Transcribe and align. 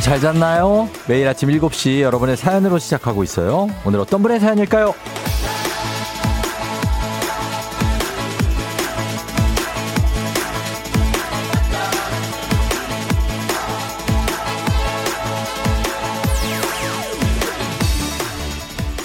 여러분 0.00 0.18
잘 0.18 0.18
잤나요? 0.18 0.88
매일 1.06 1.28
아침 1.28 1.50
7시 1.50 2.00
여러분의 2.00 2.36
사연으로 2.36 2.78
시작하고 2.78 3.22
있어요. 3.22 3.68
오늘 3.84 4.00
어떤 4.00 4.22
분의 4.22 4.40
사연일까요? 4.40 4.94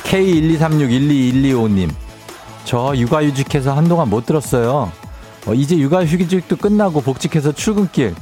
K123612125님. 0.03 1.91
저 2.63 2.95
육아휴직해서 2.95 3.75
한동안 3.75 4.09
못 4.09 4.25
들었어요. 4.25 4.91
어, 5.45 5.53
이제 5.53 5.77
육아휴직도 5.77 6.55
끝나고 6.55 7.01
복직해서 7.01 7.51
출근길. 7.51 8.15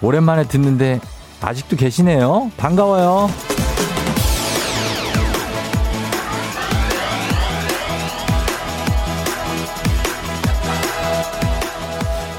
오랜만에 0.00 0.44
듣는데 0.44 1.00
아직도 1.44 1.76
계시네요. 1.76 2.50
반가워요. 2.56 3.28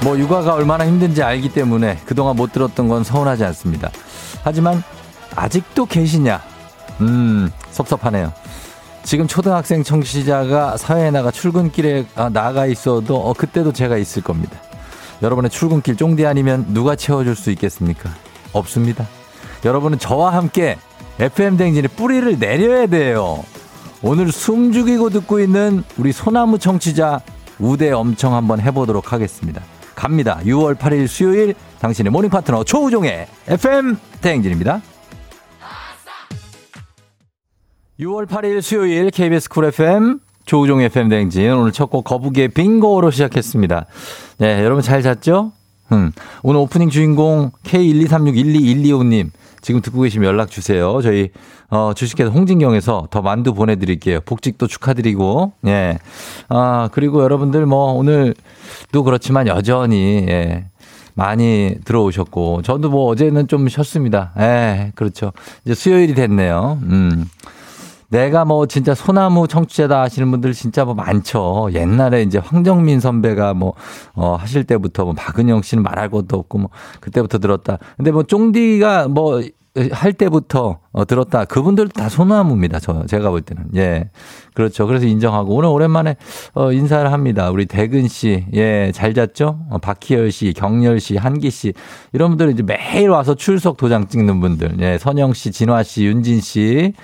뭐 0.02 0.18
육아가 0.18 0.54
얼마나 0.54 0.86
힘든지 0.86 1.22
알기 1.22 1.52
때문에 1.52 2.00
그동안 2.04 2.34
못 2.34 2.52
들었던 2.52 2.88
건 2.88 3.04
서운하지 3.04 3.44
않습니다. 3.44 3.90
하지만 4.42 4.82
아직도 5.36 5.86
계시냐? 5.86 6.42
음, 7.00 7.50
섭섭하네요. 7.70 8.32
지금 9.04 9.28
초등학생 9.28 9.84
청취자가 9.84 10.76
사회에 10.76 11.12
나가 11.12 11.30
출근길에 11.30 12.06
아, 12.16 12.28
나가 12.28 12.66
있어도 12.66 13.16
어, 13.16 13.34
그때도 13.34 13.72
제가 13.72 13.98
있을 13.98 14.22
겁니다. 14.22 14.58
여러분의 15.22 15.50
출근길 15.50 15.96
쫑디 15.96 16.26
아니면 16.26 16.66
누가 16.70 16.96
채워줄 16.96 17.36
수 17.36 17.52
있겠습니까? 17.52 18.25
없습니다. 18.58 19.06
여러분은 19.64 19.98
저와 19.98 20.34
함께 20.34 20.76
FM 21.18 21.56
댕진의 21.56 21.88
뿌리를 21.96 22.38
내려야 22.38 22.86
돼요. 22.86 23.42
오늘 24.02 24.30
숨 24.30 24.72
죽이고 24.72 25.10
듣고 25.10 25.40
있는 25.40 25.82
우리 25.96 26.12
소나무 26.12 26.58
청취자 26.58 27.20
우대 27.58 27.90
엄청 27.90 28.34
한번 28.34 28.60
해보도록 28.60 29.12
하겠습니다. 29.12 29.62
갑니다. 29.94 30.40
6월 30.44 30.76
8일 30.76 31.08
수요일 31.08 31.54
당신의 31.80 32.12
morning 32.12 32.28
파트너 32.30 32.64
조우종의 32.64 33.26
FM 33.48 33.96
댕진입니다. 34.20 34.82
6월 37.98 38.26
8일 38.26 38.60
수요일 38.60 39.10
KBS 39.10 39.48
쿨 39.48 39.64
FM 39.66 40.20
조우종 40.44 40.82
FM 40.82 41.08
댕진 41.08 41.50
오늘 41.52 41.72
첫 41.72 41.86
곡 41.90 42.04
거북이의 42.04 42.48
빙고로 42.48 43.10
시작했습니다. 43.10 43.86
네, 44.38 44.62
여러분 44.62 44.82
잘 44.82 45.02
잤죠? 45.02 45.52
음, 45.92 46.12
오늘 46.42 46.60
오프닝 46.60 46.90
주인공 46.90 47.50
K123612125님 47.64 49.30
지금 49.60 49.80
듣고 49.80 50.02
계시면 50.02 50.28
연락 50.28 50.50
주세요. 50.50 51.00
저희 51.02 51.30
어, 51.70 51.92
주식회사 51.94 52.30
홍진경에서 52.30 53.08
더 53.10 53.22
만두 53.22 53.52
보내드릴게요. 53.54 54.20
복직도 54.20 54.66
축하드리고 54.66 55.52
예. 55.66 55.98
아 56.48 56.88
그리고 56.92 57.22
여러분들 57.22 57.66
뭐 57.66 57.92
오늘도 57.92 59.02
그렇지만 59.04 59.48
여전히 59.48 60.24
예. 60.28 60.66
많이 61.14 61.74
들어오셨고 61.84 62.62
저도 62.62 62.90
뭐 62.90 63.06
어제는 63.10 63.48
좀 63.48 63.68
쉬었습니다. 63.68 64.32
예, 64.38 64.92
그렇죠. 64.94 65.32
이제 65.64 65.74
수요일이 65.74 66.14
됐네요. 66.14 66.78
음. 66.82 67.24
내가 68.08 68.44
뭐 68.44 68.66
진짜 68.66 68.94
소나무 68.94 69.48
청취자다 69.48 70.00
하시는 70.02 70.30
분들 70.30 70.52
진짜 70.52 70.84
뭐 70.84 70.94
많죠. 70.94 71.68
옛날에 71.72 72.22
이제 72.22 72.38
황정민 72.38 73.00
선배가 73.00 73.54
뭐, 73.54 73.74
어, 74.14 74.34
하실 74.34 74.64
때부터 74.64 75.04
뭐 75.04 75.14
박은영 75.14 75.62
씨는 75.62 75.82
말할 75.82 76.10
것도 76.10 76.36
없고 76.36 76.58
뭐 76.58 76.70
그때부터 77.00 77.38
들었다. 77.38 77.78
근데 77.96 78.10
뭐 78.10 78.22
쫑디가 78.22 79.08
뭐 79.08 79.42
할 79.92 80.12
때부터 80.12 80.78
어, 80.92 81.04
들었다. 81.04 81.44
그분들 81.44 81.88
다 81.88 82.08
소나무입니다. 82.08 82.78
저 82.80 83.04
제가 83.06 83.30
볼 83.30 83.42
때는. 83.42 83.64
예. 83.76 84.10
그렇죠. 84.54 84.86
그래서 84.86 85.06
인정하고. 85.06 85.54
오늘 85.54 85.68
오랜만에 85.68 86.16
어, 86.54 86.72
인사를 86.72 87.12
합니다. 87.12 87.50
우리 87.50 87.66
대근 87.66 88.08
씨, 88.08 88.46
예. 88.54 88.90
잘 88.94 89.14
잤죠? 89.14 89.58
어, 89.70 89.78
박희열 89.78 90.32
씨, 90.32 90.52
경렬 90.54 91.00
씨, 91.00 91.16
한기 91.16 91.50
씨. 91.50 91.74
이런 92.12 92.30
분들 92.30 92.50
이제 92.50 92.62
매일 92.62 93.10
와서 93.10 93.34
출석 93.34 93.76
도장 93.76 94.08
찍는 94.08 94.40
분들, 94.40 94.76
예. 94.80 94.98
선영 94.98 95.34
씨, 95.34 95.52
진화 95.52 95.82
씨, 95.82 96.06
윤진 96.06 96.40
씨, 96.40 96.94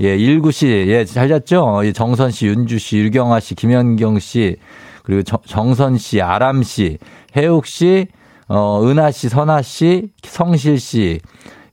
예. 0.00 0.16
일구 0.16 0.52
씨, 0.52 0.66
예잘 0.68 1.28
잤죠? 1.28 1.82
예, 1.84 1.92
정선 1.92 2.30
씨, 2.30 2.46
윤주 2.46 2.78
씨, 2.78 2.98
유경아 2.98 3.40
씨, 3.40 3.54
김현경 3.54 4.18
씨. 4.18 4.56
그리고 5.02 5.22
정, 5.22 5.40
정선 5.46 5.98
씨, 5.98 6.22
아람 6.22 6.62
씨, 6.62 6.98
해욱 7.36 7.66
씨, 7.66 8.06
어 8.48 8.82
은하 8.84 9.10
씨, 9.10 9.28
선아 9.28 9.62
씨, 9.62 10.10
성실 10.22 10.78
씨. 10.78 11.20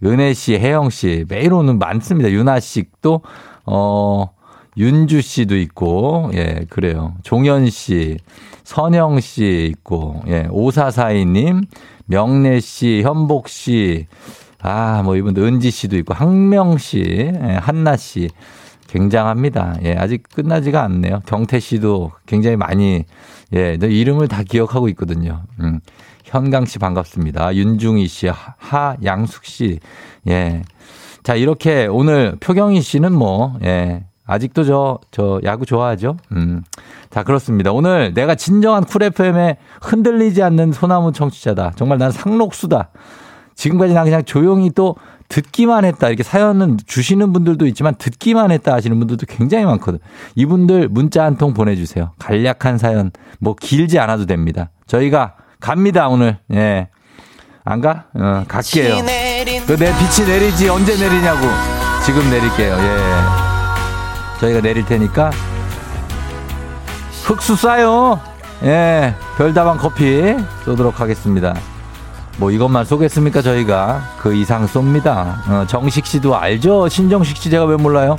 은혜 0.03 0.33
씨, 0.33 0.57
혜영 0.57 0.89
씨, 0.89 1.25
매일 1.27 1.53
오는 1.53 1.77
많습니다. 1.77 2.31
윤아 2.31 2.59
씨도, 2.59 3.21
어, 3.65 4.29
윤주 4.77 5.21
씨도 5.21 5.57
있고, 5.57 6.31
예, 6.33 6.65
그래요. 6.69 7.15
종현 7.23 7.69
씨, 7.69 8.17
선영 8.63 9.19
씨 9.19 9.69
있고, 9.71 10.21
예, 10.27 10.47
오사사이님, 10.49 11.61
명래 12.05 12.59
씨, 12.59 13.01
현복 13.03 13.49
씨, 13.49 14.07
아, 14.61 15.01
뭐 15.03 15.15
이분들 15.15 15.43
은지 15.43 15.69
씨도 15.71 15.97
있고, 15.97 16.13
항명 16.13 16.77
씨, 16.77 17.03
예, 17.33 17.57
한나 17.61 17.97
씨. 17.97 18.29
굉장합니다. 18.89 19.75
예, 19.83 19.95
아직 19.95 20.23
끝나지가 20.33 20.83
않네요. 20.83 21.21
경태 21.27 21.59
씨도 21.59 22.11
굉장히 22.25 22.55
많이, 22.55 23.05
예, 23.53 23.77
이름을 23.79 24.27
다 24.27 24.41
기억하고 24.43 24.89
있거든요. 24.89 25.43
음. 25.59 25.79
현강 26.29 26.65
씨 26.65 26.77
반갑습니다. 26.79 27.55
윤중희 27.55 28.07
씨, 28.07 28.29
하양숙 28.57 29.45
씨. 29.45 29.79
예. 30.27 30.61
자, 31.23 31.35
이렇게 31.35 31.87
오늘 31.87 32.37
표경희 32.39 32.81
씨는 32.81 33.11
뭐, 33.13 33.57
예. 33.63 34.05
아직도 34.25 34.63
저, 34.63 34.99
저 35.09 35.41
야구 35.43 35.65
좋아하죠? 35.65 36.17
음. 36.33 36.61
자, 37.09 37.23
그렇습니다. 37.23 37.71
오늘 37.71 38.13
내가 38.13 38.35
진정한 38.35 38.83
쿨 38.85 39.01
FM에 39.01 39.57
흔들리지 39.81 40.43
않는 40.43 40.71
소나무 40.71 41.11
청취자다. 41.13 41.73
정말 41.75 41.97
난 41.97 42.11
상록수다. 42.11 42.89
지금까지 43.55 43.95
난 43.95 44.05
그냥 44.05 44.23
조용히 44.23 44.69
또 44.69 44.95
듣기만 45.29 45.83
했다. 45.83 46.09
이렇게 46.09 46.21
사연은 46.21 46.77
주시는 46.85 47.33
분들도 47.33 47.65
있지만 47.67 47.95
듣기만 47.95 48.51
했다 48.51 48.73
하시는 48.75 48.97
분들도 48.99 49.25
굉장히 49.27 49.65
많거든. 49.65 49.99
이분들 50.35 50.89
문자 50.89 51.23
한 51.25 51.35
통 51.37 51.53
보내주세요. 51.55 52.11
간략한 52.19 52.77
사연. 52.77 53.09
뭐 53.39 53.55
길지 53.59 53.97
않아도 53.97 54.27
됩니다. 54.27 54.69
저희가 54.85 55.35
갑니다, 55.61 56.07
오늘. 56.07 56.37
예. 56.53 56.87
안 57.65 57.81
가? 57.81 58.05
어, 58.15 58.43
갈게요. 58.47 58.95
그내 59.67 59.93
빛이 59.93 60.27
내리지 60.27 60.69
언제 60.69 60.97
내리냐고. 60.97 61.41
지금 62.05 62.27
내릴게요. 62.29 62.75
예. 62.75 64.39
저희가 64.39 64.61
내릴 64.61 64.85
테니까 64.85 65.31
흑수 67.23 67.55
싸요. 67.55 68.19
예. 68.63 69.13
별다방 69.37 69.77
커피 69.77 70.35
쏘도록 70.65 70.99
하겠습니다. 70.99 71.53
뭐 72.37 72.51
이것만 72.51 72.85
쏘겠습니까 72.85 73.41
저희가 73.41 74.01
그 74.19 74.33
이상 74.33 74.65
쏩니다. 74.65 75.47
어, 75.49 75.65
정식 75.67 76.05
씨도 76.05 76.37
알죠? 76.37 76.87
신정식 76.87 77.35
씨 77.37 77.49
제가 77.49 77.65
왜 77.65 77.75
몰라요? 77.75 78.15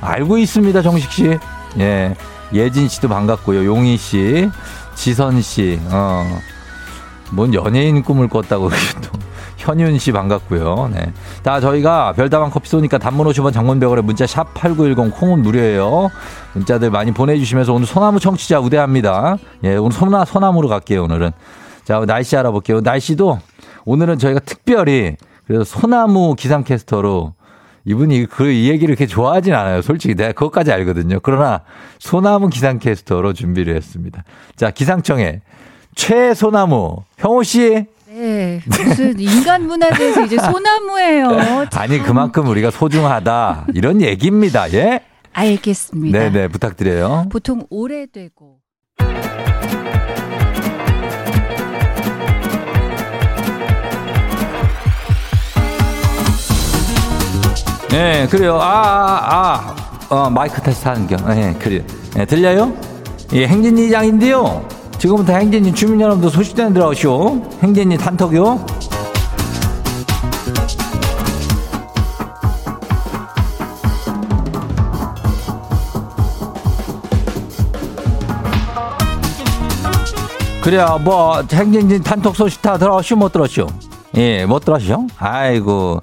알고 0.00 0.38
있습니다 0.38 0.80
정식 0.82 1.12
씨. 1.12 1.38
예. 1.78 2.14
예진 2.54 2.88
씨도 2.88 3.08
반갑고요. 3.10 3.66
용희 3.66 3.98
씨, 3.98 4.50
지선 4.94 5.42
씨, 5.42 5.78
어. 5.90 6.24
뭔 7.32 7.54
연예인 7.54 8.02
꿈을 8.02 8.28
꿨다고 8.28 8.70
또 9.02 9.18
현윤 9.58 9.98
씨 9.98 10.12
반갑고요. 10.12 10.90
네. 10.94 11.12
자, 11.42 11.60
저희가 11.60 12.12
별다방 12.12 12.50
커피 12.50 12.68
쏘니까 12.68 12.98
단문 12.98 13.26
50원 13.26 13.52
장문백원에 13.52 14.02
문자 14.02 14.26
샵 14.26 14.54
8910 14.54 15.14
콩은 15.18 15.42
무료예요. 15.42 16.10
문자들 16.54 16.90
많이 16.90 17.12
보내주시면서 17.12 17.72
오늘 17.74 17.86
소나무 17.86 18.20
청취자 18.20 18.60
우대합니다. 18.60 19.36
예, 19.64 19.76
오늘 19.76 19.92
소나, 19.92 20.24
소나무로 20.24 20.68
갈게요, 20.68 21.04
오늘은. 21.04 21.32
자, 21.84 22.04
날씨 22.06 22.36
알아볼게요. 22.36 22.80
날씨도 22.80 23.40
오늘은 23.84 24.18
저희가 24.18 24.40
특별히 24.40 25.16
그래서 25.46 25.64
소나무 25.64 26.34
기상캐스터로 26.34 27.34
이분이 27.84 28.26
그 28.26 28.52
이 28.52 28.68
얘기를 28.68 28.94
그렇게 28.94 29.06
좋아하진 29.06 29.54
않아요. 29.54 29.80
솔직히 29.82 30.14
내가 30.14 30.32
그것까지 30.32 30.70
알거든요. 30.72 31.20
그러나 31.22 31.62
소나무 31.98 32.48
기상캐스터로 32.48 33.32
준비를 33.32 33.74
했습니다. 33.74 34.24
자, 34.56 34.70
기상청에 34.70 35.40
최소나무 35.98 37.02
형호 37.18 37.42
씨. 37.42 37.84
네, 38.06 38.62
무슨 38.66 39.18
인간 39.18 39.66
문화재에서 39.66 40.22
이제 40.24 40.38
소나무예요. 40.38 41.66
아니 41.74 41.98
그만큼 41.98 42.48
우리가 42.48 42.70
소중하다 42.70 43.66
이런 43.74 44.00
얘기입니다. 44.00 44.72
예? 44.72 45.00
알겠습니다. 45.32 46.18
네네 46.18 46.30
네, 46.32 46.48
부탁드려요. 46.48 47.26
보통 47.30 47.66
오래되고. 47.68 48.58
네, 57.90 58.26
그래요. 58.28 58.58
아, 58.60 58.70
아, 58.70 59.76
아. 60.10 60.14
어, 60.14 60.30
마이크 60.30 60.60
테스트 60.62 60.86
하는 60.86 61.06
겨. 61.06 61.16
네, 61.34 61.54
그래요. 61.58 61.82
네, 62.14 62.24
들려요? 62.24 62.72
예, 63.32 63.46
행진이장인데요. 63.46 64.77
지금부터 64.98 65.32
행진이 65.34 65.74
주민 65.74 66.00
여러분들 66.00 66.30
소식전에 66.30 66.72
들어오시오. 66.74 67.42
행진이 67.62 67.96
단톡요. 67.98 68.58
그래요. 80.62 81.00
뭐 81.02 81.42
행진진 81.50 82.02
단톡 82.02 82.36
소식 82.36 82.60
다 82.60 82.76
들어오시오 82.76 83.16
못 83.16 83.32
들었시오? 83.32 83.66
예, 84.16 84.44
못 84.44 84.64
들었시오? 84.64 85.06
아이고. 85.18 86.00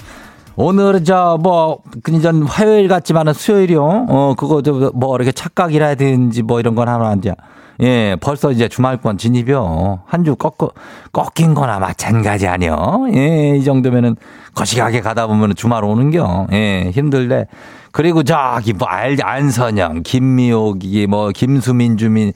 오늘, 0.58 1.04
저뭐 1.04 1.80
그전 2.02 2.44
화요일 2.44 2.88
같지만은 2.88 3.34
수요일이요. 3.34 4.06
어 4.08 4.34
그거 4.38 4.62
저 4.62 4.72
뭐 4.94 5.16
이렇게 5.18 5.32
착각이라든지 5.34 6.44
뭐 6.44 6.60
이런 6.62 6.76
건 6.76 6.88
하나 6.88 7.14
이제 7.14 7.34
예, 7.82 8.16
벌써 8.22 8.52
이제 8.52 8.68
주말권 8.68 9.18
진입이요. 9.18 10.02
한 10.06 10.24
주 10.24 10.36
꺾어, 10.36 10.72
꺾인 11.12 11.54
거나 11.54 11.78
마찬가지 11.80 12.48
아니요. 12.48 13.06
예, 13.14 13.58
이 13.58 13.64
정도면은 13.64 14.16
거시하게 14.56 15.02
가다 15.02 15.28
보면은 15.28 15.56
주말 15.56 15.84
오는겨. 15.84 16.48
예, 16.54 16.90
힘들대. 16.94 17.48
그리고 17.92 18.24
저기 18.24 18.74
뭐 18.74 18.88
알, 18.88 19.18
안선영, 19.22 20.04
김미옥이 20.04 21.08
뭐 21.08 21.30
김수민 21.30 21.98
주민, 21.98 22.32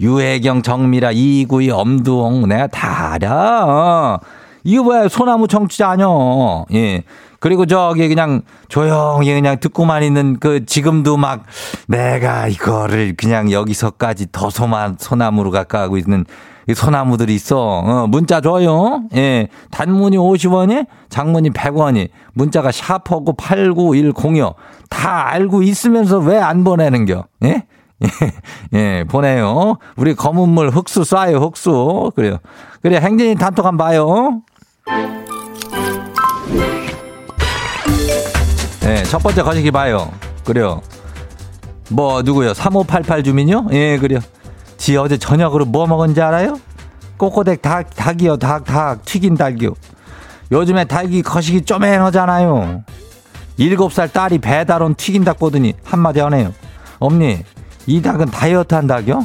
유혜경, 0.00 0.62
정미라, 0.62 1.10
이구이, 1.12 1.70
엄두홍 1.70 2.48
내가 2.48 2.66
다 2.66 3.12
알아. 3.12 3.64
어. 3.66 4.18
이거 4.64 4.82
뭐야 4.82 5.08
소나무 5.08 5.48
청취자 5.48 5.88
아니요. 5.90 6.66
예. 6.74 7.02
그리고 7.40 7.66
저기 7.66 8.06
그냥 8.08 8.42
조용히 8.68 9.32
그냥 9.32 9.58
듣고만 9.58 10.02
있는 10.02 10.38
그 10.38 10.64
지금도 10.66 11.16
막 11.16 11.44
내가 11.88 12.46
이거를 12.48 13.14
그냥 13.16 13.50
여기서까지 13.50 14.26
더 14.30 14.50
소만 14.50 14.96
소나무로 14.98 15.50
가까우고 15.50 15.96
있는 15.96 16.24
소나무들이 16.72 17.34
있어. 17.34 17.58
어, 17.58 18.06
문자 18.06 18.40
줘요. 18.40 19.02
예. 19.16 19.48
단문이 19.70 20.16
50원이, 20.18 20.86
장문이 21.08 21.50
100원이, 21.50 22.10
문자가 22.34 22.70
샤퍼고 22.70 23.32
89106. 23.32 24.54
다 24.88 25.26
알고 25.32 25.62
있으면서 25.62 26.18
왜 26.18 26.38
안 26.38 26.62
보내는겨? 26.62 27.24
예? 27.44 27.64
예, 28.74 28.78
예, 28.78 29.04
보내요. 29.08 29.76
우리 29.96 30.14
검은물 30.14 30.70
흑수 30.70 31.02
쏴요, 31.02 31.40
흑수. 31.42 32.12
그래요. 32.14 32.36
그래, 32.82 32.98
행진이 33.00 33.34
단톡 33.36 33.66
한번 33.66 33.86
봐요. 33.88 34.42
네, 38.90 39.04
첫 39.04 39.22
번째 39.22 39.44
거시기 39.44 39.70
봐요. 39.70 40.10
그래요. 40.44 40.82
뭐, 41.90 42.22
누구요? 42.22 42.54
3588 42.54 43.22
주민요? 43.22 43.68
예, 43.70 43.96
그래요. 43.98 44.18
지 44.78 44.96
어제 44.96 45.16
저녁으로 45.16 45.64
뭐 45.64 45.86
먹은지 45.86 46.20
알아요? 46.20 46.58
꼬꼬댁 47.16 47.62
닭, 47.62 47.94
닭이요, 47.94 48.38
닭, 48.38 48.64
닭, 48.64 49.04
튀긴 49.04 49.36
닭이요. 49.36 49.74
요즘에 50.50 50.86
닭이 50.86 51.22
거시기 51.22 51.62
쪼매너잖아요. 51.62 52.82
일곱 53.58 53.92
살 53.92 54.08
딸이 54.08 54.38
배달 54.38 54.82
온 54.82 54.96
튀긴 54.96 55.22
닭 55.22 55.38
보더니 55.38 55.74
한마디 55.84 56.18
하네요. 56.18 56.52
엄니, 56.98 57.44
이 57.86 58.02
닭은 58.02 58.26
다이어트 58.32 58.74
한 58.74 58.88
닭이요? 58.88 59.24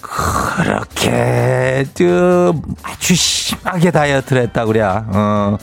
그렇게, 0.00 1.84
좀, 1.94 2.60
아주 2.82 3.14
심하게 3.14 3.92
다이어트를 3.92 4.42
했다, 4.42 4.64
그래. 4.64 4.82
어. 4.82 5.56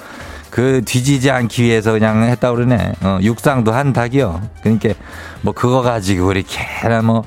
그 0.54 0.84
뒤지지 0.86 1.32
않기 1.32 1.64
위해서 1.64 1.94
그냥 1.94 2.22
했다 2.26 2.52
그러네. 2.52 2.94
어, 3.02 3.18
육상도 3.24 3.74
한 3.74 3.92
닭이요. 3.92 4.40
그러니까 4.62 4.90
뭐 5.42 5.52
그거 5.52 5.82
가지고 5.82 6.28
우리 6.28 6.44
걔나 6.44 7.02
뭐 7.02 7.24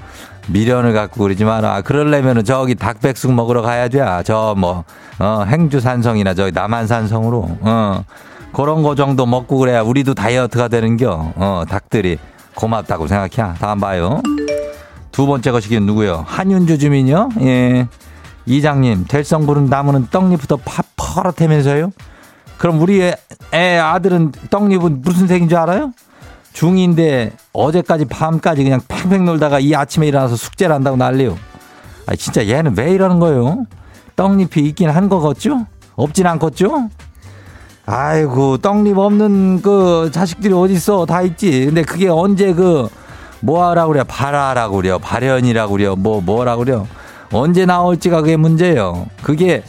미련을 0.46 0.93
갖고 0.93 1.25
그러지 1.25 1.44
마라. 1.44 1.75
아, 1.75 1.81
그러려면은 1.82 2.44
저기 2.44 2.76
닭백숙 2.76 3.32
먹으러 3.32 3.62
가야지. 3.62 3.99
저 4.25 4.55
뭐, 4.56 4.84
어, 5.19 5.44
행주산성이나 5.44 6.34
저기 6.34 6.52
남한산성으로, 6.52 7.58
어, 7.62 8.05
그런 8.52 8.84
거 8.84 8.94
정도 8.94 9.26
먹고 9.26 9.58
그래야 9.58 9.82
우리도 9.82 10.14
다이어트가 10.14 10.69
되는 10.69 10.96
겨. 10.96 11.32
어, 11.34 11.64
닭들이 11.69 12.19
고맙다고 12.55 13.08
생각해. 13.08 13.55
다음 13.58 13.81
봐요. 13.81 14.22
두 15.11 15.26
번째 15.26 15.50
것이긴 15.50 15.84
누구요? 15.84 16.22
한윤주 16.29 16.79
주민요? 16.79 17.31
예. 17.40 17.88
이장님, 18.46 19.06
될성 19.08 19.46
부른 19.46 19.67
나무는 19.67 20.06
떡잎부터 20.12 20.58
파, 20.64 20.84
퍼렇다면서요? 20.94 21.90
그럼 22.58 22.81
우리 22.81 23.03
애, 23.03 23.14
애 23.53 23.76
아들은 23.76 24.32
떡잎은 24.50 25.03
무슨 25.03 25.26
색인 25.26 25.49
줄 25.49 25.58
알아요? 25.58 25.93
중2인데 26.55 27.32
어제까지 27.53 28.06
밤까지 28.06 28.64
그냥 28.64 28.81
팽팽 28.88 29.25
놀다가 29.26 29.61
이 29.61 29.75
아침에 29.75 30.06
일어나서 30.08 30.37
숙제를 30.37 30.75
한다고 30.75 30.97
난리요. 30.97 31.37
아 32.06 32.17
진짜 32.17 32.47
얘는 32.47 32.76
왜 32.76 32.93
이러는 32.93 33.19
거예요? 33.19 33.67
떡잎이 34.17 34.61
있긴 34.69 34.88
한 34.88 35.08
거겠죠? 35.08 35.67
없진 35.97 36.26
않겠죠? 36.26 36.88
아이고 37.85 38.58
떡잎 38.58 38.97
없는 38.97 39.61
그 39.61 40.11
자식들이 40.12 40.55
어딨어 40.55 41.05
다 41.06 41.23
있지. 41.23 41.67
근데 41.67 41.82
그게 41.82 42.08
언제 42.08 42.55
그 42.55 42.88
뭐하라고 43.41 43.93
그래요? 43.93 44.05
발하라고 44.05 44.76
그래요? 44.76 44.99
발현이라고 44.99 45.73
그래요? 45.73 45.94
뭐 45.94 46.23
뭐라고 46.23 46.64
그래요? 46.64 46.88
언제 47.32 47.67
나올지가 47.67 48.23
그게 48.23 48.37
문제예요. 48.37 49.06
그게 49.23 49.62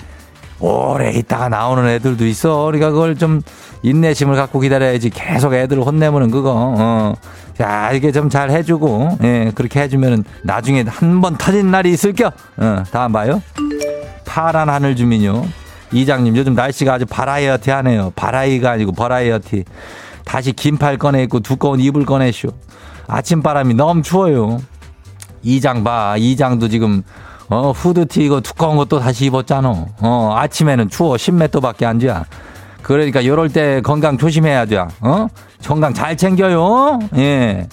오래 0.60 1.12
있다가 1.12 1.50
나오는 1.50 1.88
애들도 1.88 2.26
있어. 2.26 2.64
그러니까 2.66 2.90
그걸 2.90 3.16
좀 3.16 3.42
인내심을 3.84 4.36
갖고 4.36 4.60
기다려야지. 4.60 5.10
계속 5.12 5.54
애들을 5.54 5.84
혼내면은 5.84 6.32
그거, 6.32 6.54
어. 6.56 7.14
자, 7.58 7.92
이게 7.92 8.12
좀 8.12 8.30
잘 8.30 8.50
해주고, 8.52 9.18
예, 9.24 9.52
그렇게 9.56 9.82
해주면은 9.82 10.24
나중에 10.44 10.84
한 10.88 11.22
번 11.22 11.38
터진 11.38 11.72
날이 11.72 11.92
있을 11.92 12.14
겨. 12.14 12.32
어, 12.58 12.84
다음 12.92 13.12
봐요. 13.12 13.42
파란 14.26 14.70
하늘 14.70 14.96
주민요. 14.96 15.46
이장님, 15.92 16.36
요즘 16.36 16.54
날씨가 16.54 16.94
아주 16.96 17.06
바라이어티 17.06 17.70
하네요. 17.72 18.12
바라이가 18.16 18.72
아니고 18.72 18.92
버라이어티. 18.92 19.64
다시 20.26 20.52
긴팔 20.52 20.98
꺼내 20.98 21.24
입고 21.24 21.40
두꺼운 21.40 21.80
이불 21.80 22.06
꺼내쇼. 22.06 22.50
아침 23.08 23.42
바람이 23.42 23.74
너무 23.76 24.02
추워요. 24.02 24.60
이장 25.44 25.84
봐. 25.86 26.16
이장도 26.18 26.68
지금 26.68 27.04
어, 27.50 27.72
후드티 27.72 28.26
이거 28.26 28.42
두꺼운 28.42 28.76
것도 28.78 29.00
다시 29.00 29.26
입었잖아. 29.26 29.86
어, 30.02 30.34
아침에는 30.38 30.90
추워. 30.90 31.16
10m 31.16 31.62
밖에 31.62 31.86
안 31.86 31.98
돼. 31.98 32.14
그러니까 32.82 33.26
요럴 33.26 33.50
때 33.50 33.82
건강 33.82 34.18
조심해야 34.18 34.66
돼. 34.66 34.78
어? 35.02 35.28
건강 35.66 35.94
잘 35.94 36.16
챙겨요. 36.18 37.00
예. 37.18 37.68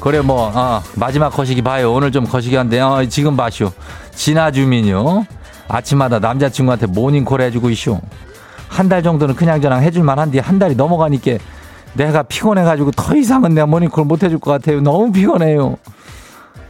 그래 0.00 0.20
뭐 0.20 0.50
어, 0.54 0.82
마지막 0.96 1.30
거시기 1.30 1.62
봐요. 1.62 1.92
오늘 1.92 2.10
좀 2.10 2.24
거시기 2.26 2.56
한데 2.56 2.80
어, 2.80 3.04
지금 3.08 3.36
봐쇼. 3.36 3.70
진아 4.14 4.50
주민요. 4.50 5.24
아침마다 5.68 6.18
남자친구한테 6.18 6.86
모닝콜 6.86 7.40
해주고 7.42 7.70
있쇼. 7.70 8.00
한 8.68 8.88
달 8.88 9.02
정도는 9.02 9.34
그냥 9.36 9.60
저랑 9.60 9.82
해줄만 9.82 10.18
한데 10.18 10.38
한 10.38 10.58
달이 10.58 10.74
넘어가니까 10.76 11.32
내가 11.94 12.22
피곤해가지고 12.22 12.92
더 12.92 13.14
이상은 13.14 13.54
내가 13.54 13.66
모닝콜 13.66 14.04
못 14.04 14.22
해줄 14.22 14.38
것 14.38 14.50
같아요. 14.50 14.80
너무 14.80 15.12
피곤해요. 15.12 15.76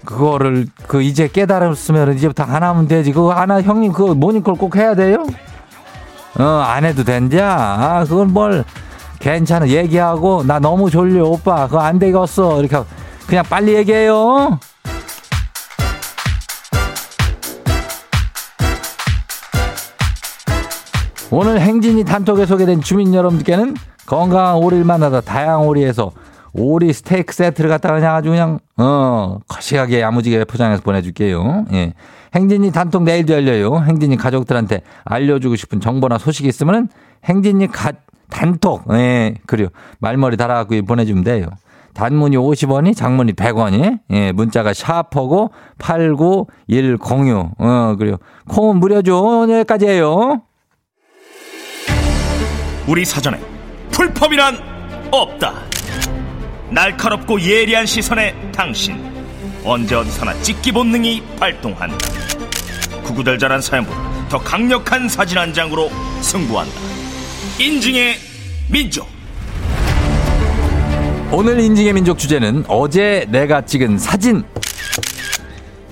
그거를 0.05 0.67
그 0.89 1.01
이제 1.03 1.29
깨달았으면 1.29 2.15
이제부터 2.17 2.43
안 2.43 2.63
하면 2.63 2.89
되지. 2.89 3.13
그거 3.13 3.33
하나 3.33 3.63
형님 3.63 3.93
그거 3.93 4.15
모닝콜 4.15 4.55
꼭 4.57 4.75
해야 4.77 4.95
돼요? 4.95 5.25
어 6.39 6.43
안 6.67 6.85
해도 6.85 7.05
된자. 7.05 7.47
아 7.49 8.05
그건 8.09 8.33
뭘 8.33 8.65
괜찮아 9.21 9.69
얘기하고 9.69 10.43
나 10.45 10.59
너무 10.59 10.91
졸려 10.91 11.25
오빠 11.25 11.67
그거 11.69 11.81
안 11.81 11.99
되겠어 12.01 12.61
이렇게 12.61 12.85
그냥 13.29 13.45
빨리 13.49 13.75
얘기해요. 13.75 14.59
오늘 21.35 21.59
행진이 21.63 22.05
단톡에 22.05 22.45
소개된 22.45 22.83
주민 22.83 23.15
여러분들께는 23.15 23.75
건강한 24.05 24.57
오리를 24.57 24.85
만나다 24.85 25.23
다양한 25.23 25.67
오리에서 25.67 26.13
오리 26.53 26.93
스테이크 26.93 27.33
세트를 27.33 27.71
갖다가 27.71 27.95
그냥 27.95 28.15
아주 28.15 28.29
그냥 28.29 28.59
어 28.77 29.39
거시하게 29.49 30.03
야무지게 30.03 30.45
포장해서 30.45 30.83
보내줄게요. 30.83 31.65
예. 31.73 31.95
행진이 32.35 32.71
단톡 32.73 33.05
내일도 33.05 33.33
열려요. 33.33 33.79
행진이 33.79 34.19
가족들한테 34.19 34.83
알려주고 35.05 35.57
싶은 35.57 35.81
정보나 35.81 36.19
소식이 36.19 36.47
있으면은 36.51 36.89
행진이 37.25 37.69
가, 37.69 37.93
단톡 38.29 38.85
예 38.93 39.37
그래요 39.47 39.69
말머리 40.01 40.37
달아갖고 40.37 40.83
보내주면 40.83 41.25
돼요. 41.25 41.47
단문이 41.95 42.37
50원이 42.37 42.95
장문이 42.95 43.33
100원이 43.33 44.01
예 44.11 44.33
문자가 44.33 44.75
샤퍼고 44.75 45.51
89106 45.79 47.55
어 47.59 47.97
그래요 47.99 48.19
콩은 48.51 48.77
무료죠 48.77 49.51
여기까지예요. 49.51 50.43
우리 52.87 53.05
사전에 53.05 53.39
풀펌이란 53.93 54.59
없다. 55.11 55.55
날카롭고 56.71 57.41
예리한 57.41 57.87
시선에 57.87 58.35
당신 58.53 58.97
언제 59.65 59.95
어디서나 59.95 60.35
찍기 60.43 60.73
본능이 60.73 61.23
발동한다. 61.39 61.97
구구절절한 63.05 63.61
사연보다 63.61 64.29
더 64.29 64.39
강력한 64.39 65.09
사진 65.09 65.39
한 65.39 65.53
장으로 65.53 65.91
승부한다. 66.23 66.75
인증의 67.59 68.17
민족. 68.71 69.07
오늘 71.31 71.61
인증의 71.61 71.93
민족 71.93 72.19
주제는 72.19 72.65
어제 72.69 73.27
내가 73.29 73.65
찍은 73.65 73.99
사진. 73.99 74.43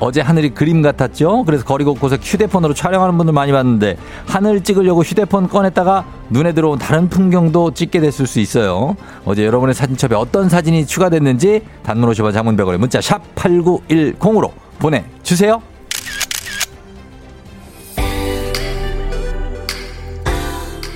어제 0.00 0.23
하늘이 0.23 0.50
그림 0.50 0.80
같았죠? 0.80 1.45
그래서 1.45 1.62
거리 1.64 1.85
곳곳에 1.85 2.19
휴대폰으로 2.21 2.73
촬영하는 2.73 3.16
분들 3.19 3.35
많이 3.35 3.52
봤는데 3.52 3.99
하늘 4.26 4.62
찍으려고 4.62 5.02
휴대폰 5.02 5.47
꺼냈다가 5.47 6.07
눈에 6.30 6.52
들어온 6.52 6.78
다른 6.78 7.09
풍경도 7.09 7.75
찍게 7.75 8.00
됐을 8.00 8.26
수 8.26 8.40
있어요. 8.40 8.97
어제 9.26 9.45
여러분의 9.45 9.75
사진첩에 9.75 10.14
어떤 10.16 10.49
사진이 10.49 10.87
추가됐는지 10.87 11.62
단문 11.83 12.11
50원 12.11 12.33
장문 12.33 12.57
100원에 12.57 12.78
문자 12.78 13.00
샵 13.00 13.23
8910으로 13.35 14.50
보내주세요. 14.78 15.61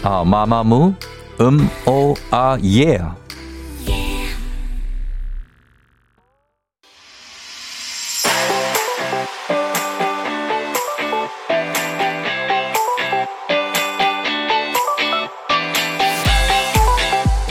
아, 0.02 0.22
마마무, 0.22 0.94
음, 1.40 1.68
오, 1.86 2.14
아, 2.30 2.58
예. 2.62 3.00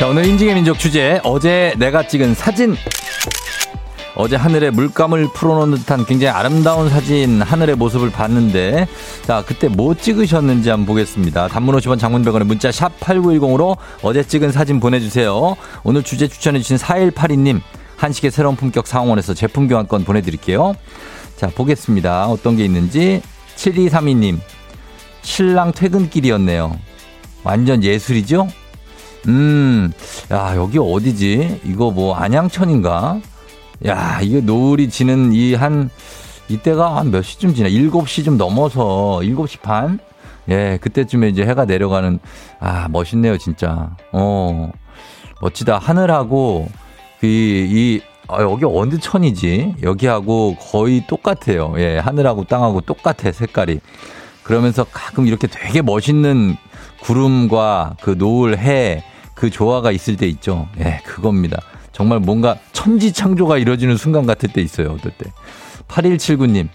자, 0.03 0.09
오늘 0.09 0.25
인증의 0.25 0.55
민족 0.55 0.77
주제, 0.77 1.21
어제 1.23 1.73
내가 1.77 2.05
찍은 2.05 2.35
사진. 2.35 2.75
어제 4.15 4.35
하늘에 4.35 4.69
물감을 4.69 5.29
풀어놓은 5.33 5.75
듯한 5.75 6.05
굉장히 6.05 6.37
아름다운 6.37 6.89
사진, 6.89 7.41
하늘의 7.41 7.77
모습을 7.77 8.11
봤는데, 8.11 8.85
자, 9.25 9.45
그때 9.47 9.69
뭐 9.69 9.95
찍으셨는지 9.95 10.69
한번 10.69 10.87
보겠습니다. 10.87 11.47
단문 11.47 11.77
50원 11.77 11.99
장문백원의 11.99 12.45
문자 12.45 12.69
샵 12.69 12.99
8910으로 12.99 13.77
어제 14.01 14.23
찍은 14.23 14.51
사진 14.51 14.81
보내주세요. 14.81 15.55
오늘 15.85 16.03
주제 16.03 16.27
추천해주신 16.27 16.75
4182님, 16.75 17.61
한식의 17.95 18.29
새로운 18.31 18.57
품격 18.57 18.87
상원에서 18.87 19.33
제품 19.33 19.69
교환권 19.69 20.03
보내드릴게요. 20.03 20.75
자, 21.37 21.47
보겠습니다. 21.47 22.27
어떤 22.27 22.57
게 22.57 22.65
있는지. 22.65 23.21
7232님, 23.55 24.37
신랑 25.21 25.71
퇴근길이었네요. 25.71 26.77
완전 27.45 27.81
예술이죠? 27.81 28.49
음, 29.27 29.91
야, 30.31 30.53
여기 30.55 30.77
어디지? 30.79 31.61
이거 31.63 31.91
뭐 31.91 32.15
안양천인가? 32.15 33.19
야, 33.87 34.19
이게 34.21 34.41
노을이 34.41 34.89
지는 34.89 35.33
이 35.33 35.53
한, 35.53 35.89
이때가 36.49 36.97
한 36.97 37.09
몇 37.11 37.21
시쯤 37.23 37.53
지나? 37.55 37.69
7시 37.69 38.25
좀 38.25 38.37
넘어서 38.37 39.19
7시 39.23 39.61
반? 39.61 39.99
예, 40.49 40.77
그때쯤에 40.81 41.29
이제 41.29 41.43
해가 41.45 41.65
내려가는, 41.65 42.19
아, 42.59 42.87
멋있네요, 42.89 43.37
진짜. 43.37 43.95
어, 44.11 44.71
멋지다. 45.41 45.77
하늘하고, 45.77 46.67
그, 47.21 47.27
이, 47.27 48.01
아, 48.27 48.41
여기 48.41 48.65
어느 48.65 48.99
천이지? 48.99 49.75
여기하고 49.81 50.55
거의 50.57 51.05
똑같아요. 51.07 51.75
예, 51.77 51.97
하늘하고 51.97 52.43
땅하고 52.43 52.81
똑같아, 52.81 53.31
색깔이. 53.31 53.79
그러면서 54.43 54.83
가끔 54.91 55.27
이렇게 55.27 55.47
되게 55.47 55.81
멋있는 55.81 56.57
구름과 57.03 57.95
그 58.01 58.15
노을, 58.17 58.57
해, 58.59 59.01
그 59.43 59.49
조화가 59.49 59.91
있을 59.91 60.15
때 60.15 60.25
있죠. 60.27 60.69
예, 60.79 61.01
그겁니다. 61.05 61.59
정말 61.91 62.21
뭔가 62.21 62.55
천지창조가 62.71 63.57
이루어지는 63.57 63.97
순간 63.97 64.25
같을 64.25 64.53
때 64.53 64.61
있어요. 64.61 64.91
어떨 64.91 65.11
때. 65.17 65.29
8179님. 65.89 66.69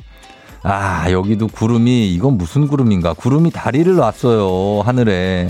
아, 0.62 1.10
여기도 1.10 1.46
구름이, 1.46 2.12
이건 2.12 2.36
무슨 2.36 2.68
구름인가? 2.68 3.14
구름이 3.14 3.52
다리를 3.52 3.96
놨어요. 3.96 4.82
하늘에. 4.82 5.48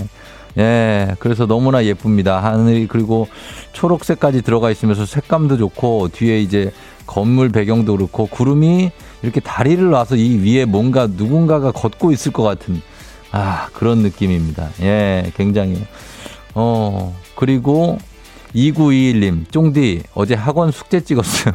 예, 0.57 1.13
그래서 1.19 1.45
너무나 1.45 1.83
예쁩니다. 1.83 2.41
하늘이 2.41 2.87
그리고 2.87 3.27
초록색까지 3.73 4.41
들어가 4.41 4.71
있으면서 4.71 5.05
색감도 5.05 5.57
좋고 5.57 6.07
뒤에 6.13 6.39
이제 6.39 6.71
건물 7.05 7.49
배경도 7.49 7.97
그렇고 7.97 8.27
구름이 8.27 8.91
이렇게 9.23 9.41
다리를 9.41 9.89
놔서 9.89 10.15
이 10.15 10.37
위에 10.37 10.63
뭔가 10.63 11.05
누군가가 11.05 11.73
걷고 11.73 12.13
있을 12.13 12.31
것 12.31 12.43
같은 12.43 12.81
아, 13.31 13.67
그런 13.73 13.97
느낌입니다. 13.97 14.69
예, 14.83 15.33
굉장히. 15.35 15.83
어, 16.55 17.15
그리고 17.35 17.97
2921님, 18.55 19.51
쫑디, 19.51 20.03
어제 20.15 20.33
학원 20.33 20.71
숙제 20.71 21.01
찍었어요. 21.01 21.53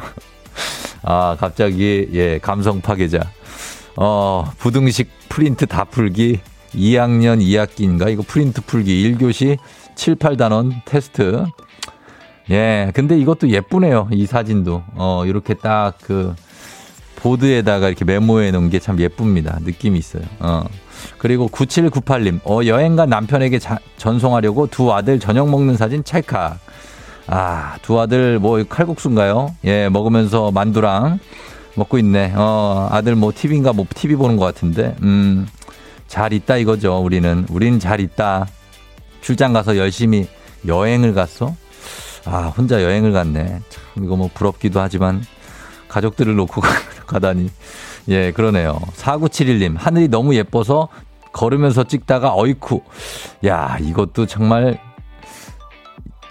아, 1.03 1.35
갑자기, 1.39 2.09
예, 2.13 2.39
감성 2.39 2.81
파괴자. 2.81 3.19
어, 3.97 4.51
부등식 4.57 5.09
프린트 5.29 5.67
다 5.67 5.83
풀기, 5.83 6.39
2학년 6.73 7.41
2학기인가? 7.41 8.11
이거 8.11 8.23
프린트 8.25 8.61
풀기, 8.61 9.13
1교시 9.13 9.57
7, 9.95 10.15
8단원 10.15 10.81
테스트. 10.85 11.45
예, 12.51 12.91
근데 12.93 13.17
이것도 13.17 13.49
예쁘네요. 13.49 14.07
이 14.11 14.25
사진도. 14.25 14.83
어, 14.93 15.23
이렇게 15.25 15.53
딱 15.55 15.97
그, 16.01 16.35
보드에다가 17.25 17.87
이렇게 17.87 18.05
메모해 18.05 18.51
놓은 18.51 18.69
게 18.69 18.79
참 18.79 18.99
예쁩니다. 18.99 19.57
느낌이 19.63 19.97
있어요. 19.97 20.21
어. 20.39 20.63
그리고 21.17 21.47
9798님, 21.49 22.39
어, 22.45 22.59
여행 22.67 22.95
간 22.95 23.09
남편에게 23.09 23.57
자, 23.57 23.79
전송하려고 23.97 24.67
두 24.67 24.93
아들 24.93 25.19
저녁 25.19 25.49
먹는 25.49 25.75
사진 25.75 26.03
찰칵. 26.03 26.59
아, 27.27 27.77
두 27.81 27.99
아들 27.99 28.37
뭐 28.37 28.63
칼국수인가요? 28.63 29.55
예, 29.65 29.89
먹으면서 29.89 30.51
만두랑 30.51 31.19
먹고 31.75 31.97
있네. 31.97 32.33
어, 32.35 32.87
아들 32.91 33.15
뭐 33.15 33.31
TV인가 33.35 33.73
뭐 33.73 33.87
TV 33.93 34.15
보는 34.17 34.37
것 34.37 34.45
같은데. 34.45 34.95
음, 35.01 35.47
잘 36.07 36.31
있다 36.31 36.57
이거죠, 36.57 36.99
우리는. 36.99 37.47
우린 37.49 37.79
잘 37.79 37.99
있다. 38.01 38.45
출장 39.21 39.51
가서 39.53 39.77
열심히 39.77 40.27
여행을 40.67 41.15
갔어? 41.15 41.55
아, 42.25 42.53
혼자 42.55 42.83
여행을 42.83 43.11
갔네. 43.13 43.61
참, 43.69 44.03
이거 44.03 44.15
뭐 44.15 44.29
부럽기도 44.31 44.79
하지만 44.79 45.25
가족들을 45.87 46.35
놓고 46.35 46.61
가다니. 47.05 47.49
예, 48.09 48.31
그러네요. 48.31 48.79
4971님, 48.95 49.75
하늘이 49.77 50.07
너무 50.07 50.35
예뻐서 50.35 50.89
걸으면서 51.31 51.83
찍다가 51.83 52.33
어이쿠. 52.35 52.81
야, 53.45 53.77
이것도 53.81 54.25
정말, 54.25 54.79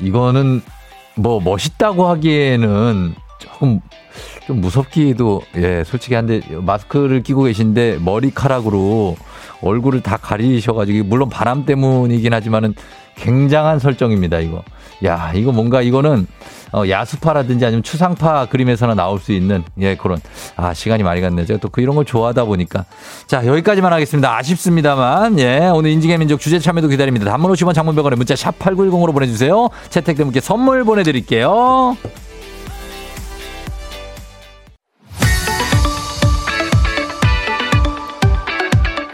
이거는 0.01 0.63
뭐 1.17 1.41
멋있다고 1.41 2.07
하기에는 2.09 3.15
조금 3.39 3.81
좀 4.47 4.61
무섭기도, 4.61 5.43
예, 5.57 5.85
솔직히 5.85 6.15
한데 6.15 6.41
마스크를 6.51 7.23
끼고 7.23 7.45
계신데 7.45 7.99
머리카락으로 7.99 9.17
얼굴을 9.63 10.03
다 10.03 10.17
가리셔가지고, 10.17 11.05
물론 11.07 11.29
바람 11.29 11.65
때문이긴 11.65 12.33
하지만은 12.33 12.75
굉장한 13.17 13.79
설정입니다, 13.79 14.41
이거. 14.41 14.63
야, 15.05 15.33
이거 15.35 15.53
뭔가 15.53 15.83
이거는 15.83 16.27
어, 16.73 16.83
야수파라든지 16.89 17.65
아니면 17.65 17.85
추상파 17.85 18.47
그림에서나 18.47 18.95
나올 18.95 19.21
수 19.21 19.31
있는 19.33 19.63
예 19.79 19.97
그런 19.97 20.19
아 20.57 20.75
시간이 20.75 21.05
많이 21.05 21.21
갔네요. 21.21 21.47
제가 21.47 21.61
또 21.61 21.69
그 21.69 21.81
이런 21.81 21.95
걸 21.95 22.05
좋아하다 22.05 22.45
보니까 22.47 22.85
자 23.29 23.47
여기까지만 23.47 23.93
하겠습니다. 23.93 24.37
아쉽습니다만 24.37 25.39
예 25.39 25.71
오늘 25.73 25.91
인증의 25.91 26.19
민족 26.19 26.41
주제 26.41 26.59
참여도 26.59 26.89
기다립니다. 26.89 27.31
단문 27.31 27.53
50원 27.53 27.75
장문병원에 27.75 28.17
문자 28.17 28.35
샵 28.35 28.59
8910으로 28.59 29.13
보내 29.13 29.27
주세요. 29.29 29.69
채택된 29.91 30.27
분께 30.27 30.41
선물 30.41 30.83
보내 30.83 31.05
드릴게요. 31.05 31.97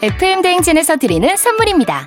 FM 0.03 0.43
대행진에서 0.43 0.97
드리는 0.97 1.37
선물입니다. 1.37 2.07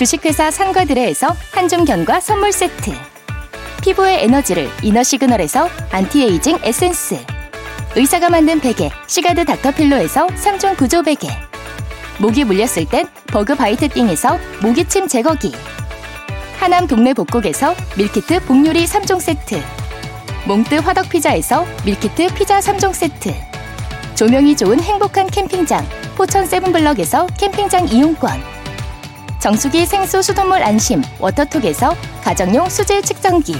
주식회사 0.00 0.50
상가드레에서 0.50 1.26
한줌 1.52 1.84
견과 1.84 2.20
선물 2.20 2.52
세트. 2.52 2.90
피부의 3.82 4.24
에너지를 4.24 4.70
이너 4.82 5.02
시그널에서 5.02 5.68
안티에이징 5.90 6.60
에센스. 6.62 7.18
의사가 7.96 8.30
만든 8.30 8.60
베개 8.60 8.90
시가드 9.06 9.44
닥터필로에서 9.44 10.28
3종 10.28 10.78
구조 10.78 11.02
베개. 11.02 11.28
모기 12.18 12.44
물렸을 12.44 12.86
땐 12.88 13.08
버그 13.26 13.56
바이트 13.56 13.90
띵에서 13.90 14.38
모기침 14.62 15.06
제거기. 15.06 15.52
하남 16.58 16.86
동네 16.86 17.12
복국에서 17.12 17.74
밀키트 17.98 18.46
복요리 18.46 18.86
3종 18.86 19.20
세트. 19.20 19.62
몽뜨 20.46 20.76
화덕피자에서 20.76 21.66
밀키트 21.84 22.32
피자 22.36 22.58
3종 22.60 22.94
세트. 22.94 23.34
조명이 24.14 24.56
좋은 24.56 24.80
행복한 24.80 25.26
캠핑장 25.26 25.86
포천 26.16 26.46
세븐블럭에서 26.46 27.26
캠핑장 27.38 27.88
이용권 27.88 28.59
정수기 29.40 29.86
생수 29.86 30.22
수돗물 30.22 30.62
안심 30.62 31.02
워터톡에서 31.18 31.96
가정용 32.22 32.68
수질 32.68 33.02
측정기 33.02 33.56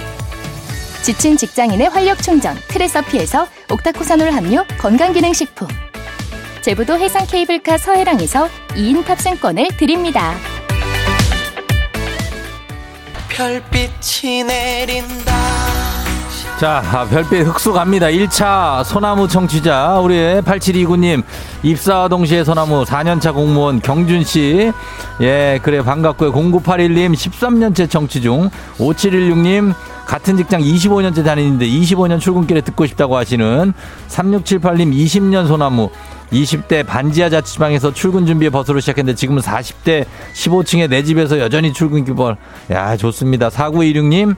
지친 1.01 1.35
직장인의 1.35 1.89
활력 1.89 2.21
충전 2.21 2.55
트레서피에서 2.67 3.47
옥타코사놀 3.69 4.31
함유 4.31 4.63
건강기능식품 4.79 5.67
제부도 6.61 6.99
해상 6.99 7.25
케이블카 7.25 7.79
서해랑에서 7.79 8.47
2인 8.75 9.03
탑승권을 9.03 9.69
드립니다. 9.77 10.35
별빛이 13.29 14.43
내린다. 14.43 15.40
자, 16.61 16.79
아, 16.93 17.05
별빛 17.05 17.47
흑수 17.47 17.73
갑니다. 17.73 18.05
1차 18.05 18.83
소나무 18.83 19.27
청취자, 19.27 19.97
우리 19.97 20.13
8729님, 20.41 21.23
입사와 21.63 22.07
동시에 22.07 22.43
소나무 22.43 22.83
4년차 22.83 23.33
공무원 23.33 23.81
경준씨. 23.81 24.71
예, 25.21 25.59
그래, 25.63 25.81
반갑고요. 25.81 26.31
0981님, 26.31 27.13
13년째 27.13 27.89
청취 27.89 28.21
중. 28.21 28.51
5716님, 28.77 29.73
같은 30.05 30.37
직장 30.37 30.61
25년째 30.61 31.25
다니는데 31.25 31.65
25년 31.65 32.19
출근길에 32.19 32.61
듣고 32.61 32.85
싶다고 32.85 33.17
하시는 33.17 33.73
3678님 34.09 34.93
20년 34.93 35.47
소나무 35.47 35.89
20대 36.31 36.85
반지하 36.85 37.31
자취방에서 37.31 37.91
출근 37.91 38.27
준비에 38.27 38.51
버스로 38.51 38.79
시작했는데 38.79 39.15
지금은 39.15 39.41
40대 39.41 40.05
15층에 40.35 40.89
내 40.91 41.01
집에서 41.01 41.39
여전히 41.39 41.73
출근길 41.73 42.13
벌. 42.13 42.37
야, 42.69 42.95
좋습니다. 42.97 43.49
4926님 43.49 44.35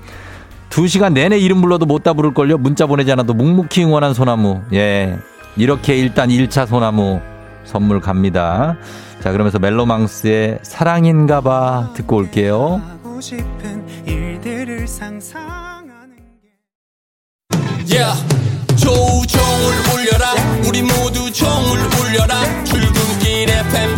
2시간 0.73 1.13
내내 1.13 1.37
이름 1.37 1.61
불러도 1.61 1.85
못 1.85 2.03
다 2.03 2.13
부를걸요. 2.13 2.57
문자 2.57 2.85
보내지 2.87 3.11
않아도 3.11 3.33
묵묵히 3.33 3.83
응원한 3.83 4.13
소나무. 4.13 4.61
예. 4.73 5.17
이렇게 5.55 5.95
일단 5.95 6.29
1차 6.29 6.67
소나무 6.67 7.21
선물 7.63 8.01
갑니다. 8.01 8.75
자, 9.21 9.31
그러면서 9.31 9.59
멜로망스의 9.59 10.59
사랑인가 10.63 11.41
봐 11.41 11.91
듣고 11.95 12.17
올게요. 12.17 12.81
Yeah. 17.85 18.17
조우종을 18.75 19.73
울려라 19.93 20.33
우리 20.67 20.81
모두 20.81 21.31
종을 21.31 21.79
울려라 22.01 22.63
출근길 22.63 23.49
FM 23.49 23.95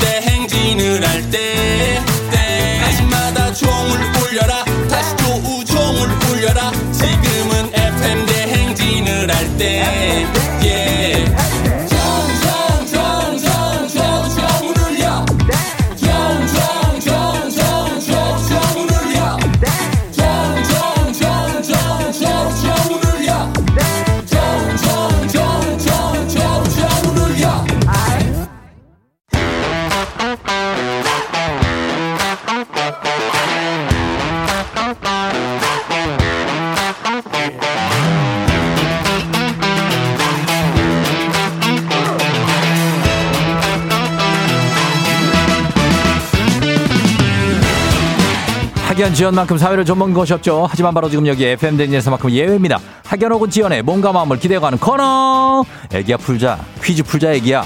지연만큼 49.16 49.58
사회를 49.58 49.86
좀본 49.86 50.14
것이 50.14 50.34
없죠. 50.34 50.68
하지만 50.70 50.94
바로 50.94 51.10
지금 51.10 51.26
여기 51.26 51.46
FM 51.46 51.78
댕진에서만큼 51.78 52.32
예외입니다. 52.32 52.80
학연 53.06 53.32
혹은 53.32 53.50
지연의 53.50 53.82
몸과 53.82 54.12
마음을 54.12 54.38
기대어가는 54.38 54.78
코너. 54.78 55.64
애기야 55.94 56.18
풀자. 56.18 56.60
퀴즈 56.84 57.02
풀자 57.02 57.32
애기야. 57.32 57.64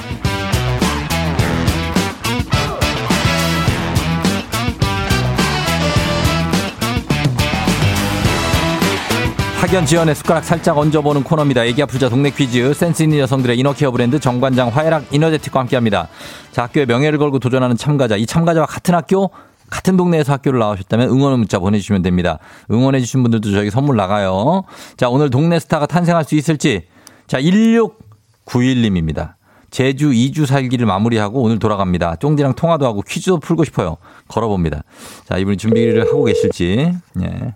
학연 9.59 9.85
지연의 9.85 10.15
숟가락 10.15 10.45
살짝 10.45 10.77
얹어보는 10.77 11.23
코너입니다. 11.23 11.65
애기 11.65 11.81
아프자 11.81 12.09
동네 12.09 12.29
퀴즈 12.29 12.73
센스 12.73 13.03
있는 13.03 13.17
여성들의 13.19 13.57
이너케어 13.57 13.91
브랜드 13.91 14.19
정관장 14.19 14.69
화해락 14.69 15.05
이너제틱과 15.11 15.59
함께합니다. 15.61 16.07
자 16.51 16.63
학교의 16.63 16.85
명예를 16.85 17.17
걸고 17.17 17.39
도전하는 17.39 17.75
참가자 17.75 18.15
이 18.15 18.25
참가자와 18.25 18.67
같은 18.67 18.93
학교 18.93 19.31
같은 19.69 19.97
동네에서 19.97 20.33
학교를 20.33 20.59
나오셨다면 20.59 21.09
응원 21.09 21.37
문자 21.39 21.59
보내주시면 21.59 22.01
됩니다. 22.01 22.39
응원해 22.71 22.99
주신 22.99 23.21
분들도 23.23 23.51
저희 23.51 23.69
선물 23.69 23.95
나가요. 23.95 24.63
자 24.97 25.09
오늘 25.09 25.29
동네 25.29 25.59
스타가 25.59 25.85
탄생할 25.85 26.23
수 26.23 26.35
있을지 26.35 26.87
자 27.27 27.39
1691님입니다. 27.39 29.33
제주 29.71 30.09
2주 30.09 30.45
살기를 30.45 30.85
마무리하고 30.87 31.41
오늘 31.41 31.59
돌아갑니다. 31.59 32.15
쫑디랑 32.15 32.55
통화도 32.55 32.85
하고 32.85 33.01
퀴즈도 33.01 33.39
풀고 33.39 33.63
싶어요. 33.65 33.97
걸어봅니다. 34.27 34.83
자 35.25 35.37
이분이 35.37 35.57
준비를 35.57 36.07
하고 36.07 36.23
계실지 36.23 36.93
예. 37.21 37.55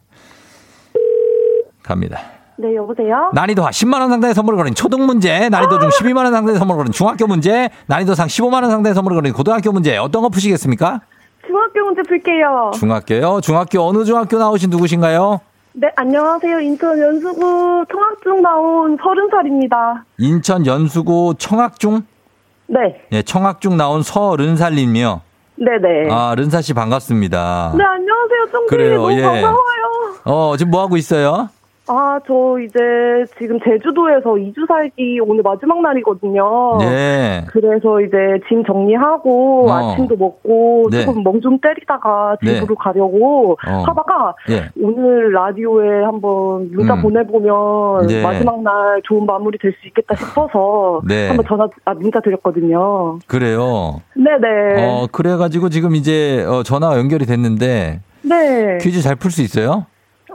갑니다. 1.81 2.19
네, 2.55 2.75
여보세요? 2.75 3.31
난이도 3.33 3.65
하 3.65 3.71
10만 3.71 3.99
원 3.99 4.09
상당의 4.09 4.35
선물을 4.35 4.57
거는 4.57 4.75
초등 4.75 5.05
문제, 5.05 5.49
난이도 5.49 5.79
중 5.79 5.89
12만 5.89 6.17
원 6.17 6.31
상당의 6.31 6.59
선물을 6.59 6.77
거는 6.77 6.91
중학교 6.91 7.25
문제, 7.25 7.69
난이도 7.87 8.13
상 8.13 8.27
15만 8.27 8.61
원 8.61 8.69
상당의 8.69 8.93
선물을 8.93 9.15
거는 9.15 9.33
고등학교 9.33 9.71
문제 9.71 9.97
어떤 9.97 10.21
거 10.21 10.29
푸시겠습니까? 10.29 11.01
중학교 11.53 11.85
문제 11.85 12.01
풀게요. 12.01 12.71
중학교요. 12.79 13.41
중학교 13.41 13.79
어느 13.81 14.03
중학교 14.05 14.39
나오신 14.39 14.71
누구신가요? 14.71 15.39
네, 15.73 15.87
안녕하세요. 15.95 16.59
인천 16.61 16.99
연수구 16.99 17.85
청학중 17.91 18.41
나온 18.41 18.97
서른 18.99 19.29
살입니다. 19.29 20.03
인천 20.17 20.65
연수구 20.65 21.35
청학중? 21.37 22.01
네, 22.65 23.05
예, 23.11 23.21
청학중 23.21 23.77
나온 23.77 24.01
서른 24.01 24.57
살님이요. 24.57 25.21
네네. 25.57 26.11
아, 26.11 26.33
른사 26.35 26.61
씨 26.61 26.73
반갑습니다. 26.73 27.73
네, 27.77 27.83
안녕하세요. 27.83 28.51
쫑디 28.51 28.69
그래요, 28.69 28.97
너무 29.03 29.13
예. 29.13 29.21
반가워요. 29.21 29.57
어, 30.23 30.57
지금 30.57 30.71
뭐 30.71 30.81
하고 30.81 30.97
있어요? 30.97 31.49
아, 31.87 32.17
저 32.25 32.57
이제 32.59 32.79
지금 33.37 33.59
제주도에서 33.59 34.35
2주 34.35 34.65
살기 34.69 35.19
오늘 35.19 35.43
마지막 35.43 35.81
날이거든요. 35.81 36.77
네. 36.79 37.43
그래서 37.49 37.99
이제 37.99 38.15
짐 38.47 38.63
정리하고 38.63 39.69
어. 39.69 39.73
아침도 39.91 40.15
먹고 40.15 40.87
네. 40.91 41.03
조금 41.03 41.23
멍 41.23 41.41
좀 41.41 41.59
때리다가 41.59 42.37
네. 42.41 42.53
집으로 42.55 42.75
가려고 42.75 43.57
어. 43.67 43.83
하다가 43.85 44.35
예. 44.51 44.69
오늘 44.81 45.33
라디오에 45.33 46.03
한번 46.05 46.71
문자 46.71 46.93
음. 46.93 47.01
보내보면 47.01 48.07
네. 48.07 48.21
마지막 48.23 48.61
날 48.61 49.01
좋은 49.03 49.25
마무리 49.25 49.57
될 49.57 49.73
수 49.73 49.87
있겠다 49.87 50.15
싶어서 50.15 51.01
네. 51.05 51.27
한번 51.27 51.45
전화 51.45 51.67
아 51.83 51.93
문자 51.95 52.21
드렸거든요. 52.21 53.19
그래요. 53.27 54.01
네네. 54.15 54.85
어, 54.87 55.07
그래가지고 55.11 55.67
지금 55.69 55.95
이제 55.95 56.45
어, 56.47 56.63
전화가 56.63 56.97
연결이 56.97 57.25
됐는데 57.25 57.99
네. 58.21 58.77
퀴즈 58.79 59.01
잘 59.01 59.15
풀 59.17 59.31
수 59.31 59.41
있어요? 59.41 59.85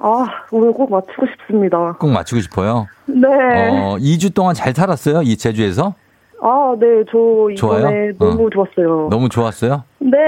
아 0.00 0.26
오늘 0.52 0.72
꼭 0.72 0.90
맞추고 0.90 1.26
싶습니다. 1.26 1.92
꼭 1.98 2.08
맞추고 2.10 2.40
싶어요. 2.42 2.86
네. 3.06 3.26
어, 3.26 3.96
2주 3.98 4.34
동안 4.34 4.54
잘 4.54 4.72
살았어요? 4.72 5.22
이 5.22 5.36
제주에서? 5.36 5.94
아, 6.40 6.76
네, 6.78 6.86
저 7.10 7.18
이번에 7.50 7.54
좋아요? 7.56 8.12
너무 8.18 8.48
좋았어요. 8.50 9.08
너무 9.10 9.28
좋았어요? 9.28 9.82
네. 9.98 10.18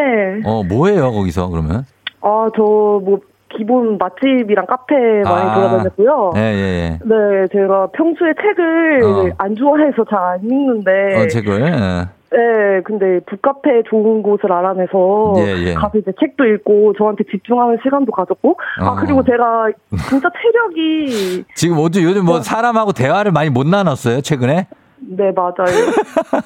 어, 0.44 0.64
뭐예요, 0.64 1.12
거기서 1.12 1.48
그러면? 1.50 1.84
아, 2.20 2.50
저 2.56 2.62
뭐 2.62 3.20
기본 3.56 3.98
맛집이랑 3.98 4.64
카페 4.66 4.94
많이 5.24 5.50
아. 5.50 5.54
돌아다녔고요. 5.54 6.32
예, 6.36 6.40
예, 6.40 6.98
네, 7.04 7.46
제가 7.52 7.88
평소에 7.92 8.32
책을 8.40 9.02
어. 9.04 9.34
안 9.38 9.56
좋아해서 9.56 10.04
잘 10.08 10.18
안 10.20 10.40
읽는데 10.44 10.90
예. 11.16 11.22
어, 11.24 11.26
책을. 11.26 11.60
예. 11.62 12.19
네, 12.32 12.80
근데 12.84 13.18
북카페 13.26 13.82
좋은 13.90 14.22
곳을 14.22 14.52
알아내서 14.52 15.34
예, 15.38 15.70
예. 15.70 15.74
가서 15.74 15.98
이제 15.98 16.12
책도 16.20 16.44
읽고 16.44 16.94
저한테 16.96 17.24
집중하는 17.30 17.78
시간도 17.82 18.12
가졌고 18.12 18.50
어. 18.80 18.84
아 18.84 18.94
그리고 18.94 19.24
제가 19.24 19.68
진짜 20.08 20.28
체력이 20.40 21.44
지금 21.56 21.78
어제 21.80 22.02
요즘 22.04 22.24
뭐 22.24 22.40
사람하고 22.40 22.92
대화를 22.92 23.32
많이 23.32 23.50
못 23.50 23.66
나눴어요, 23.66 24.20
최근에? 24.20 24.68
네 25.00 25.32
맞아요. 25.34 25.90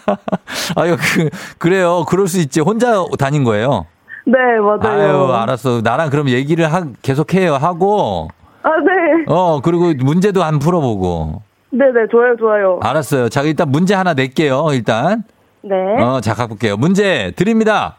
아유, 0.77 0.97
그, 0.97 1.29
그래요. 1.59 2.05
그럴 2.09 2.29
수 2.29 2.41
있지. 2.41 2.61
혼자 2.61 3.05
다닌 3.19 3.45
거예요. 3.45 3.87
네 4.27 4.39
맞아요. 4.61 5.27
아유, 5.29 5.33
알았어. 5.35 5.81
나랑 5.83 6.09
그럼 6.09 6.29
얘기를 6.31 6.73
하, 6.73 6.85
계속해요. 7.03 7.55
하고, 7.55 8.29
아 8.63 8.71
네, 8.81 9.25
어, 9.27 9.61
그리고 9.61 9.93
문제도 10.03 10.43
한 10.43 10.59
풀어보고. 10.61 11.43
네네 11.73 12.07
좋아요 12.11 12.37
좋아요. 12.37 12.79
알았어요. 12.83 13.29
자, 13.29 13.43
일단 13.43 13.69
문제 13.71 13.95
하나 13.95 14.15
낼게요. 14.15 14.69
일단. 14.73 15.25
네. 15.65 16.03
어, 16.03 16.21
자, 16.21 16.35
가볼게요. 16.35 16.77
문제 16.77 17.33
드립니다. 17.37 17.97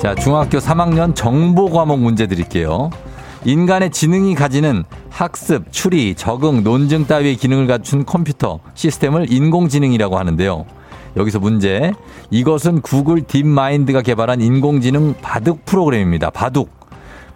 자, 0.00 0.14
중학교 0.14 0.58
3학년 0.58 1.16
정보 1.16 1.68
과목 1.68 1.98
문제 1.98 2.28
드릴게요. 2.28 2.90
인간의 3.44 3.90
지능이 3.90 4.36
가지는 4.36 4.84
학습, 5.10 5.72
추리, 5.72 6.14
적응, 6.14 6.62
논증 6.62 7.06
따위의 7.06 7.36
기능을 7.36 7.66
갖춘 7.66 8.04
컴퓨터 8.06 8.60
시스템을 8.74 9.32
인공지능이라고 9.32 10.16
하는데요. 10.16 10.64
여기서 11.16 11.40
문제. 11.40 11.92
이것은 12.30 12.82
구글 12.82 13.22
딥마인드가 13.22 14.00
개발한 14.02 14.40
인공지능 14.40 15.14
바둑 15.20 15.64
프로그램입니다. 15.64 16.30
바둑. 16.30 16.70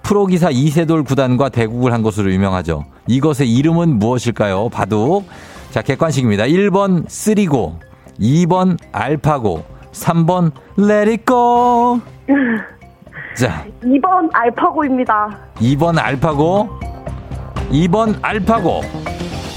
프로기사 0.03 0.51
이세돌 0.51 1.03
구단과 1.03 1.49
대국을 1.49 1.93
한 1.93 2.03
것으로 2.03 2.33
유명하죠. 2.33 2.85
이것의 3.09 3.53
이름은 3.53 3.99
무엇일까요? 3.99 4.69
바둑. 4.69 5.25
자, 5.73 5.83
객관식입니다. 5.83 6.45
1번 6.45 7.05
쓰리고, 7.09 7.81
2번 8.21 8.79
알파고, 8.93 9.63
3번 9.93 10.53
레리고. 10.77 12.01
자, 13.37 13.65
2번 13.83 14.31
알파고입니다. 14.33 15.39
2번 15.57 15.99
알파고, 15.99 16.69
2번 17.71 18.19
알파고. 18.23 18.81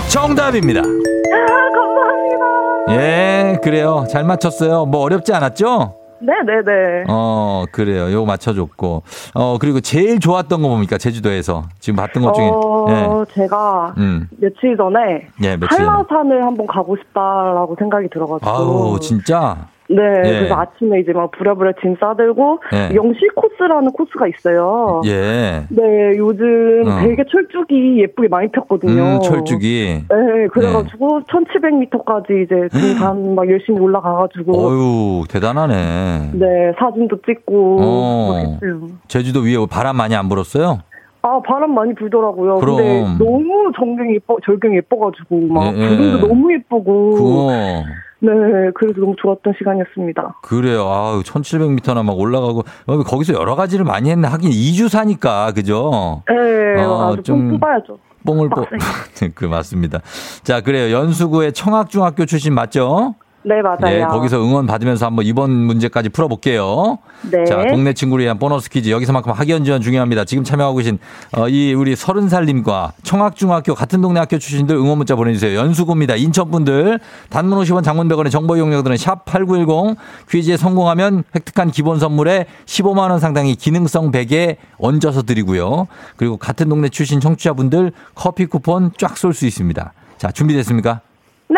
정답입니다. 0.09 0.81
아 0.81 1.69
감사합니다. 1.75 2.93
예, 2.95 3.57
그래요. 3.63 4.05
잘 4.09 4.23
맞췄어요. 4.23 4.85
뭐 4.87 5.01
어렵지 5.01 5.31
않았죠? 5.33 5.98
네네네. 6.21 7.05
어, 7.09 7.65
그래요. 7.71 8.11
요거 8.11 8.25
맞춰줬고. 8.25 9.03
어, 9.35 9.57
그리고 9.59 9.79
제일 9.79 10.19
좋았던 10.19 10.61
거 10.61 10.67
뭡니까? 10.67 10.97
제주도에서. 10.97 11.63
지금 11.79 11.95
봤던 11.97 12.23
것 12.23 12.33
중에. 12.33 12.49
어, 12.49 13.23
제가 13.33 13.93
예. 13.97 14.01
음. 14.01 14.27
며칠 14.37 14.75
전에 14.77 15.27
예, 15.43 15.57
며칠. 15.57 15.79
한라산을 15.79 16.43
한번 16.45 16.67
가고 16.67 16.95
싶다라고 16.97 17.75
생각이 17.79 18.09
들어가지고. 18.11 18.49
아우, 18.49 18.99
진짜? 18.99 19.67
네, 19.89 20.03
예. 20.23 20.39
그래서 20.39 20.55
아침에 20.55 20.99
이제 20.99 21.11
막 21.13 21.31
부랴부랴 21.31 21.73
짐 21.81 21.95
싸들고 21.99 22.59
예. 22.73 22.95
영시 22.95 23.19
코스라는 23.35 23.91
코스가 23.91 24.27
있어요. 24.27 25.01
예. 25.05 25.65
네, 25.69 26.17
요즘 26.17 26.83
어. 26.85 27.01
되게 27.01 27.23
철쭉이 27.29 27.99
예쁘게 28.01 28.27
많이 28.27 28.47
폈거든요. 28.51 29.15
음, 29.15 29.19
철쭉이. 29.21 30.03
네, 30.07 30.47
그래가지고 30.53 31.21
1,700m까지 31.21 32.43
이제 32.43 32.67
등산 32.71 33.33
막 33.33 33.49
열심히 33.49 33.79
올라가가지고 33.79 34.51
어유 34.53 35.23
대단하네. 35.27 36.31
네 36.33 36.71
사진도 36.77 37.17
찍고 37.25 37.77
어. 37.81 38.59
제주도 39.07 39.39
위에 39.39 39.55
바람 39.69 39.97
많이 39.97 40.15
안 40.15 40.29
불었어요? 40.29 40.79
아 41.21 41.41
바람 41.45 41.73
많이 41.73 41.93
불더라고요. 41.95 42.59
그럼. 42.59 42.77
근데 42.77 43.23
너무 43.23 43.71
전경이 43.75 44.15
예뻐 44.15 44.37
절경이 44.45 44.77
예뻐가지고 44.77 45.47
막 45.47 45.75
예, 45.75 45.81
예. 45.81 45.87
구름도 45.89 46.27
너무 46.27 46.53
예쁘고 46.53 47.11
그거. 47.11 47.83
네 48.21 48.29
그래서 48.75 48.99
너무 48.99 49.15
좋았던 49.21 49.53
시간이었습니다. 49.57 50.39
그래요. 50.41 50.81
아우, 50.87 51.21
1700m나 51.21 52.03
막 52.03 52.19
올라가고. 52.19 52.63
어, 52.87 52.97
거기서 53.03 53.33
여러 53.33 53.55
가지를 53.55 53.85
많이 53.85 54.09
했네. 54.11 54.27
하긴 54.27 54.51
2주 54.51 54.89
사니까, 54.89 55.51
그죠? 55.53 56.23
네 56.27 56.83
어, 56.83 57.13
아주 57.13 57.23
좀- 57.23 57.49
좀 57.49 57.59
뽑아야죠. 57.59 57.97
뽕을 58.25 58.49
뽑. 58.49 58.65
그, 59.35 59.45
맞습니다. 59.45 60.01
자, 60.43 60.59
그래요. 60.61 60.93
연수구의 60.93 61.53
청학중학교 61.53 62.25
출신 62.25 62.53
맞죠? 62.53 63.15
네 63.41 63.61
맞아요. 63.61 63.99
예, 63.99 64.03
거기서 64.03 64.43
응원 64.43 64.67
받으면서 64.67 65.05
한번 65.05 65.25
이번 65.25 65.49
문제까지 65.51 66.09
풀어볼게요. 66.09 66.99
네. 67.31 67.45
자, 67.45 67.65
동네 67.67 67.93
친구를 67.93 68.25
위한 68.25 68.37
보너스 68.37 68.69
퀴즈. 68.69 68.89
여기서만큼 68.89 69.31
학연 69.31 69.63
지원 69.63 69.81
중요합니다. 69.81 70.25
지금 70.25 70.43
참여하고 70.43 70.75
계신 70.77 70.99
어, 71.37 71.47
이 71.47 71.73
우리 71.73 71.95
서른 71.95 72.27
살님과 72.27 72.91
청학중학교 73.03 73.75
같은 73.75 74.01
동네 74.01 74.19
학교 74.19 74.37
출신들 74.37 74.75
응원 74.75 74.97
문자 74.97 75.15
보내주세요. 75.15 75.57
연수구입니다. 75.57 76.15
인천 76.15 76.51
분들 76.51 76.99
단문 77.29 77.57
50원, 77.59 77.81
장문 77.81 78.09
100원의 78.09 78.29
정보 78.29 78.57
이용료들은 78.57 78.97
샵 78.97 79.23
#8910 79.23 79.95
퀴즈에 80.29 80.57
성공하면 80.57 81.23
획득한 81.33 81.71
기본 81.71 81.97
선물에 81.99 82.45
15만 82.65 83.09
원 83.09 83.19
상당의 83.19 83.55
기능성 83.55 84.11
베개 84.11 84.57
얹어서 84.79 85.21
드리고요. 85.23 85.87
그리고 86.17 86.35
같은 86.35 86.67
동네 86.67 86.89
출신 86.89 87.21
청취자분들 87.21 87.93
커피 88.15 88.45
쿠폰 88.47 88.91
쫙 88.97 89.15
쏠 89.17 89.33
수 89.33 89.45
있습니다. 89.45 89.93
자, 90.17 90.31
준비됐습니까? 90.31 90.99
네. 91.47 91.57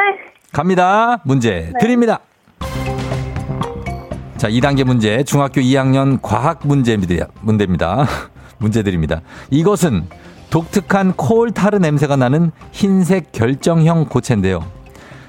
갑니다. 0.51 1.19
문제 1.23 1.71
드립니다. 1.79 2.19
자, 4.37 4.49
2단계 4.49 4.83
문제. 4.83 5.23
중학교 5.23 5.61
2학년 5.61 6.19
과학 6.21 6.59
문제입니다. 6.67 7.27
문제입니다. 7.41 8.05
문제 8.57 8.83
드립니다. 8.83 9.21
이것은 9.49 10.07
독특한 10.49 11.13
코올 11.13 11.51
타르 11.51 11.77
냄새가 11.77 12.15
나는 12.17 12.51
흰색 12.71 13.31
결정형 13.31 14.05
고체인데요. 14.09 14.65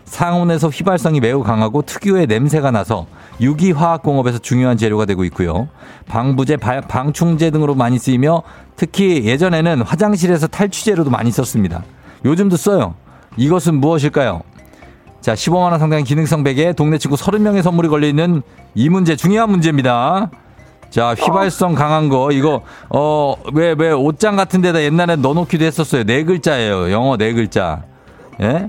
상온에서 0.05 0.69
휘발성이 0.69 1.21
매우 1.21 1.43
강하고 1.43 1.83
특유의 1.83 2.27
냄새가 2.27 2.71
나서 2.71 3.07
유기화학공업에서 3.41 4.39
중요한 4.39 4.77
재료가 4.77 5.07
되고 5.07 5.25
있고요. 5.25 5.69
방부제, 6.09 6.57
바- 6.57 6.81
방충제 6.83 7.51
등으로 7.51 7.75
많이 7.75 7.99
쓰이며 7.99 8.43
특히 8.77 9.25
예전에는 9.25 9.83
화장실에서 9.83 10.49
탈취제로도 10.49 11.11
많이 11.11 11.31
썼습니다. 11.31 11.83
요즘도 12.25 12.57
써요. 12.57 12.95
이것은 13.37 13.77
무엇일까요? 13.77 14.43
자, 15.23 15.35
15만원 15.35 15.79
상당의 15.79 16.03
기능성 16.03 16.43
베개, 16.43 16.73
동네 16.73 16.99
친구 16.99 17.17
30명의 17.17 17.63
선물이 17.63 17.89
걸려있는 17.89 18.43
이 18.75 18.89
문제, 18.89 19.15
중요한 19.15 19.51
문제입니다. 19.51 20.31
자, 20.91 21.15
휘발성 21.15 21.75
강한 21.77 22.09
거, 22.09 22.33
이거, 22.33 22.63
어, 22.91 23.37
왜, 23.55 23.73
왜, 23.79 23.93
옷장 23.93 24.35
같은 24.35 24.61
데다 24.61 24.83
옛날에 24.83 25.15
넣어놓기도 25.15 25.65
했었어요. 25.65 26.03
네 26.03 26.25
글자예요. 26.25 26.91
영어 26.91 27.17
네 27.17 27.33
글자. 27.35 27.85
예? 28.41 28.69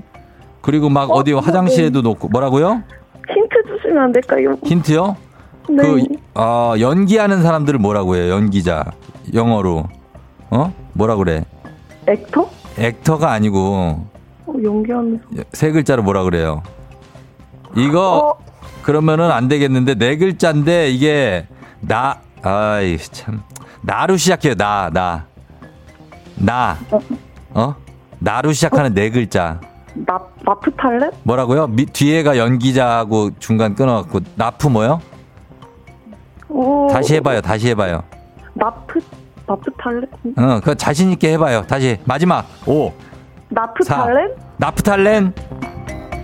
그리고 0.62 0.88
막 0.88 1.10
어, 1.10 1.24
디 1.24 1.32
화장실에도 1.32 2.02
놓고, 2.02 2.28
뭐라고요? 2.28 2.84
힌트 3.28 3.76
주시면 3.76 4.04
안 4.04 4.12
될까요? 4.12 4.56
힌트요? 4.64 5.16
네. 5.70 5.82
그, 5.82 6.02
어, 6.34 6.74
연기하는 6.78 7.42
사람들을 7.42 7.80
뭐라고 7.80 8.14
해요? 8.14 8.32
연기자. 8.32 8.84
영어로. 9.34 9.88
어? 10.50 10.72
뭐라 10.92 11.16
그래? 11.16 11.44
액터? 12.06 12.48
액터가 12.78 13.32
아니고, 13.32 13.58
어, 13.58 14.13
연기하는. 14.64 15.20
세 15.52 15.70
글자로 15.70 16.02
뭐라 16.02 16.22
그래요? 16.24 16.62
이거, 17.76 18.36
어, 18.40 18.44
그러면은 18.82 19.30
안 19.30 19.48
되겠는데 19.48 19.94
네 19.94 20.16
글자인데 20.16 20.90
이게 20.90 21.46
나 21.80 22.20
아이 22.42 22.98
참. 22.98 23.42
나로 23.82 24.16
시작해요 24.16 24.54
나 24.54 24.90
나. 24.92 25.24
나. 26.36 26.76
어? 27.50 27.74
나로 28.18 28.52
시작하는 28.52 28.94
네 28.94 29.10
글자. 29.10 29.60
나 29.94 30.18
나프탈렌? 30.44 31.10
뭐라고요? 31.22 31.68
미, 31.68 31.86
뒤에가 31.86 32.36
연기자하고 32.36 33.30
중간 33.38 33.74
끊어갖고 33.74 34.20
나프 34.34 34.66
뭐요? 34.66 35.00
어, 36.48 36.88
다시 36.90 37.14
해봐요 37.14 37.40
다시 37.40 37.68
해봐요. 37.68 38.02
나프 38.54 39.00
나프탈렌? 39.46 40.06
어 40.38 40.60
그 40.64 40.74
자신 40.74 41.10
있게 41.12 41.32
해봐요. 41.34 41.62
다시 41.66 41.98
마지막. 42.04 42.44
오. 42.66 42.92
나프탈렌? 43.50 44.34
나프탈렌 44.56 45.32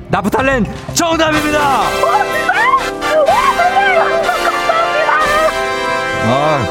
나프탈렌 0.08 0.64
정답입니다. 0.94 1.58
아, 6.32 6.66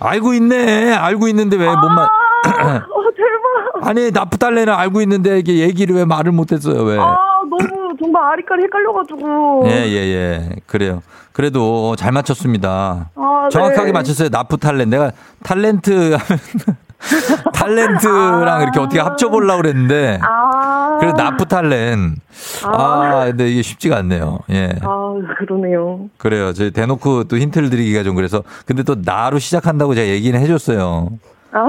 알고 0.00 0.34
있네. 0.34 0.92
알고 0.94 1.28
있는데 1.28 1.56
왜못 1.56 1.76
말? 1.76 2.08
아, 2.44 2.76
어, 2.76 2.80
대박. 3.16 3.88
아니 3.88 4.10
나프탈렌은 4.10 4.72
알고 4.72 5.00
있는데 5.02 5.38
이게 5.38 5.58
얘기를 5.58 5.94
왜 5.96 6.04
말을 6.04 6.32
못했어요 6.32 6.82
왜? 6.82 6.98
아, 6.98 7.16
너무 7.48 7.94
정말 7.98 8.32
아리까리 8.32 8.64
헷갈려가지고. 8.64 9.62
예예 9.66 9.96
예, 9.96 10.48
그래요. 10.66 11.02
그래도 11.32 11.96
잘 11.96 12.12
맞췄습니다. 12.12 13.10
아, 13.14 13.48
정확하게 13.50 13.86
네. 13.86 13.92
맞췄어요. 13.92 14.28
나프탈렌. 14.30 14.90
내가 14.90 15.12
탤런트 15.44 15.90
하면 16.12 16.40
탤런트랑 17.52 18.62
이렇게 18.62 18.80
어떻게 18.80 19.00
합쳐보려고 19.00 19.62
그랬는데 19.62 20.20
아. 20.22 20.98
그래 21.00 21.12
나프탈렌. 21.16 22.16
아 22.64 23.24
근데 23.26 23.48
이게 23.48 23.62
쉽지가 23.62 23.96
않네요. 23.98 24.38
예. 24.50 24.70
아, 24.82 25.14
그러네요. 25.38 26.08
그래요. 26.18 26.52
저희 26.52 26.70
대놓고 26.70 27.24
또 27.24 27.36
힌트를 27.36 27.70
드리기가 27.70 28.02
좀 28.02 28.14
그래서 28.14 28.42
근데 28.66 28.82
또 28.82 28.96
나로 29.02 29.38
시작한다고 29.38 29.94
제가 29.94 30.08
얘기는 30.08 30.38
해줬어요. 30.38 31.08
아, 31.54 31.66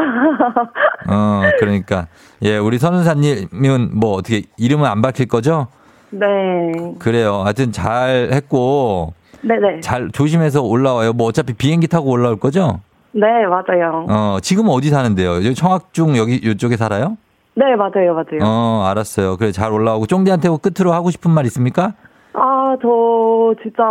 어 1.09 1.41
그러니까 1.59 2.07
예 2.41 2.57
우리 2.57 2.79
선은사님은 2.79 3.91
뭐 3.93 4.13
어떻게 4.13 4.43
이름은 4.57 4.85
안 4.89 5.01
밝힐 5.01 5.27
거죠? 5.27 5.67
네. 6.13 6.71
그래요. 6.99 7.41
하여튼 7.43 7.71
잘 7.71 8.29
했고, 8.31 9.13
네네. 9.41 9.81
잘 9.81 10.09
조심해서 10.11 10.61
올라와요. 10.61 11.13
뭐 11.13 11.27
어차피 11.27 11.53
비행기 11.53 11.87
타고 11.87 12.11
올라올 12.11 12.37
거죠? 12.37 12.81
네, 13.13 13.27
맞아요. 13.47 14.05
어, 14.09 14.37
지금 14.41 14.65
어디 14.69 14.89
사는데요? 14.89 15.35
여기 15.35 15.53
청학중 15.53 16.17
여기 16.17 16.35
이쪽에 16.35 16.77
살아요? 16.77 17.17
네, 17.55 17.75
맞아요, 17.75 18.13
맞아요. 18.15 18.39
어, 18.41 18.85
알았어요. 18.89 19.37
그래 19.37 19.51
잘 19.51 19.71
올라오고 19.71 20.07
쫑디한테 20.07 20.49
끝으로 20.61 20.91
하고 20.93 21.11
싶은 21.11 21.29
말 21.31 21.45
있습니까? 21.45 21.93
아, 22.33 22.75
저 22.81 23.53
진짜 23.61 23.83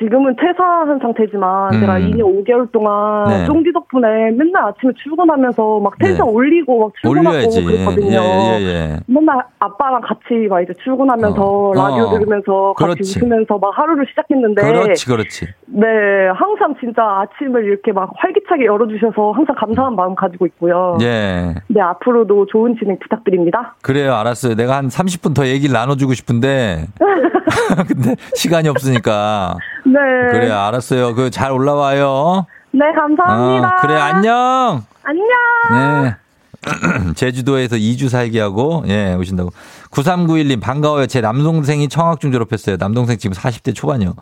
지금은 0.00 0.34
퇴사한 0.36 0.98
상태지만 0.98 1.74
음. 1.74 1.80
제가 1.80 1.98
2년 1.98 2.22
5개월 2.22 2.72
동안 2.72 3.28
네. 3.28 3.44
쫑디 3.44 3.70
덕분에 3.72 4.30
맨날 4.32 4.68
아침에 4.68 4.92
출근하면서 5.02 5.80
막 5.80 5.98
텐션 5.98 6.26
네. 6.26 6.32
올리고 6.32 6.80
막 6.80 6.92
출근하고 7.02 7.36
올려야지. 7.36 7.64
그랬거든요. 7.64 8.18
예, 8.18 8.58
예, 8.60 8.64
예. 8.64 8.96
맨날 9.06 9.44
아빠랑 9.58 10.00
같이 10.00 10.48
막 10.48 10.62
이제 10.62 10.72
출근하면서 10.82 11.42
어. 11.42 11.72
라디오 11.74 12.04
어. 12.04 12.18
들으면서 12.18 12.72
같이 12.76 12.94
그렇지. 12.94 13.18
웃으면서 13.18 13.58
막 13.58 13.76
하루를 13.76 14.06
시작했는데 14.08 14.62
그렇지, 14.62 15.06
그렇지. 15.06 15.46
네 15.66 15.86
항상 16.34 16.74
진짜 16.80 17.02
아침을 17.02 17.64
이렇게 17.64 17.92
막 17.92 18.10
활기차게 18.16 18.64
열어주셔서 18.64 19.32
항상 19.32 19.54
감사한 19.56 19.96
마음 19.96 20.14
가지고 20.14 20.46
있고요. 20.46 20.96
예. 21.02 21.54
네 21.68 21.80
앞으로도 21.80 22.46
좋은 22.46 22.74
진행 22.78 22.98
부탁드립니다. 22.98 23.76
그래요, 23.82 24.14
알았어요. 24.14 24.54
내가 24.54 24.76
한 24.76 24.88
30분 24.88 25.34
더 25.34 25.46
얘기를 25.46 25.74
나눠주고 25.74 26.14
싶은데. 26.14 26.86
근데 27.88 28.16
시간이 28.34 28.68
없으니까. 28.68 29.56
네. 29.92 29.98
그래, 30.32 30.50
알았어요. 30.50 31.14
그 31.14 31.30
잘 31.30 31.52
올라와요. 31.52 32.46
네 32.72 32.80
감사합니다. 32.94 33.68
어, 33.68 33.80
그래, 33.80 33.94
안녕! 33.94 34.84
안녕. 35.02 36.04
네. 36.04 36.14
제주도에서 37.16 37.76
2주 37.76 38.08
살기 38.08 38.38
하고, 38.38 38.84
예, 38.86 39.14
오신다고. 39.14 39.50
9391님, 39.90 40.60
반가워요. 40.60 41.06
제 41.06 41.20
남동생이 41.20 41.88
청학중 41.88 42.30
졸업했어요. 42.32 42.76
남동생 42.78 43.18
지금 43.18 43.36
40대 43.36 43.74
초반이요. 43.74 44.14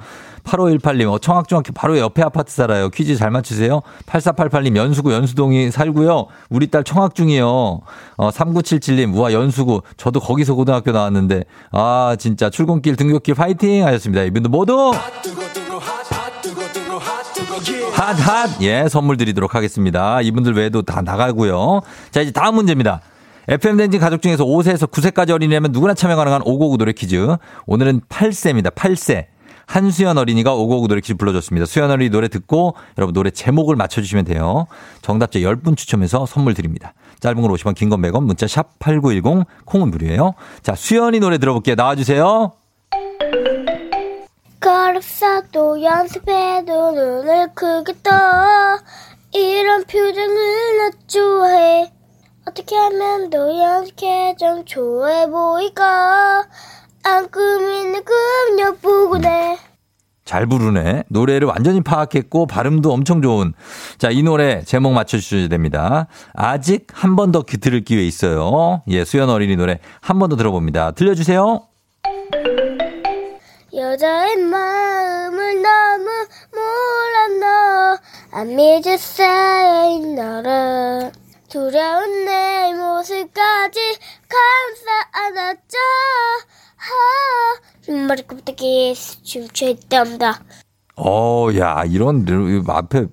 8518님, 0.44 1.12
어, 1.12 1.18
청학중학교 1.18 1.72
바로 1.74 1.98
옆에 1.98 2.22
아파트 2.22 2.52
살아요. 2.52 2.88
퀴즈 2.88 3.16
잘 3.16 3.30
맞추세요. 3.30 3.82
8488님, 4.06 4.76
연수구, 4.76 5.12
연수동이 5.12 5.70
살고요. 5.70 6.26
우리 6.48 6.68
딸 6.68 6.84
청학중이요. 6.84 7.46
어, 7.46 8.30
3977님, 8.30 9.14
우와, 9.14 9.32
연수구. 9.34 9.82
저도 9.98 10.20
거기서 10.20 10.54
고등학교 10.54 10.92
나왔는데, 10.92 11.44
아, 11.72 12.16
진짜 12.18 12.48
출근길, 12.48 12.96
등교길 12.96 13.34
파이팅 13.34 13.86
하셨습니다. 13.86 14.22
이분들 14.24 14.50
모두 14.50 14.92
핫, 17.92 18.12
핫! 18.14 18.62
예, 18.62 18.88
선물 18.88 19.16
드리도록 19.16 19.54
하겠습니다. 19.54 20.22
이분들 20.22 20.54
외에도 20.54 20.82
다 20.82 21.02
나가고요. 21.02 21.80
자, 22.10 22.20
이제 22.22 22.30
다음 22.30 22.54
문제입니다. 22.54 23.00
FMden지 23.48 23.98
가족 23.98 24.20
중에서 24.20 24.44
5세에서 24.44 24.90
9세까지 24.90 25.30
어린이라면 25.30 25.72
누구나 25.72 25.94
참여 25.94 26.16
가능한 26.16 26.42
559 26.44 26.76
노래 26.76 26.92
퀴즈. 26.92 27.36
오늘은 27.66 28.02
8세입니다. 28.08 28.74
8세. 28.74 29.26
한수연 29.66 30.16
어린이가 30.18 30.54
559 30.54 30.88
노래 30.88 31.00
퀴즈 31.00 31.14
불러줬습니다. 31.16 31.64
수연 31.66 31.90
어린이 31.90 32.10
노래 32.10 32.28
듣고 32.28 32.74
여러분 32.98 33.14
노래 33.14 33.30
제목을 33.30 33.74
맞춰주시면 33.76 34.26
돼요. 34.26 34.66
정답자 35.00 35.38
10분 35.40 35.76
추첨해서 35.78 36.26
선물 36.26 36.52
드립니다. 36.54 36.92
짧은 37.20 37.40
걸 37.40 37.50
50원, 37.52 37.74
긴 37.74 37.88
건 37.88 38.00
100원, 38.02 38.24
문자 38.24 38.46
샵 38.46 38.78
8910, 38.78 39.46
콩은 39.64 39.90
무료예요. 39.90 40.34
자, 40.62 40.74
수연이 40.74 41.18
노래 41.20 41.38
들어볼게요. 41.38 41.74
나와주세요. 41.74 42.52
걸음사도 44.60 45.82
연습해도 45.82 46.92
눈을 46.92 47.48
크게 47.54 47.94
떠 48.02 48.10
이런 49.32 49.84
표정을 49.84 50.78
나 50.78 50.90
좋아해 51.06 51.90
어떻게 52.48 52.74
하면 52.76 53.28
더 53.30 53.38
연습해 53.58 54.34
좀 54.38 54.64
좋아해 54.64 55.28
보이까 55.28 56.44
안 57.04 57.30
꾸미는 57.30 58.02
꿈녀 58.04 58.72
보고네 58.80 59.58
잘 60.24 60.46
부르네. 60.46 61.04
노래를 61.08 61.48
완전히 61.48 61.80
파악했고 61.80 62.46
발음도 62.46 62.92
엄청 62.92 63.22
좋은. 63.22 63.54
자, 63.96 64.10
이 64.10 64.22
노래 64.22 64.62
제목 64.62 64.92
맞춰주셔야 64.92 65.48
됩니다. 65.48 66.06
아직 66.34 66.86
한 66.92 67.16
번 67.16 67.32
더 67.32 67.42
들을 67.42 67.82
기회 67.82 68.02
있어요. 68.04 68.82
예, 68.88 69.06
수연 69.06 69.30
어린이 69.30 69.56
노래 69.56 69.78
한 70.02 70.18
번 70.18 70.28
더 70.28 70.36
들어봅니다. 70.36 70.90
들려주세요. 70.90 71.62
여자의 73.74 74.36
마음을 74.36 75.62
너무 75.62 76.10
너 77.40 77.98
I 78.32 78.42
need 78.42 78.86
you 78.86 78.94
say 78.98 79.98
너를 80.14 81.10
두려운 81.50 82.24
내 82.24 82.72
모습까지 82.74 83.80
감싸 84.28 85.08
안았죠 85.12 85.78
하 86.76 88.06
머리 88.06 88.22
껍데기 88.26 88.94
춤추었답니다 89.24 90.40
어, 91.00 91.48
야, 91.56 91.84
이런 91.86 92.24
르- 92.24 92.60
앞에 92.66 93.06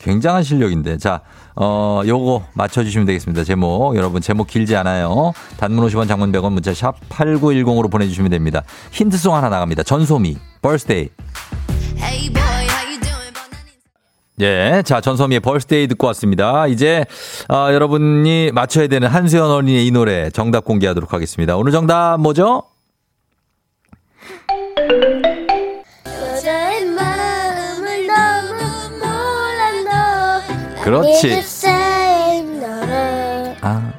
굉장한 0.00 0.42
실력인데. 0.42 0.98
자, 0.98 1.20
어, 1.54 2.02
요거 2.04 2.42
맞춰주시면 2.54 3.06
되겠습니다. 3.06 3.44
제목. 3.44 3.94
여러분, 3.96 4.20
제목 4.20 4.48
길지 4.48 4.74
않아요. 4.74 5.32
단문 5.56 5.86
50원, 5.86 6.08
장문 6.08 6.32
100원, 6.32 6.50
문자 6.50 6.74
샵 6.74 6.96
8910으로 7.10 7.92
보내주시면 7.92 8.32
됩니다. 8.32 8.64
힌트송 8.90 9.36
하나 9.36 9.48
나갑니다. 9.50 9.84
전소미, 9.84 10.36
birthday. 10.62 11.10
예, 14.40 14.82
자 14.84 15.00
전소미의 15.00 15.40
birthday 15.40 15.88
듣고 15.88 16.06
왔습니다. 16.08 16.66
이제 16.68 17.04
아, 17.48 17.72
여러분이 17.72 18.52
맞춰야 18.52 18.86
되는 18.86 19.08
한수연 19.08 19.50
어린이의 19.50 19.86
이 19.86 19.90
노래 19.90 20.30
정답 20.30 20.64
공개하도록 20.64 21.12
하겠습니다. 21.12 21.56
오늘 21.56 21.72
정답 21.72 22.18
뭐죠? 22.20 22.62
여자의 26.06 26.84
마음을 26.86 28.06
너무 28.06 28.98
몰라 28.98 30.40
너 30.76 30.82
그렇지. 30.82 31.42
아, 33.60 33.92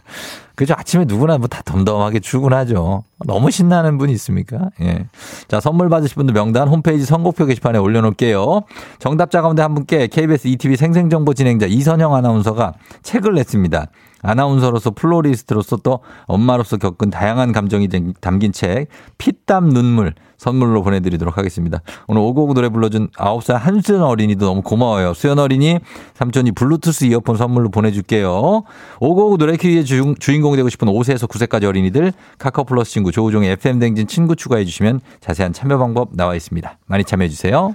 그죠. 0.54 0.74
아침에 0.76 1.06
누구나 1.06 1.38
뭐 1.38 1.48
다 1.48 1.62
덤덤하게 1.64 2.20
출근하죠. 2.20 3.04
너무 3.26 3.50
신나는 3.50 3.98
분이 3.98 4.12
있습니까? 4.12 4.70
예. 4.80 5.06
자, 5.48 5.60
선물 5.60 5.88
받으실 5.88 6.14
분들 6.14 6.34
명단 6.34 6.68
홈페이지 6.68 7.04
선곡표 7.04 7.46
게시판에 7.46 7.78
올려놓을게요. 7.78 8.62
정답자 8.98 9.42
가운데 9.42 9.62
한 9.62 9.74
분께 9.74 10.06
KBS 10.06 10.48
ETV 10.48 10.76
생생정보 10.76 11.34
진행자 11.34 11.66
이선영 11.66 12.14
아나운서가 12.14 12.74
책을 13.02 13.34
냈습니다. 13.34 13.86
아나운서로서 14.22 14.92
플로리스트로서 14.92 15.76
또 15.78 16.00
엄마로서 16.26 16.76
겪은 16.76 17.10
다양한 17.10 17.52
감정이 17.52 17.88
담긴 18.20 18.52
책 18.52 18.86
피땀 19.18 19.70
눈물 19.70 20.14
선물로 20.38 20.82
보내드리도록 20.82 21.38
하겠습니다. 21.38 21.82
오늘 22.08 22.22
오고고 22.22 22.54
노래 22.54 22.68
불러준 22.68 23.08
9살 23.10 23.54
한수연 23.54 24.02
어린이도 24.02 24.44
너무 24.44 24.62
고마워요. 24.62 25.14
수연 25.14 25.38
어린이 25.38 25.78
삼촌이 26.14 26.52
블루투스 26.52 27.04
이어폰 27.04 27.36
선물로 27.36 27.70
보내줄게요. 27.70 28.64
오고고 29.00 29.36
노래 29.36 29.56
퀴즈의 29.56 29.84
주, 29.84 30.14
주인공이 30.18 30.56
되고 30.56 30.68
싶은 30.68 30.88
5세에서 30.88 31.28
9세까지 31.28 31.64
어린이들 31.64 32.12
카카오 32.38 32.64
플러스 32.64 32.90
친구 32.90 33.12
조우종의 33.12 33.52
FM 33.52 33.78
댕진 33.78 34.08
친구 34.08 34.34
추가해 34.34 34.64
주시면 34.64 35.00
자세한 35.20 35.52
참여 35.52 35.78
방법 35.78 36.10
나와 36.14 36.34
있습니다. 36.34 36.78
많이 36.86 37.04
참여해 37.04 37.28
주세요. 37.28 37.74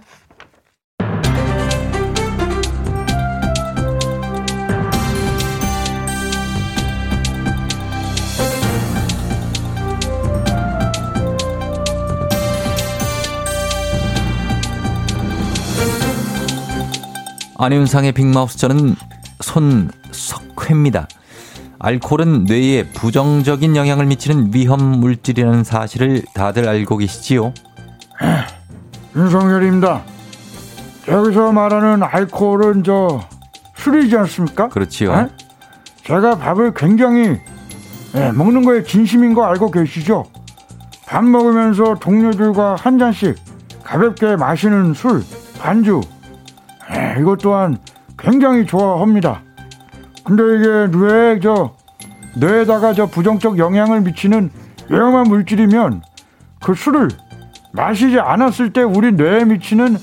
안윤상의 17.60 18.12
빅마우스 18.12 18.58
저는 18.58 18.96
손석회입니다. 19.42 21.08
알코올은 21.80 22.44
뇌에 22.44 22.88
부정적인 22.90 23.76
영향을 23.76 24.06
미치는 24.06 24.52
위험 24.54 24.80
물질이라는 25.00 25.64
사실을 25.64 26.24
다들 26.36 26.68
알고 26.70 26.98
계시지요? 26.98 27.54
윤석열입니다. 29.16 30.04
여기서 31.08 31.52
말하는 31.52 32.04
알코올은 32.04 32.84
저 32.84 33.22
술이지 33.76 34.16
않습니까? 34.18 34.70
그렇지요. 34.70 35.14
에? 35.14 35.28
제가 36.04 36.38
밥을 36.38 36.74
굉장히 36.76 37.40
예, 38.16 38.32
먹는 38.32 38.66
거에 38.66 38.84
진심인 38.84 39.34
거 39.34 39.46
알고 39.46 39.72
계시죠? 39.72 40.26
밥 41.08 41.24
먹으면서 41.24 41.96
동료들과 41.96 42.76
한 42.76 43.00
잔씩 43.00 43.36
가볍게 43.84 44.36
마시는 44.36 44.94
술, 44.94 45.24
반주. 45.60 46.02
예, 46.92 47.16
이것 47.20 47.38
또한 47.40 47.78
굉장히 48.18 48.66
좋아합니다. 48.66 49.42
근데 50.24 50.44
이게 50.44 50.98
뇌에 50.98 51.40
저 51.42 51.74
뇌에다가 52.36 52.94
저 52.94 53.06
부정적 53.06 53.58
영향을 53.58 54.02
미치는 54.02 54.50
위험한 54.90 55.28
물질이면 55.28 56.02
그 56.62 56.74
술을 56.74 57.10
마시지 57.72 58.20
않았을 58.20 58.74
때 58.74 58.82
우리 58.84 59.12
뇌에 59.12 59.46
미치는 59.46 59.96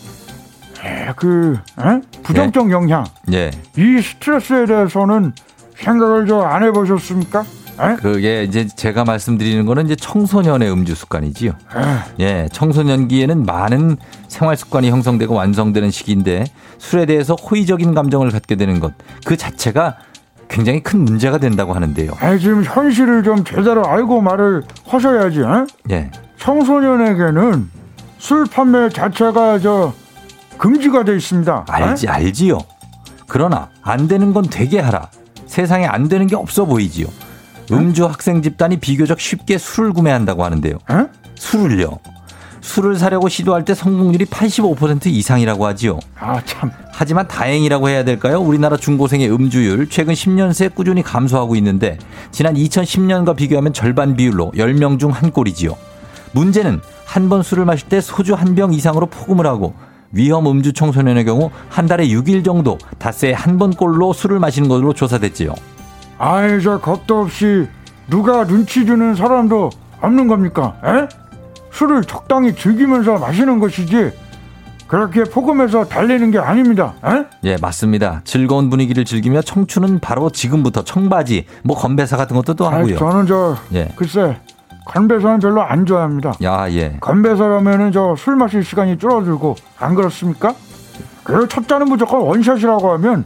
에, 0.84 1.12
그 1.16 1.58
에? 1.80 2.00
부정적 2.22 2.70
영향 2.70 3.04
예. 3.32 3.50
이 3.76 4.00
스트레스에 4.02 4.66
대해서는 4.66 5.32
생각을 5.76 6.26
저 6.26 6.40
안 6.42 6.62
해보셨습니까? 6.62 7.44
에? 7.80 7.96
그게 7.96 8.44
이제 8.44 8.66
제가 8.66 9.04
말씀드리는 9.04 9.64
거는 9.66 9.86
이제 9.86 9.96
청소년의 9.96 10.70
음주 10.70 10.94
습관이지요. 10.94 11.50
에, 11.50 11.54
예, 12.20 12.48
청소년기에는 12.52 13.44
많은 13.44 13.96
생활 14.28 14.56
습관이 14.56 14.90
형성되고 14.90 15.34
완성되는 15.34 15.90
시기인데 15.90 16.44
술에 16.78 17.06
대해서 17.06 17.34
호의적인 17.34 17.94
감정을 17.94 18.30
갖게 18.30 18.54
되는 18.56 18.80
것 18.80 18.92
그 19.24 19.36
자체가 19.36 19.96
굉장히 20.48 20.82
큰 20.82 21.00
문제가 21.00 21.38
된다고 21.38 21.72
하는데요. 21.72 22.12
아니, 22.20 22.38
지금 22.38 22.62
현실을 22.62 23.22
좀 23.22 23.42
제대로 23.44 23.86
알고 23.86 24.20
말을 24.20 24.62
하셔야지. 24.86 25.40
에? 25.40 25.44
예. 25.90 26.10
청소년에게는 26.38 27.70
술 28.18 28.44
판매 28.46 28.88
자체가 28.88 29.58
저 29.58 29.92
금지가 30.58 31.04
돼 31.04 31.16
있습니다. 31.16 31.64
에? 31.68 31.72
알지 31.72 32.08
알지요. 32.08 32.58
그러나 33.26 33.70
안 33.82 34.06
되는 34.06 34.32
건 34.32 34.44
되게 34.48 34.78
하라. 34.78 35.08
세상에 35.46 35.86
안 35.86 36.08
되는 36.08 36.26
게 36.26 36.36
없어 36.36 36.64
보이지요. 36.66 37.06
음주 37.72 38.04
학생 38.06 38.42
집단이 38.42 38.78
비교적 38.78 39.20
쉽게 39.20 39.58
술을 39.58 39.92
구매한다고 39.92 40.44
하는데요. 40.44 40.76
에? 40.90 40.94
술을요. 41.36 41.98
술을 42.60 42.96
사려고 42.96 43.28
시도할 43.28 43.64
때 43.66 43.74
성공률이 43.74 44.24
85% 44.26 45.06
이상이라고 45.06 45.66
하지요. 45.66 45.98
아 46.18 46.40
참. 46.46 46.70
하지만 46.92 47.28
다행이라고 47.28 47.88
해야 47.90 48.04
될까요? 48.04 48.40
우리나라 48.40 48.76
중고생의 48.78 49.30
음주율 49.30 49.88
최근 49.90 50.14
10년 50.14 50.52
새 50.54 50.68
꾸준히 50.68 51.02
감소하고 51.02 51.56
있는데 51.56 51.98
지난 52.30 52.54
2010년과 52.54 53.36
비교하면 53.36 53.72
절반 53.74 54.16
비율로 54.16 54.52
10명 54.56 54.98
중 54.98 55.10
한 55.10 55.30
꼴이지요. 55.30 55.76
문제는 56.32 56.80
한 57.04 57.28
번 57.28 57.42
술을 57.42 57.64
마실 57.66 57.88
때 57.88 58.00
소주 58.00 58.34
한 58.34 58.54
병 58.54 58.72
이상으로 58.72 59.06
포금을 59.06 59.46
하고 59.46 59.74
위험 60.12 60.46
음주 60.46 60.72
청소년의 60.72 61.24
경우 61.26 61.50
한 61.68 61.86
달에 61.86 62.08
6일 62.08 62.44
정도 62.44 62.78
닷새에 62.98 63.32
한번 63.34 63.72
꼴로 63.72 64.12
술을 64.14 64.38
마시는 64.38 64.68
것으로 64.68 64.94
조사됐지요. 64.94 65.54
아이 66.24 66.58
저 66.62 66.80
겁도 66.80 67.20
없이 67.20 67.68
누가 68.08 68.46
눈치 68.46 68.86
주는 68.86 69.14
사람도 69.14 69.68
없는 70.00 70.26
겁니까? 70.26 70.74
에? 70.82 71.06
술을 71.70 72.04
적당히 72.04 72.54
즐기면서 72.54 73.18
마시는 73.18 73.58
것이지 73.58 74.10
그렇게 74.88 75.24
포금해서 75.24 75.84
달리는 75.84 76.30
게 76.30 76.38
아닙니다. 76.38 76.94
에? 77.04 77.26
예, 77.44 77.56
맞습니다. 77.60 78.22
즐거운 78.24 78.70
분위기를 78.70 79.04
즐기며 79.04 79.42
청춘은 79.42 79.98
바로 79.98 80.30
지금부터 80.30 80.82
청바지, 80.82 81.44
뭐 81.62 81.76
건배사 81.76 82.16
같은 82.16 82.36
것도 82.36 82.54
또 82.54 82.68
아이, 82.68 82.74
하고요. 82.76 82.96
저는 82.96 83.26
저 83.26 83.56
예. 83.74 83.88
글쎄 83.94 84.38
건배사는 84.86 85.40
별로 85.40 85.60
안 85.62 85.84
좋아합니다. 85.84 86.32
야, 86.42 86.70
예. 86.70 86.96
건배사라면은 87.02 87.92
저 87.92 88.14
술 88.16 88.36
마실 88.36 88.64
시간이 88.64 88.96
줄어들고 88.98 89.56
안 89.78 89.94
그렇습니까? 89.94 90.54
그리고 91.22 91.46
첫 91.48 91.68
잔은 91.68 91.86
무조건 91.86 92.20
원샷이라고 92.22 92.92
하면 92.92 93.24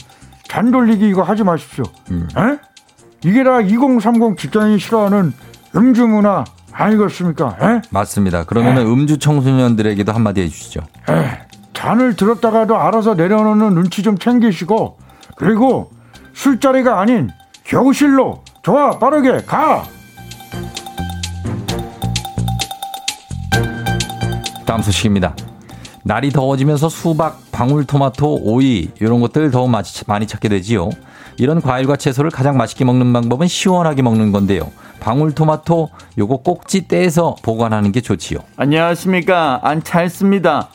잔 0.49 0.73
돌리기 0.73 1.09
이거 1.09 1.23
하지 1.23 1.45
마십시오. 1.45 1.85
음. 2.11 2.29
에? 2.37 2.59
이게 3.25 3.43
다 3.43 3.61
2030 3.61 4.39
직장인이 4.39 4.79
싫어하는 4.79 5.33
음주 5.75 6.07
문화 6.07 6.45
아니겠습니까? 6.73 7.57
에? 7.61 7.83
맞습니다. 7.91 8.45
그러면 8.45 8.77
은 8.77 8.87
음주 8.87 9.19
청소년들에게도 9.19 10.13
한마디 10.13 10.43
해주시죠. 10.43 10.81
에, 11.11 11.41
잔을 11.75 12.15
들었다가도 12.15 12.77
알아서 12.77 13.15
내려놓는 13.15 13.75
눈치 13.75 14.03
좀 14.03 14.17
챙기시고 14.19 14.99
그리고 15.37 15.91
술자리가 16.35 17.01
아닌 17.01 17.31
교실로 17.65 18.43
좋아 18.63 18.99
빠르게 18.99 19.39
가. 19.45 19.85
다음 24.65 24.83
소식입니다. 24.83 25.35
날이 26.05 26.31
더워지면서 26.31 26.89
수박, 26.89 27.41
방울토마토, 27.53 28.41
오이 28.43 28.91
이런 29.01 29.21
것들 29.21 29.51
더 29.51 29.67
많이 29.67 30.27
찾게 30.27 30.49
되지요. 30.49 30.91
이런 31.39 31.61
과일과 31.61 31.97
채소를 31.97 32.31
가장 32.31 32.57
맛있게 32.57 32.85
먹는 32.85 33.13
방법은 33.13 33.47
시원하게 33.47 34.03
먹는 34.03 34.33
건데요. 34.33 34.71
방울토마토 35.01 35.89
요거 36.19 36.39
꼭지 36.39 36.89
떼서 36.89 37.37
보관하는 37.43 37.93
게 37.93 38.01
좋지요. 38.01 38.41
안녕하십니까 38.57 39.61
안찰습니다. 39.63 40.69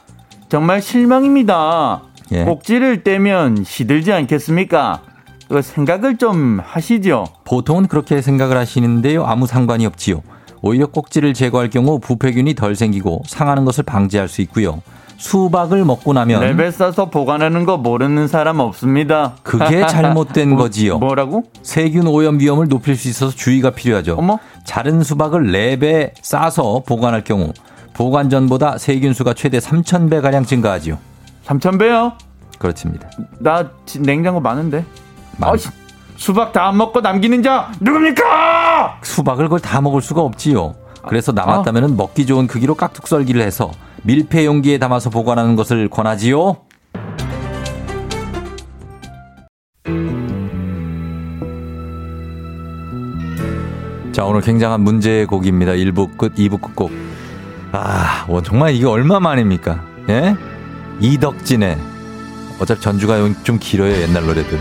정말 0.49 0.82
실망입니다. 0.82 2.04
예. 2.32 2.45
꼭지를 2.45 3.04
떼면 3.04 3.63
시들지 3.65 4.13
않겠습니까? 4.13 5.02
그 5.49 5.62
생각을 5.62 6.17
좀 6.17 6.60
하시죠. 6.63 7.26
보통은 7.43 7.88
그렇게 7.88 8.21
생각을 8.21 8.58
하시는데요. 8.58 9.26
아무 9.26 9.45
상관이 9.45 9.86
없지요. 9.86 10.21
오히려 10.62 10.88
꼭지를 10.88 11.34
제거할 11.34 11.69
경우 11.69 11.99
부패균이 11.99 12.56
덜 12.56 12.76
생기고 12.76 13.23
상하는 13.28 13.65
것을 13.65 13.84
방지할 13.84 14.30
수 14.30 14.41
있고요. 14.41 14.82
수박을 15.23 15.86
먹고 15.86 16.12
나면 16.12 16.41
랩에 16.41 16.69
싸서 16.69 17.05
보관하는 17.09 17.63
거 17.65 17.77
모르는 17.77 18.27
사람 18.27 18.59
없습니다. 18.59 19.36
그게 19.41 19.86
잘못된 19.88 20.49
뭐- 20.49 20.57
거지요. 20.63 20.97
뭐라고? 20.99 21.45
세균 21.62 22.07
오염 22.07 22.39
위험을 22.41 22.67
높일 22.67 22.97
수 22.97 23.07
있어서 23.07 23.33
주의가 23.33 23.69
필요하죠. 23.69 24.15
어머? 24.19 24.38
자른 24.65 25.01
수박을 25.01 25.43
랩에 25.53 26.12
싸서 26.21 26.83
보관할 26.86 27.23
경우 27.23 27.53
보관 27.93 28.29
전보다 28.29 28.77
세균 28.77 29.13
수가 29.13 29.33
최대 29.33 29.59
3,000배 29.59 30.21
가량 30.21 30.43
증가하지요. 30.43 30.97
3,000배요? 31.45 32.13
그렇습니다. 32.59 33.09
나 33.39 33.69
지- 33.86 34.01
냉장고 34.01 34.41
많은데. 34.41 34.83
많- 35.38 35.51
어, 35.53 35.57
씨, 35.57 35.69
수박 36.17 36.51
다 36.51 36.67
안 36.67 36.75
먹고 36.77 36.99
남기는 36.99 37.41
자 37.43 37.71
누굽니까? 37.79 38.99
수박을 39.03 39.45
그걸 39.45 39.62
다 39.62 39.79
먹을 39.79 40.01
수가 40.01 40.21
없지요. 40.21 40.75
그래서 41.07 41.31
남았다면 41.31 41.95
먹기 41.95 42.25
좋은 42.25 42.45
크기로 42.47 42.75
깍둑 42.75 43.07
썰기를 43.07 43.41
해서 43.41 43.71
밀폐 44.03 44.45
용기에 44.45 44.77
담아서 44.77 45.09
보관하는 45.09 45.55
것을 45.55 45.87
권하지요. 45.89 46.57
자, 54.11 54.25
오늘 54.25 54.41
굉장한 54.41 54.81
문제의 54.81 55.25
곡입니다. 55.25 55.71
1부 55.71 56.17
끝, 56.17 56.35
2부 56.35 56.61
끝곡. 56.61 56.91
아, 57.71 58.25
뭐 58.27 58.43
정말 58.43 58.75
이게 58.75 58.85
얼마 58.85 59.19
만입니까? 59.19 59.83
예? 60.09 60.35
이덕진의 60.99 61.77
어차피 62.59 62.81
전주가 62.81 63.17
좀 63.43 63.57
길어요, 63.59 63.93
옛날 64.01 64.25
노래들. 64.25 64.59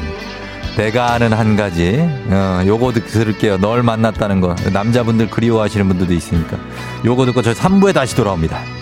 내가 0.79 1.13
아는 1.13 1.35
한 1.35 1.57
가지, 1.57 1.99
어, 2.31 2.63
요거 2.65 2.93
듣, 2.93 3.07
들을게요. 3.09 3.59
널 3.59 3.83
만났다는 3.83 4.41
거. 4.41 4.55
남자분들 4.73 5.29
그리워하시는 5.29 5.87
분들도 5.87 6.15
있으니까. 6.15 6.57
요거 7.05 7.27
듣고 7.27 7.43
저희 7.43 7.55
3부에 7.55 7.93
다시 7.93 8.17
돌아옵니다. 8.17 8.82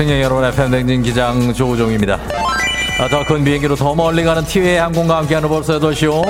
승객 0.00 0.22
여러분, 0.22 0.42
FM 0.42 0.70
댕진 0.70 1.02
기장 1.02 1.52
조우종입니다. 1.52 2.14
아, 2.14 3.08
더큰 3.10 3.44
비행기로 3.44 3.76
더 3.76 3.94
멀리 3.94 4.24
가는 4.24 4.42
티웨이 4.42 4.78
항공과 4.78 5.18
함께하는 5.18 5.46
벌써 5.46 5.78
8시요. 5.78 6.22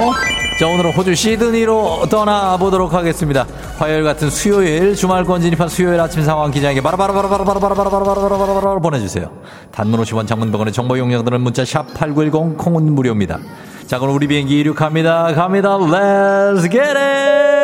자, 0.58 0.66
오늘은 0.66 0.90
호주 0.90 1.14
시드니로 1.14 2.06
떠나보도록 2.10 2.92
하겠습니다. 2.92 3.46
화요일 3.78 4.02
같은 4.02 4.28
수요일, 4.28 4.96
주말권 4.96 5.42
진입한 5.42 5.68
수요일 5.68 6.00
아침 6.00 6.24
상황 6.24 6.50
기장에게 6.50 6.80
바로바로바로바로바로바로바로바로바로바로 6.80 8.80
보내주세요. 8.80 9.30
단문 9.70 10.02
50원 10.02 10.26
장문병원의 10.26 10.72
정보 10.72 10.98
용량들은 10.98 11.40
문자 11.40 11.62
샵8910 11.62 12.58
콩은 12.58 12.92
무료입니다. 12.92 13.38
자, 13.86 14.00
그럼 14.00 14.16
우리 14.16 14.26
비행기 14.26 14.58
이륙합니다. 14.58 15.32
갑니다. 15.34 15.78
Let's 15.78 16.62
get 16.62 16.80
it! 16.80 17.59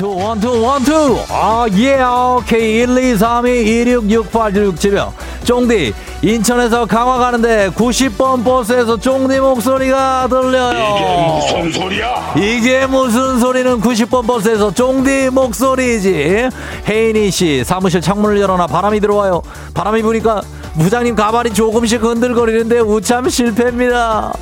원투 0.00 0.16
원투 0.16 0.62
원투 0.62 1.18
아예 1.28 2.00
오케이. 2.02 2.82
1 2.82 2.98
2 3.14 3.16
3 3.16 3.46
2 3.46 3.50
1 3.50 3.88
6 3.88 4.10
6 4.10 4.32
8 4.32 4.52
7 4.52 4.64
6 4.66 4.74
7명 4.76 5.10
쫑디 5.44 5.92
인천에서 6.22 6.86
강화 6.86 7.18
가는데 7.18 7.70
90번 7.70 8.44
버스에서 8.44 8.96
쫑디 8.96 9.40
목소리가 9.40 10.28
들려요. 10.28 11.40
무슨 11.40 11.72
소리야? 11.72 12.34
이게 12.36 12.86
무슨 12.86 13.38
소리는 13.40 13.80
90번 13.80 14.26
버스에서 14.26 14.72
쫑디 14.72 15.30
목소리지. 15.30 16.48
혜인이 16.86 17.30
씨 17.30 17.64
사무실 17.64 18.00
창문을 18.00 18.40
열어놔 18.40 18.66
바람이 18.68 19.00
들어와요. 19.00 19.42
바람이 19.74 20.02
부니까 20.02 20.42
부장님 20.78 21.16
가발이 21.16 21.52
조금씩 21.54 22.02
흔들거리는데 22.02 22.80
우참 22.80 23.28
실패입니다. 23.28 24.32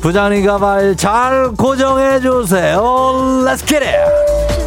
부장님 0.00 0.44
가발 0.46 0.96
잘 0.96 1.52
고정해 1.56 2.20
주세요. 2.20 2.80
Let's 3.44 3.66
get 3.66 3.84
it 3.84 4.63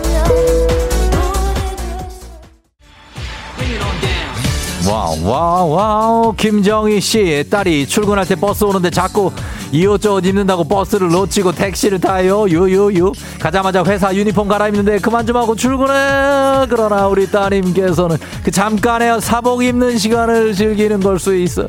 wow 4.89 5.17
wow 5.27 5.69
wow. 5.71 6.33
김정희 6.35 7.01
씨 7.01 7.43
딸이 7.49 7.87
출근할 7.87 8.25
때 8.25 8.35
버스 8.35 8.63
오는데 8.63 8.89
자꾸 8.89 9.31
이 9.73 9.85
옷 9.85 10.01
저옷 10.01 10.25
입는다고 10.25 10.63
버스를 10.63 11.09
놓치고 11.09 11.51
택시를 11.51 11.99
타요. 11.99 12.47
유유유. 12.47 13.11
가자마자 13.39 13.83
회사 13.85 14.13
유니폼 14.15 14.47
갈아입는데 14.47 14.99
그만 14.99 15.25
좀 15.25 15.35
하고 15.35 15.55
출근해. 15.55 16.67
그러나 16.69 17.07
우리 17.07 17.29
따님께서는 17.29 18.17
그 18.43 18.51
잠깐의 18.51 19.19
사복 19.21 19.63
입는 19.63 19.97
시간을 19.97 20.53
즐기는 20.53 20.99
걸 21.01 21.19
수 21.19 21.35
있어. 21.35 21.65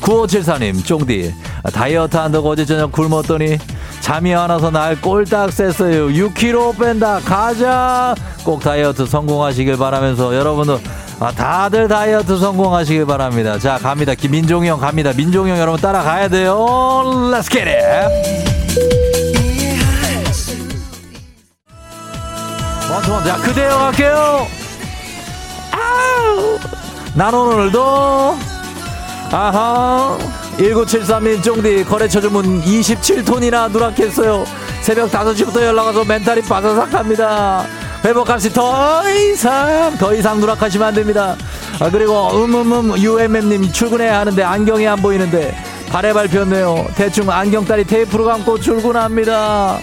9574님 0.00 0.84
쫑디. 0.84 1.34
다이어트 1.72 2.16
한다고 2.16 2.50
어제 2.50 2.64
저녁 2.64 2.92
굶었더니 2.92 3.58
잠이 4.00 4.34
안 4.34 4.50
와서 4.50 4.70
날 4.70 5.00
꼴딱 5.00 5.52
셌어요. 5.52 6.08
6kg 6.08 6.78
뺀다. 6.78 7.20
가자. 7.20 8.14
꼭 8.44 8.60
다이어트 8.60 9.06
성공하시길 9.06 9.76
바라면서 9.78 10.34
여러분도 10.36 10.78
아, 11.22 11.30
다들 11.30 11.86
다이어트 11.86 12.36
성공하시길 12.36 13.06
바랍니다. 13.06 13.56
자, 13.56 13.78
갑니다. 13.78 14.12
김민종이 14.12 14.66
형 14.68 14.80
갑니다. 14.80 15.12
민종이 15.12 15.52
형 15.52 15.58
여러분 15.58 15.80
따라가야 15.80 16.26
돼요. 16.26 16.56
Let's 17.32 17.48
get 17.48 17.68
it! 17.68 18.42
원투 22.90 23.12
원. 23.12 23.24
자, 23.24 23.36
그대여 23.36 23.78
갈게요. 23.78 24.46
아우! 25.70 26.58
난 27.14 27.32
오늘도 27.32 28.36
아하 29.30 30.18
1973님 30.58 31.40
쫑디 31.40 31.84
거래처 31.84 32.20
주문 32.20 32.60
27톤이나 32.62 33.70
누락했어요. 33.70 34.44
새벽 34.80 35.08
5시부터 35.12 35.62
연락와서 35.62 36.04
멘탈이 36.04 36.42
바사삭합니다. 36.42 37.81
회복값이 38.04 38.52
더 38.52 39.08
이상 39.10 39.96
더 39.96 40.14
이상 40.14 40.40
누락하시면 40.40 40.88
안 40.88 40.94
됩니다. 40.94 41.36
아 41.80 41.88
그리고 41.90 42.30
음음음 42.44 42.98
UMM님 42.98 43.72
출근해야 43.72 44.20
하는데 44.20 44.42
안경이 44.42 44.86
안 44.86 45.00
보이는데 45.00 45.56
발에 45.88 46.12
밟혔네요. 46.12 46.88
대충 46.96 47.30
안경다리 47.30 47.84
테이프로 47.84 48.24
감고 48.24 48.58
출근합니다. 48.58 49.78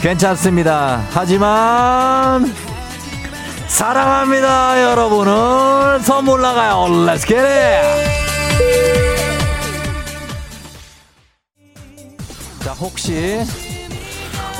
괜찮습니다. 0.00 1.02
하지만 1.10 2.54
사랑합니다 3.66 4.82
여러분은 4.82 6.00
선물 6.02 6.42
나가요. 6.42 6.86
Let's 6.88 7.26
get 7.26 7.36
it. 7.36 8.16
자 12.62 12.72
혹시 12.72 13.40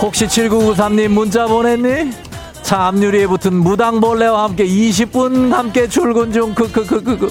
혹시 0.00 0.26
7993님 0.26 1.08
문자 1.08 1.46
보냈니? 1.46 2.25
차 2.66 2.88
앞유리에 2.88 3.26
붙은 3.28 3.54
무당벌레와 3.54 4.42
함께 4.42 4.66
20분 4.66 5.52
함께 5.52 5.88
출근 5.88 6.32
중. 6.32 6.52
크크크크크 6.52 7.28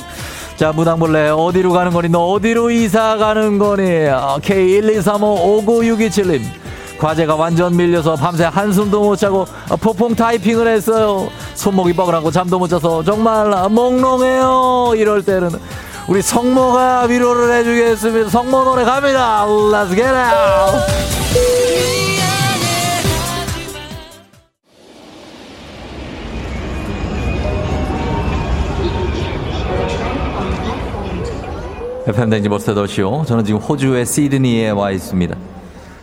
자 0.56 0.72
무당벌레 0.72 1.32
어디로 1.32 1.74
가는 1.74 1.92
거니? 1.92 2.08
너 2.08 2.32
어디로 2.32 2.72
이사 2.72 3.18
가는 3.18 3.60
거니? 3.60 3.84
K123559627님. 3.84 6.42
과제가 6.98 7.36
완전 7.36 7.76
밀려서 7.76 8.16
밤새 8.16 8.46
한숨도 8.46 9.02
못 9.02 9.18
자고 9.18 9.46
폭풍 9.82 10.16
타이핑을 10.16 10.70
했어요. 10.70 11.28
손목이 11.56 11.92
뻐근하고 11.92 12.32
잠도 12.32 12.58
못 12.58 12.70
자서 12.70 13.04
정말 13.04 13.50
몽롱해요. 13.70 14.94
이럴 14.96 15.22
때는 15.22 15.50
우리 16.08 16.22
성모가 16.22 17.08
위로를 17.10 17.54
해주겠습니다. 17.58 18.30
성모 18.30 18.64
노래 18.64 18.86
갑니다. 18.86 19.46
Let's 19.46 19.90
get 19.90 20.08
out 20.08 21.65
FM 32.08 32.30
대행진 32.30 32.50
버스더쇼. 32.50 33.24
저는 33.26 33.44
지금 33.46 33.60
호주의 33.60 34.06
시드니에 34.06 34.70
와 34.70 34.92
있습니다. 34.92 35.36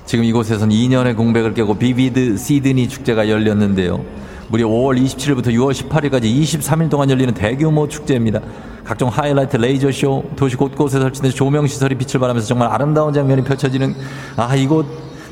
지금 0.04 0.24
이곳에서는 0.24 0.74
2년의 0.74 1.16
공백을 1.16 1.54
깨고 1.54 1.74
Vivid 1.74 2.36
Sydney 2.36 2.88
축제가 2.88 3.28
열렸는데요. 3.28 4.04
무려 4.48 4.66
5월 4.66 5.00
27일부터 5.00 5.46
6월 5.54 5.72
18일까지 5.72 6.24
23일 6.24 6.90
동안 6.90 7.08
열리는 7.08 7.32
대규모 7.32 7.86
축제입니다. 7.86 8.40
각종 8.82 9.10
하이라이트 9.10 9.56
레이저쇼, 9.58 10.24
도시 10.34 10.56
곳곳에 10.56 10.98
설치된 10.98 11.30
조명시설이 11.30 11.94
빛을 11.94 12.18
발하면서 12.18 12.48
정말 12.48 12.68
아름다운 12.68 13.12
장면이 13.12 13.44
펼쳐지는 13.44 13.94
아 14.36 14.56
이곳 14.56 14.86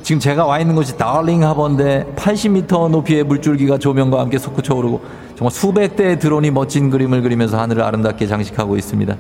지금 0.05 0.21
제가 0.21 0.47
와 0.47 0.61
있는 0.61 0.77
곳이 0.77 0.97
달링 0.97 1.43
하버인데 1.43 2.13
80m 2.15 2.91
높이의 2.91 3.25
물줄기가 3.25 3.77
조명과 3.77 4.21
함께 4.21 4.39
솟구쳐 4.39 4.77
오르고 4.77 5.01
정말 5.35 5.51
수백 5.51 5.97
대의 5.97 6.21
드론이 6.21 6.53
멋진 6.53 6.91
그림을 6.91 7.23
그리면서 7.23 7.61
하늘을 7.61 7.83
아름답게 7.83 8.29
장식하고 8.29 8.77
있습니다. 8.77 9.17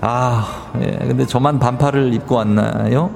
아, 0.00 0.72
예, 0.80 0.98
근데 0.98 1.26
저만 1.26 1.58
반팔을 1.58 2.12
입고 2.14 2.36
왔나요? 2.36 3.10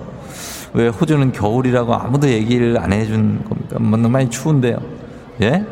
왜 0.72 0.88
호주는 0.88 1.32
겨울이라고 1.32 1.94
아무도 1.94 2.28
얘기를 2.28 2.78
안 2.78 2.92
해준 2.92 3.42
겁니까? 3.48 3.78
많이 4.08 4.30
추운데요. 4.30 4.78
예? 5.42 5.64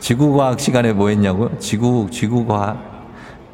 지구과학 0.00 0.60
시간에 0.60 0.92
뭐 0.92 1.08
했냐고요? 1.08 1.58
지구, 1.58 2.08
지구과학, 2.10 2.78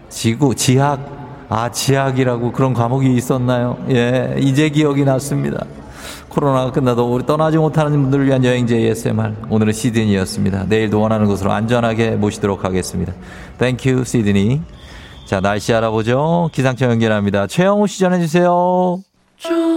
지구, 0.09 0.55
지학, 0.55 1.47
아, 1.49 1.71
지학이라고 1.71 2.53
그런 2.53 2.75
과목이 2.75 3.15
있었나요? 3.15 3.77
예, 3.91 4.37
이제 4.39 4.69
기억이 4.69 5.05
났습니다. 5.05 5.65
코로나가 6.29 6.71
끝나도 6.71 7.13
우리 7.13 7.27
떠나지 7.27 7.59
못하는 7.59 7.93
분들을 8.03 8.27
위한 8.27 8.45
여행지 8.45 8.77
ASMR. 8.77 9.35
오늘은 9.49 9.73
시드니였습니다. 9.73 10.65
내일도 10.69 11.01
원하는 11.01 11.27
곳으로 11.27 11.53
안전하게 11.53 12.13
모시도록 12.13 12.65
하겠습니다. 12.65 13.13
땡큐, 13.59 14.05
시드니. 14.05 14.61
자, 15.31 15.41
날씨 15.41 15.73
알아보죠. 15.73 16.51
기상청 16.53 16.91
연결합니다. 16.91 17.47
최영우 17.47 17.87
씨 17.87 18.01
전해주세요. 18.01 19.01
조 19.37 19.71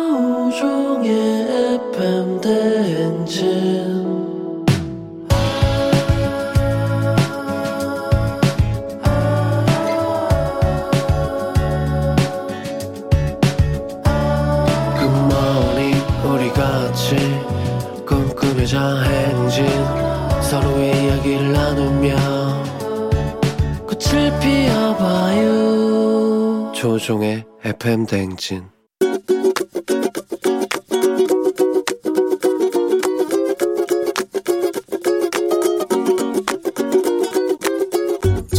봐요. 25.04 26.72
조종의 26.74 27.43
FM 27.66 28.06
대행진 28.06 28.64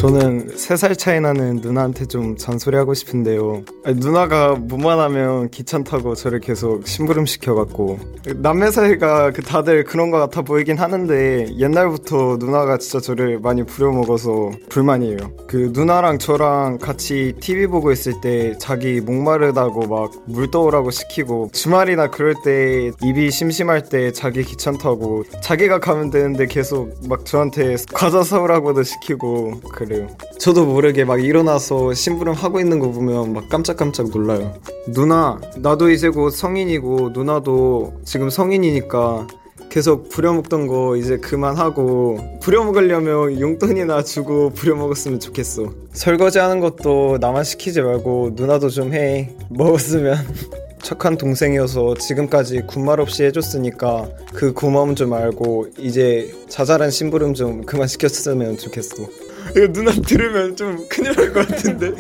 저는 0.05 0.49
3살 0.49 0.99
차이 0.99 1.19
나는 1.19 1.61
누나한테 1.63 2.05
좀 2.05 2.37
잔소리하고 2.37 2.93
싶은데요. 2.93 3.63
누나가 3.87 4.55
뭐만 4.55 4.99
하면 4.99 5.49
귀찮다고 5.49 6.15
저를 6.15 6.41
계속 6.41 6.87
심부름 6.87 7.25
시켜갖고. 7.25 7.99
남매 8.37 8.71
사이가 8.71 9.31
그 9.31 9.41
다들 9.41 9.85
그런 9.85 10.11
것 10.11 10.19
같아 10.19 10.43
보이긴 10.43 10.77
하는데 10.77 11.47
옛날부터 11.57 12.37
누나가 12.39 12.77
진짜 12.77 13.01
저를 13.01 13.39
많이 13.41 13.65
부려먹어서 13.65 14.51
불만이에요. 14.69 15.17
그 15.47 15.71
누나랑 15.73 16.19
저랑 16.19 16.77
같이 16.83 17.33
TV 17.41 17.67
보고 17.69 17.91
있을 17.91 18.13
때 18.21 18.59
자기 18.59 19.01
목마르다고 19.01 19.87
막 19.87 20.11
물 20.27 20.51
떠오라고 20.51 20.91
시키고 20.91 21.49
주말이나 21.55 22.11
그럴 22.11 22.35
때 22.45 22.91
입이 23.03 23.31
심심할 23.31 23.83
때 23.89 24.13
자기 24.13 24.43
귀찮다고 24.43 25.25
자기가 25.43 25.81
가면 25.81 26.11
되는데 26.11 26.47
계속 26.47 26.93
막 27.09 27.25
저한테 27.25 27.77
과자 27.95 28.23
사오라고도 28.23 28.83
시키고 28.83 29.61
그래 29.73 29.94
요. 30.01 30.09
저도 30.39 30.67
모르게 30.67 31.05
막 31.05 31.23
일어나서 31.23 31.95
심부름 31.95 32.35
하고 32.35 32.61
있는 32.61 32.79
거 32.79 32.91
보면 32.91 33.33
막 33.33 33.49
깜짝깜짝 33.49 34.11
놀라요. 34.11 34.55
누나, 34.89 35.41
나도 35.57 35.91
이제 35.91 36.09
곧 36.09 36.31
성인이고 36.31 37.11
누나도 37.11 38.01
지금 38.05 38.31
성인이니까 38.31 39.27
계속 39.75 40.09
부려먹던 40.09 40.69
거 40.69 40.97
이제 40.97 41.17
그만하고 41.17 42.39
부려먹으려면 42.41 43.41
용돈이나 43.41 44.05
주고 44.05 44.51
부려먹었으면 44.51 45.19
좋겠어. 45.19 45.73
설거지 45.93 46.39
하는 46.39 46.61
것도 46.61 47.19
나만 47.21 47.43
시키지 47.43 47.83
말고 47.83 48.33
누나도 48.35 48.69
좀 48.69 48.95
해. 48.95 49.35
먹었으면. 49.51 50.17
착한 50.85 51.17
동생이어서 51.17 51.95
지금까지 51.95 52.61
군말 52.67 53.01
없이 53.01 53.25
해줬으니까 53.25 54.07
그 54.35 54.53
고마움 54.53 54.95
좀 54.95 55.15
알고 55.15 55.69
이제 55.79 56.31
자잘한 56.49 56.91
심부름 56.91 57.33
좀 57.33 57.65
그만 57.65 57.89
시켰으면 57.89 58.59
좋겠어. 58.59 59.24
이거 59.57 59.73
누나 59.73 59.93
들으면 59.93 60.57
좀 60.57 60.87
큰일 60.89 61.13
날 61.15 61.33
것 61.33 61.49
같은데. 61.49 61.93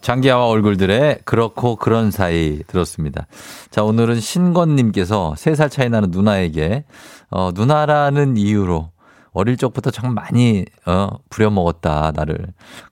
장기하와 0.00 0.46
얼굴들의 0.46 1.20
그렇고 1.24 1.74
그런 1.76 2.10
사이 2.12 2.62
들었습니다. 2.68 3.26
자, 3.70 3.82
오늘은 3.82 4.20
신건님께서 4.20 5.34
3살 5.36 5.68
차이 5.70 5.88
나는 5.88 6.10
누나에게, 6.12 6.84
어, 7.30 7.50
누나라는 7.52 8.36
이유로 8.36 8.90
어릴 9.32 9.56
적부터 9.56 9.90
참 9.90 10.14
많이, 10.14 10.64
어, 10.86 11.08
부려먹었다, 11.28 12.12
나를. 12.14 12.38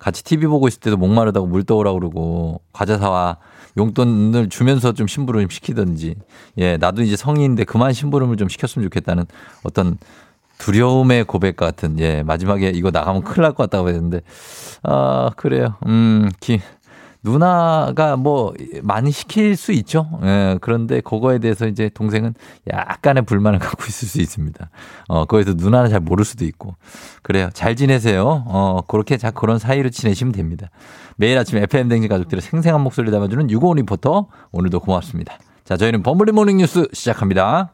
같이 0.01 0.25
TV 0.25 0.47
보고 0.49 0.67
있을 0.67 0.81
때도 0.81 0.97
목마르다고 0.97 1.47
물 1.47 1.63
떠오라고 1.63 1.99
그러고, 2.01 2.61
과자 2.73 2.99
사와 2.99 3.39
용돈을 3.77 4.49
주면서 4.49 4.93
좀 4.93 5.07
심부름 5.07 5.43
좀 5.43 5.51
시키든지, 5.51 6.17
예, 6.59 6.77
나도 6.77 7.03
이제 7.03 7.17
성인인데 7.17 7.65
그만 7.65 7.93
심부름을 7.93 8.37
좀 8.37 8.49
시켰으면 8.49 8.87
좋겠다는 8.87 9.25
어떤 9.63 9.99
두려움의 10.59 11.25
고백 11.25 11.57
같은, 11.57 11.99
예, 11.99 12.23
마지막에 12.23 12.71
이거 12.71 12.91
나가면 12.91 13.23
큰일 13.23 13.43
날 13.43 13.53
것 13.53 13.65
같다고 13.65 13.89
했는데, 13.89 14.21
아, 14.83 15.31
그래요. 15.37 15.75
음, 15.87 16.31
기, 16.41 16.61
누나가 17.23 18.17
뭐 18.17 18.53
많이 18.83 19.11
시킬 19.11 19.57
수 19.57 19.73
있죠. 19.73 20.09
예, 20.25 20.59
그런데 20.61 21.01
그거에 21.01 21.39
대해서 21.39 21.67
이제 21.67 21.89
동생은 21.93 22.35
약간의 22.71 23.25
불만을 23.25 23.59
갖고 23.61 23.85
있을 23.89 24.07
수 24.09 24.21
있습니다. 24.21 24.69
어, 25.09 25.25
거기서 25.25 25.55
누나는 25.55 25.89
잘 25.91 26.01
모를 26.01 26.25
수도 26.27 26.45
있고. 26.45 26.75
그래요. 27.23 27.49
잘 27.55 27.77
지내세요. 27.77 28.45
어, 28.47 28.81
그렇게 28.87 29.17
자, 29.17 29.31
그런 29.31 29.59
사이로 29.59 29.89
지내시면 29.89 30.33
됩니다. 30.33 30.69
매일 31.17 31.39
아침 31.39 31.57
FM 31.59 31.89
대행진 31.89 32.09
가족들의 32.09 32.43
생생한 32.43 32.81
목소리 32.83 33.11
담아주는 33.11 33.51
유고원 33.51 33.79
리포터. 33.79 34.27
오늘도 34.53 34.81
고맙습니다. 34.81 35.39
자, 35.65 35.79
저희는 35.79 36.03
범블리 36.03 36.33
morning 36.33 36.59
뉴스 36.59 36.87
시작합니다. 36.93 37.73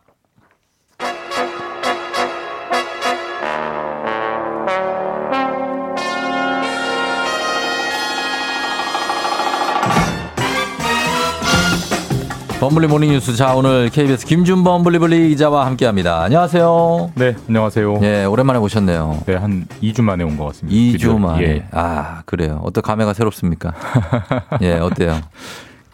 범블리 12.60 12.88
morning 12.88 13.10
뉴스. 13.10 13.34
자, 13.36 13.54
오늘 13.54 13.88
KBS 13.88 14.26
김준범 14.26 14.82
블리블리 14.82 15.30
기자와 15.30 15.64
함께 15.64 15.86
합니다. 15.86 16.20
안녕하세요. 16.22 17.12
네, 17.14 17.34
안녕하세요. 17.48 18.00
예, 18.02 18.24
오랜만에 18.26 18.58
오셨네요. 18.58 19.22
네, 19.24 19.34
한 19.36 19.66
2주 19.82 20.02
만에 20.02 20.24
온 20.24 20.36
것 20.36 20.44
같습니다. 20.46 20.76
2주 20.76 20.92
드디어. 20.92 21.18
만에. 21.18 21.42
예. 21.42 21.64
아, 21.72 22.20
그래요. 22.26 22.60
어떤 22.62 22.82
감회가 22.82 23.14
새롭습니까? 23.14 23.72
예, 24.60 24.74
어때요? 24.74 25.20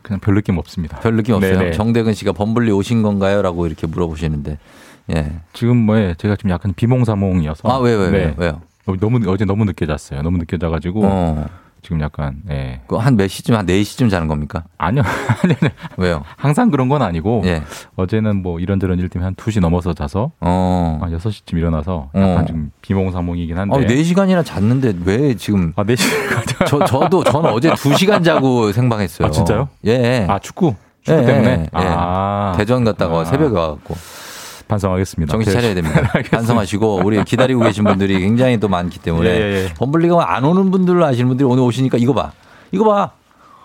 그냥 0.02 0.18
별 0.18 0.34
느낌 0.34 0.58
없습니다. 0.58 0.98
별 0.98 1.14
느낌 1.16 1.36
없어요. 1.36 1.56
네네. 1.56 1.70
정대근 1.72 2.14
씨가 2.14 2.32
범블리 2.32 2.72
오신 2.72 3.02
건가요? 3.02 3.42
라고 3.42 3.66
이렇게 3.68 3.86
물어보시는데. 3.86 4.58
예. 5.14 5.32
지금 5.52 5.76
뭐 5.76 5.96
예, 5.98 6.16
제가 6.18 6.34
좀 6.34 6.50
약간 6.50 6.72
비몽사몽이어서. 6.74 7.68
아, 7.68 7.76
왜요, 7.78 7.98
왜요, 7.98 8.10
네. 8.10 8.18
왜요? 8.36 8.60
왜요? 8.86 8.96
너무 9.00 9.20
어제 9.30 9.44
너무 9.44 9.64
늦게 9.66 9.86
잤어요. 9.86 10.22
너무 10.22 10.38
늦게 10.38 10.58
자가지고 10.58 11.00
어. 11.04 11.46
지금 11.86 12.00
약간 12.00 12.42
예. 12.50 12.80
그한몇 12.88 13.30
시쯤, 13.30 13.54
한 13.54 13.64
4시쯤 13.64 14.10
자는 14.10 14.26
겁니까? 14.26 14.64
아니요. 14.76 15.04
왜요? 15.96 16.24
항상 16.36 16.68
그런 16.68 16.88
건 16.88 17.00
아니고 17.00 17.42
예. 17.44 17.62
어제는 17.94 18.42
뭐 18.42 18.58
이런저런 18.58 18.98
일 18.98 19.08
때문에 19.08 19.26
한 19.26 19.34
2시 19.36 19.60
넘어서 19.60 19.94
자서 19.94 20.32
어. 20.40 20.98
한 21.00 21.16
6시쯤 21.16 21.56
일어나서 21.56 22.10
약간 22.16 22.38
어. 22.38 22.44
좀 22.44 22.72
비몽사몽이긴 22.82 23.56
한데. 23.56 23.76
아, 23.76 23.78
4시간이나 23.78 24.44
잤는데 24.44 24.94
왜 25.04 25.36
지금. 25.36 25.72
아, 25.76 25.84
4시간. 25.84 26.66
저, 26.66 26.84
저도, 26.84 27.22
저는 27.22 27.50
어제 27.50 27.70
2시간 27.70 28.24
자고 28.24 28.72
생방했어요. 28.72 29.28
아, 29.28 29.30
진짜요? 29.30 29.68
예. 29.84 30.26
아, 30.28 30.40
축구. 30.40 30.74
축구 31.04 31.22
예, 31.22 31.24
때문에. 31.24 31.50
예, 31.50 31.62
예. 31.62 31.68
아. 31.72 32.54
대전 32.56 32.84
갔다가 32.84 33.20
아. 33.20 33.24
새벽에 33.24 33.56
와 33.56 33.68
갖고. 33.68 33.94
반성하겠습니다. 34.68 35.30
정신 35.30 35.52
차려야 35.52 35.74
됩니다. 35.74 36.12
반성하시고 36.30 37.02
우리 37.04 37.22
기다리고 37.24 37.60
계신 37.60 37.84
분들이 37.84 38.18
굉장히 38.18 38.58
또 38.58 38.68
많기 38.68 38.98
때문에 38.98 39.28
예, 39.28 39.34
예, 39.34 39.64
예. 39.64 39.74
범블리가 39.74 40.34
안 40.34 40.44
오는 40.44 40.70
분들로 40.70 41.04
아시는 41.04 41.28
분들이 41.28 41.48
오늘 41.48 41.62
오시니까 41.62 41.98
이거 41.98 42.12
봐. 42.12 42.32
이거 42.72 42.84
봐. 42.84 43.12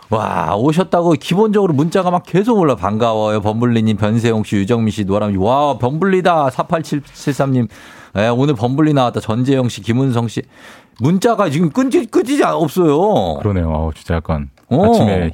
와, 0.09 0.55
오셨다고 0.57 1.13
기본적으로 1.13 1.73
문자가 1.73 2.11
막 2.11 2.23
계속 2.25 2.59
올라 2.59 2.75
반가워요. 2.75 3.41
범블리님, 3.41 3.95
변세용 3.95 4.43
씨, 4.43 4.57
유정민 4.57 4.91
씨, 4.91 5.05
노아람 5.05 5.31
씨. 5.31 5.37
와, 5.37 5.77
범블리다. 5.77 6.49
48773님. 6.49 7.69
예, 8.17 8.27
오늘 8.27 8.55
범블리 8.55 8.93
나왔다. 8.93 9.21
전재영 9.21 9.69
씨, 9.69 9.81
김은성 9.81 10.27
씨. 10.27 10.41
문자가 10.99 11.49
지금 11.49 11.69
끊지, 11.69 12.05
끊지지 12.05 12.43
없어요. 12.43 13.37
그러네요. 13.39 13.69
어, 13.69 13.91
진짜 13.95 14.15
약간 14.15 14.49
어. 14.67 14.85
아침에 14.85 15.31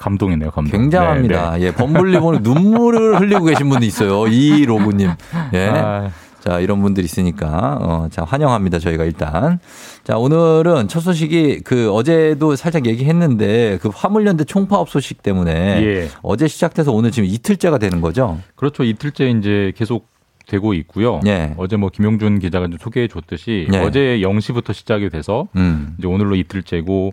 감동이네요. 0.00 0.50
감동. 0.50 0.80
굉장합니다. 0.80 1.52
네, 1.52 1.58
네. 1.58 1.66
예, 1.66 1.72
범블리 1.72 2.18
보는 2.18 2.42
눈물을 2.42 3.20
흘리고 3.20 3.44
계신 3.44 3.68
분도 3.68 3.84
있어요. 3.84 4.26
이 4.26 4.64
로구님. 4.64 5.10
예. 5.54 5.68
아. 5.68 6.10
자, 6.40 6.58
이런 6.58 6.80
분들 6.80 7.04
있으니까, 7.04 7.76
어, 7.82 8.08
자, 8.10 8.24
환영합니다. 8.24 8.78
저희가 8.78 9.04
일단. 9.04 9.60
자, 10.04 10.16
오늘은 10.16 10.88
첫 10.88 11.00
소식이 11.00 11.60
그 11.64 11.92
어제도 11.92 12.56
살짝 12.56 12.86
얘기했는데 12.86 13.78
그 13.82 13.90
화물연대 13.92 14.44
총파업 14.44 14.88
소식 14.88 15.22
때문에 15.22 15.52
예. 15.84 16.08
어제 16.22 16.48
시작돼서 16.48 16.92
오늘 16.92 17.10
지금 17.10 17.28
이틀째가 17.28 17.76
되는 17.76 18.00
거죠? 18.00 18.40
그렇죠. 18.56 18.84
이틀째 18.84 19.28
이제 19.28 19.72
계속 19.76 20.08
되고 20.46 20.72
있고요. 20.72 21.20
예. 21.26 21.54
어제 21.58 21.76
뭐 21.76 21.90
김용준 21.90 22.38
기자가 22.38 22.68
좀 22.68 22.78
소개해 22.80 23.06
줬듯이 23.06 23.68
예. 23.72 23.78
어제 23.78 24.18
0시부터 24.22 24.72
시작이 24.72 25.10
돼서 25.10 25.46
음. 25.56 25.94
이제 25.98 26.08
오늘로 26.08 26.34
이틀째고 26.36 27.12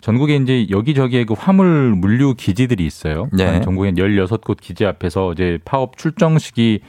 전국에 0.00 0.36
이제 0.36 0.66
여기저기에 0.70 1.24
그 1.24 1.34
화물 1.36 1.94
물류 1.94 2.34
기지들이 2.34 2.84
있어요. 2.84 3.28
네. 3.32 3.44
한 3.44 3.62
전국에 3.62 3.92
16곳 3.92 4.58
기지 4.60 4.84
앞에서 4.84 5.32
이제 5.32 5.58
파업 5.64 5.96
출정식이 5.96 6.80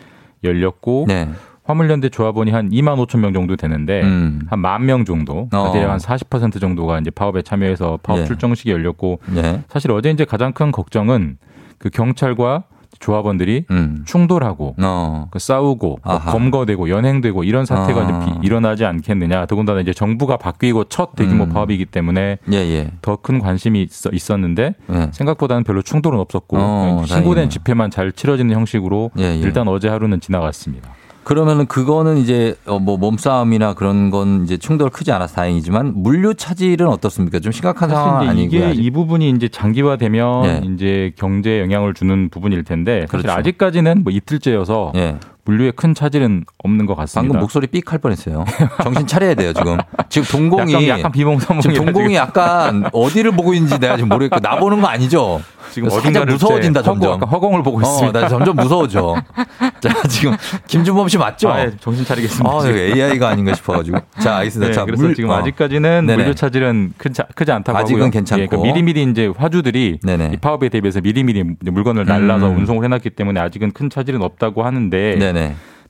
열렸고 0.43 1.05
네. 1.07 1.29
화물연대 1.63 2.09
조합원이 2.09 2.51
한 2.51 2.69
2만 2.69 2.95
5천 3.05 3.19
명 3.19 3.33
정도 3.33 3.57
되는데 3.57 4.01
음. 4.01 4.41
한만 4.49 4.85
명 4.85 5.03
정도, 5.03 5.49
어. 5.51 5.71
대략 5.73 5.91
한 5.91 5.97
40% 5.97 6.61
정도가 6.61 6.99
이제 6.99 7.11
파업에 7.11 7.41
참여해서 7.41 7.99
파업 8.01 8.19
예. 8.19 8.25
출정식이 8.25 8.71
열렸고 8.71 9.19
예. 9.35 9.63
사실 9.67 9.91
어제 9.91 10.09
이제 10.09 10.23
가장 10.23 10.53
큰 10.53 10.71
걱정은 10.71 11.37
그 11.77 11.89
경찰과 11.89 12.63
조합원들이 12.99 13.65
음. 13.71 14.03
충돌하고 14.05 14.75
어. 14.81 15.27
그 15.31 15.39
싸우고 15.39 15.99
뭐. 16.03 16.19
검거되고 16.19 16.89
연행되고 16.89 17.43
이런 17.43 17.65
사태가 17.65 18.01
아. 18.01 18.03
이제 18.03 18.31
비- 18.39 18.45
일어나지 18.47 18.85
않겠느냐. 18.85 19.45
더군다나 19.45 19.81
이제 19.81 19.93
정부가 19.93 20.37
바뀌고 20.37 20.85
첫 20.85 21.15
대규모 21.15 21.45
음. 21.45 21.49
파업이기 21.49 21.85
때문에 21.85 22.37
예, 22.51 22.55
예. 22.55 22.91
더큰 23.01 23.39
관심이 23.39 23.83
있어, 23.83 24.09
있었는데 24.11 24.75
예. 24.93 25.09
생각보다는 25.11 25.63
별로 25.63 25.81
충돌은 25.81 26.19
없었고 26.19 26.57
어, 26.59 27.03
신고된. 27.05 27.49
집회만 27.49 27.91
잘 27.91 28.11
치러지는 28.11 28.55
형식으로 28.55 29.11
예, 29.19 29.23
예. 29.23 29.35
일단 29.37 29.67
어제 29.67 29.87
하루는 29.89 30.19
지나갔습니다. 30.19 30.89
그러면은 31.27 31.65
그거는 31.65 32.19
이제 32.19 32.55
어, 32.65 32.79
뭐 32.79 32.95
몸싸움이나 32.95 33.73
그런 33.73 34.11
건 34.11 34.45
이제 34.45 34.55
충돌 34.55 34.89
크지 34.89 35.11
않아서 35.11 35.35
다행이지만 35.35 35.91
물류 35.97 36.33
차질은 36.35 36.87
어떻습니까? 36.87 37.39
좀 37.41 37.51
심각한 37.51 37.89
상황 37.89 38.29
아니고요. 38.29 38.69
이 38.69 38.89
부분이 38.91 39.31
이제 39.31 39.49
장기화되면 39.49 40.41
네. 40.43 40.61
이제 40.73 41.11
경제에 41.17 41.59
영향을 41.59 41.93
주는 41.93 42.29
부분일 42.29 42.63
텐데 42.63 43.07
사실 43.11 43.23
그렇죠. 43.23 43.39
아직까지는 43.39 44.03
뭐 44.03 44.13
이틀째여서 44.13 44.93
예. 44.95 45.17
물류에 45.47 45.71
큰 45.71 45.93
차질은 45.95 46.43
없는 46.63 46.85
것 46.85 46.95
같습니다. 46.95 47.21
방금 47.31 47.39
목소리 47.39 47.67
삑 47.67 47.91
할 47.91 47.99
뻔했어요. 47.99 48.43
정신 48.83 49.07
차려야 49.07 49.33
돼요 49.33 49.53
지금. 49.53 49.77
지금 50.09 50.27
동공이 50.27 50.73
약간, 50.73 50.87
약간 50.99 51.11
비몽사몽 51.13 51.61
지금 51.61 51.75
동공이 51.77 52.15
약간 52.15 52.83
어디를 52.91 53.31
보고 53.31 53.53
있는지 53.53 53.79
내가 53.79 53.95
지금 53.95 54.09
모르겠고 54.09 54.39
나 54.41 54.57
보는 54.59 54.81
거 54.81 54.87
아니죠? 54.87 55.41
지금 55.71 55.89
살짝 55.89 56.07
어딘가를 56.07 56.33
무서워진다 56.33 56.81
점점. 56.81 57.21
허공을 57.23 57.63
보고 57.63 57.77
어, 57.77 57.81
있습니다. 57.81 58.19
나 58.21 58.27
점점 58.27 58.55
무서워져. 58.57 59.15
자 59.79 60.07
지금 60.09 60.35
김준범 60.67 61.07
씨 61.07 61.17
맞죠? 61.17 61.49
아, 61.49 61.61
예, 61.61 61.71
정신 61.79 62.03
차리겠습니다. 62.03 62.49
아, 62.49 62.61
지금. 62.61 62.75
AI가 62.77 63.29
아닌가 63.29 63.53
싶어가지고. 63.53 63.99
자, 64.19 64.37
알겠습니다. 64.37 64.69
네, 64.69 64.73
자, 64.75 64.85
그래서 64.85 65.03
물- 65.03 65.15
지금 65.15 65.29
어. 65.29 65.35
아직까지는 65.35 66.05
네네. 66.07 66.23
물류 66.23 66.35
차질은 66.35 66.93
큰 66.97 67.13
차- 67.13 67.27
크지 67.35 67.51
않다고 67.51 67.77
아직은 67.77 68.01
하고요. 68.01 68.11
괜찮고. 68.11 68.41
예, 68.41 68.47
그러니까 68.47 68.67
미리미리 68.73 69.03
이제 69.11 69.31
화주들이 69.37 69.99
네네. 70.03 70.31
이 70.33 70.37
파업에 70.37 70.67
대비해서 70.69 70.99
미리미리 71.01 71.43
물건을 71.61 72.05
날라서 72.05 72.47
음. 72.49 72.57
운송을 72.57 72.83
해놨기 72.85 73.11
때문에 73.11 73.39
아직은 73.39 73.71
큰 73.71 73.89
차질은 73.89 74.21
없다고 74.23 74.63
하는데 74.65 75.15
네네. 75.19 75.36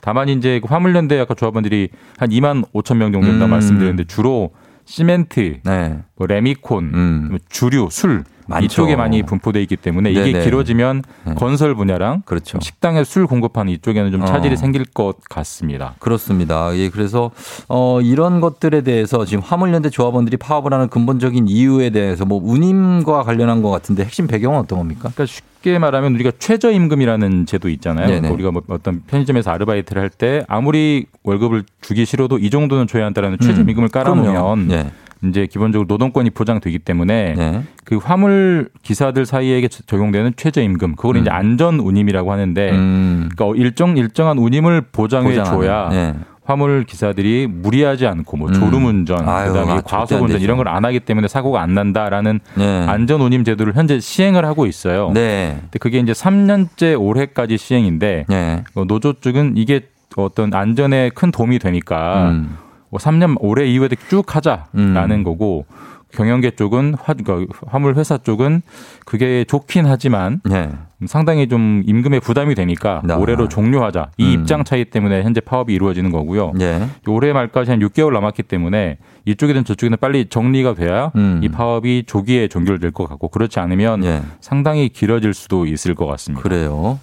다만 0.02 0.30
이제 0.30 0.60
그 0.62 0.68
화물연대 0.68 1.20
아까 1.20 1.34
조합원들이 1.34 1.90
한 2.18 2.30
2만 2.30 2.72
5천 2.74 2.98
명 2.98 3.12
정도 3.12 3.28
된다 3.28 3.46
음. 3.46 3.50
말씀드렸는데 3.50 4.06
주로 4.06 4.52
시멘트, 4.86 5.60
네. 5.64 6.00
뭐 6.18 6.28
레미콘, 6.28 7.28
뭐 7.30 7.40
주류, 7.50 7.90
술 7.92 8.24
많죠. 8.50 8.66
이쪽에 8.66 8.96
많이 8.96 9.24
분포돼 9.24 9.62
있기 9.64 9.76
때문에 9.76 10.10
이게 10.10 10.32
네네. 10.32 10.44
길어지면 10.46 11.04
네. 11.26 11.34
건설 11.36 11.76
분야랑 11.76 12.22
그렇죠. 12.26 12.58
식당에 12.62 13.04
술 13.04 13.28
공급하는 13.28 13.74
이쪽에는 13.74 14.10
좀 14.12 14.26
차질이 14.26 14.54
어. 14.54 14.56
생길 14.58 14.86
것 14.86 15.18
같습니다. 15.30 15.96
그렇습니다. 16.00 16.74
예, 16.78 16.90
그래서 16.90 17.32
어 17.68 18.00
이런 18.02 18.40
것들에 18.40 18.82
대해서 18.82 19.26
지금 19.26 19.44
화물연대 19.44 19.90
조합원들이 19.90 20.38
파업을 20.38 20.74
하는 20.74 20.88
근본적인 20.88 21.48
이유에 21.50 21.90
대해서 21.90 22.24
뭐 22.24 22.40
운임과 22.42 23.24
관련한 23.24 23.62
것 23.62 23.70
같은데 23.70 24.06
핵심 24.06 24.28
배경은 24.28 24.60
어떤 24.60 24.80
겁니까? 24.80 25.12
그러니까 25.14 25.26
쉽게 25.26 25.78
말하면 25.78 26.16
우리가 26.16 26.32
최저임금이라는 26.40 27.48
제도 27.48 27.68
있잖아요. 27.68 28.08
그러니까 28.08 28.32
우리가 28.34 28.52
뭐 28.52 28.62
어떤 28.70 29.02
편의점에서 29.08 29.52
아르바이트를 29.52 30.02
할 30.02 30.10
때 30.10 30.46
아무리 30.48 31.06
월급을 31.24 31.64
주기 31.82 32.06
싫어도 32.06 32.38
이 32.40 32.50
정도는 32.50 32.88
줘야 32.88 33.06
한다라는 33.06 33.40
최저임금을 33.40 33.90
깔아놓으면. 33.90 34.90
이제 35.24 35.48
기본적으로 35.48 35.88
노동권이 35.88 36.30
보장되기 36.30 36.80
때문에 36.80 37.34
네. 37.38 37.64
그 37.84 37.98
화물 37.98 38.70
기사들 38.84 39.26
사이에 39.26 39.68
적용되는 39.68 40.34
최저임금 40.36 40.96
그걸 40.96 41.16
음. 41.18 41.22
이제 41.22 41.30
안전 41.30 41.80
운임이라고 41.80 42.32
하는데 42.32 42.70
그러니까 42.72 43.46
일정 43.56 43.98
일정한 43.98 44.38
운임을 44.38 44.82
보장해 44.92 45.44
줘야 45.44 45.90
네. 45.90 46.14
화물 46.46 46.86
기사들이 46.86 47.48
무리하지 47.52 48.08
않고 48.08 48.38
뭐 48.38 48.48
음. 48.48 48.54
졸음 48.54 48.86
운전 48.86 49.28
아유, 49.28 49.52
그다음에 49.52 49.72
아, 49.74 49.82
과속 49.82 50.16
운전 50.22 50.28
되죠. 50.38 50.44
이런 50.46 50.56
걸 50.58 50.68
안 50.68 50.86
하기 50.86 51.02
때문에 51.02 51.28
사고가 51.28 51.62
안 51.62 51.74
난다라는 51.74 52.40
네. 52.56 52.86
안전 52.88 53.20
운임 53.22 53.44
제도를 53.44 53.76
현재 53.76 54.00
시행을 54.00 54.46
하고 54.46 54.66
있어요. 54.66 55.12
네. 55.14 55.58
근데 55.60 55.80
그게 55.80 56.00
이제 56.00 56.14
3년째 56.14 56.98
올해까지 57.02 57.58
시행인데 57.58 58.26
네. 58.30 58.64
어, 58.76 58.86
노조 58.86 59.14
쪽은 59.14 59.54
이게 59.58 59.82
어떤 60.16 60.54
안전에 60.54 61.10
큰 61.14 61.32
도움이 61.32 61.60
되니까 61.60 62.30
음. 62.30 62.58
뭐 62.90 63.00
3년 63.00 63.38
올해 63.40 63.66
이후에도 63.66 63.96
쭉 64.10 64.36
하자라는 64.36 65.24
거고 65.24 65.66
경영계 66.14 66.52
쪽은 66.52 66.96
화, 67.00 67.14
그러니까 67.14 67.54
화물 67.68 67.96
회사 67.96 68.18
쪽은 68.18 68.62
그게 69.06 69.44
좋긴 69.44 69.86
하지만 69.86 70.42
네. 70.46 70.72
상당히 71.06 71.48
좀 71.48 71.84
임금에 71.86 72.20
부담이 72.20 72.56
되니까 72.56 73.02
아. 73.08 73.16
올해로 73.16 73.50
종료하자 73.50 74.12
이 74.18 74.26
음. 74.26 74.32
입장 74.32 74.64
차이 74.64 74.86
때문에 74.86 75.24
현재 75.24 75.42
파업이 75.42 75.74
이루어지는 75.74 76.12
거고요. 76.12 76.54
네. 76.56 76.88
올해 77.08 77.34
말까지 77.34 77.72
한 77.72 77.80
6개월 77.82 78.14
남았기 78.14 78.44
때문에 78.44 78.98
이쪽이든 79.26 79.66
저쪽이든 79.66 79.98
빨리 80.00 80.26
정리가 80.30 80.74
돼야 80.76 81.12
음. 81.16 81.42
이 81.44 81.50
파업이 81.50 82.06
조기에 82.08 82.48
종결될 82.48 82.92
것 82.92 83.08
같고 83.08 83.28
그렇지 83.28 83.60
않으면 83.60 84.04
예. 84.06 84.22
상당히 84.40 84.90
길어질 84.90 85.34
수도 85.34 85.66
있을 85.66 85.94
것 85.94 86.06
같습니다. 86.08 86.42
그래요. 86.42 87.00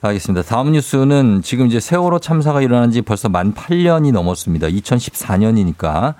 알겠습니다. 0.00 0.46
다음 0.48 0.72
뉴스는 0.72 1.42
지금 1.42 1.66
이제 1.66 1.80
세월호 1.80 2.20
참사가 2.20 2.62
일어난 2.62 2.90
지 2.90 3.02
벌써 3.02 3.28
만 3.28 3.52
8년이 3.52 4.12
넘었습니다. 4.12 4.68
2014년이니까 4.68 6.14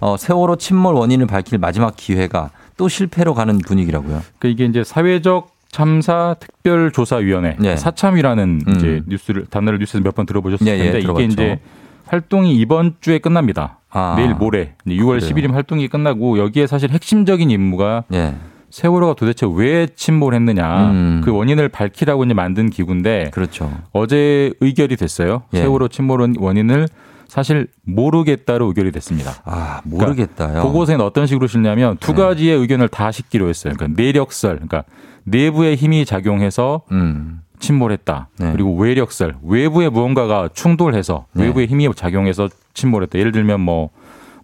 어, 0.00 0.16
세월호 0.16 0.56
침몰 0.56 0.94
원인을 0.94 1.26
밝힐 1.26 1.58
마지막 1.58 1.94
기회가 1.96 2.50
또 2.76 2.88
실패로 2.88 3.34
가는 3.34 3.58
분위기라고요. 3.58 4.22
그 4.38 4.48
이게 4.48 4.64
이제 4.66 4.84
사회적 4.84 5.50
참사 5.70 6.36
특별조사위원회 6.38 7.56
네. 7.58 7.76
사참이라는 7.76 8.60
음. 8.66 8.76
이제 8.76 9.02
뉴스를 9.06 9.46
단어를 9.46 9.78
뉴스에서 9.78 10.02
몇 10.04 10.14
번 10.14 10.26
들어보셨을 10.26 10.66
예, 10.66 10.72
예, 10.72 10.78
텐데 10.84 11.00
들어봤죠. 11.00 11.22
이게 11.24 11.32
이제 11.32 11.60
활동이 12.06 12.54
이번 12.56 12.96
주에 13.00 13.18
끝납니다. 13.18 13.78
아. 13.90 14.14
내일 14.18 14.34
모레 14.34 14.74
이제 14.84 14.96
6월 14.96 15.20
그래요. 15.20 15.30
10일이면 15.48 15.52
활동이 15.52 15.88
끝나고 15.88 16.38
여기에 16.38 16.66
사실 16.66 16.90
핵심적인 16.90 17.50
임무가 17.50 18.04
예. 18.12 18.34
세월호가 18.72 19.14
도대체 19.14 19.46
왜 19.54 19.86
침몰했느냐 19.86 20.90
음. 20.90 21.20
그 21.22 21.30
원인을 21.30 21.68
밝히라고 21.68 22.24
이제 22.24 22.32
만든 22.32 22.70
기구인데 22.70 23.30
그렇죠. 23.32 23.70
어제 23.92 24.54
의결이 24.60 24.96
됐어요. 24.96 25.42
예. 25.52 25.58
세월호 25.58 25.88
침몰 25.88 26.34
원인을 26.38 26.88
사실 27.28 27.66
모르겠다로 27.84 28.66
의결이 28.68 28.90
됐습니다. 28.92 29.34
아, 29.44 29.82
모르겠다요. 29.84 30.62
그곳에는 30.62 31.04
어떤 31.04 31.26
식으로 31.26 31.48
실냐면 31.48 31.98
두 31.98 32.14
네. 32.14 32.22
가지의 32.22 32.56
의견을 32.58 32.88
다 32.88 33.12
싣기로 33.12 33.48
했어요. 33.48 33.74
그러니까 33.76 34.02
내력설, 34.02 34.54
그러니까 34.54 34.84
내부의 35.24 35.76
힘이 35.76 36.06
작용해서 36.06 36.82
음. 36.92 37.42
침몰했다. 37.58 38.28
네. 38.38 38.52
그리고 38.52 38.74
외력설, 38.76 39.36
외부의 39.44 39.90
무언가가 39.90 40.48
충돌해서 40.52 41.26
네. 41.34 41.44
외부의 41.44 41.66
힘이 41.66 41.90
작용해서 41.94 42.48
침몰했다. 42.72 43.18
예를 43.18 43.32
들면 43.32 43.60
뭐 43.60 43.90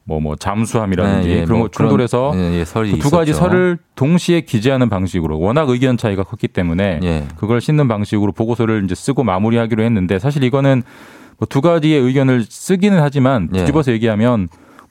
뭐 0.08 0.20
뭐 0.20 0.34
잠수함이라든지 0.36 1.28
네, 1.28 1.34
예, 1.40 1.44
그런 1.44 1.58
뭐 1.58 1.68
거 1.68 1.70
충돌해서 1.76 2.32
예, 2.34 2.58
예, 2.60 2.64
설이 2.64 2.92
그 2.92 2.98
두 2.98 3.10
가지 3.10 3.30
있었죠. 3.30 3.44
설을 3.44 3.78
동시에 3.94 4.40
기재하는 4.40 4.88
방식으로 4.88 5.38
워낙 5.38 5.68
의견 5.68 5.96
차이가 5.96 6.22
컸기 6.24 6.48
때문에 6.48 7.00
예. 7.02 7.24
그걸 7.36 7.60
싣는 7.60 7.86
방식으로 7.88 8.32
보고서를 8.32 8.82
이제 8.84 8.94
쓰고 8.94 9.22
마무리하기로 9.22 9.82
했는데 9.84 10.18
사실 10.18 10.42
이거는 10.44 10.82
뭐 11.38 11.46
두 11.48 11.60
가지의 11.60 12.00
의견을 12.00 12.44
쓰기는 12.48 12.98
하지만 13.00 13.48
예. 13.54 13.58
뒤집어서 13.60 13.92
얘기하면 13.92 14.48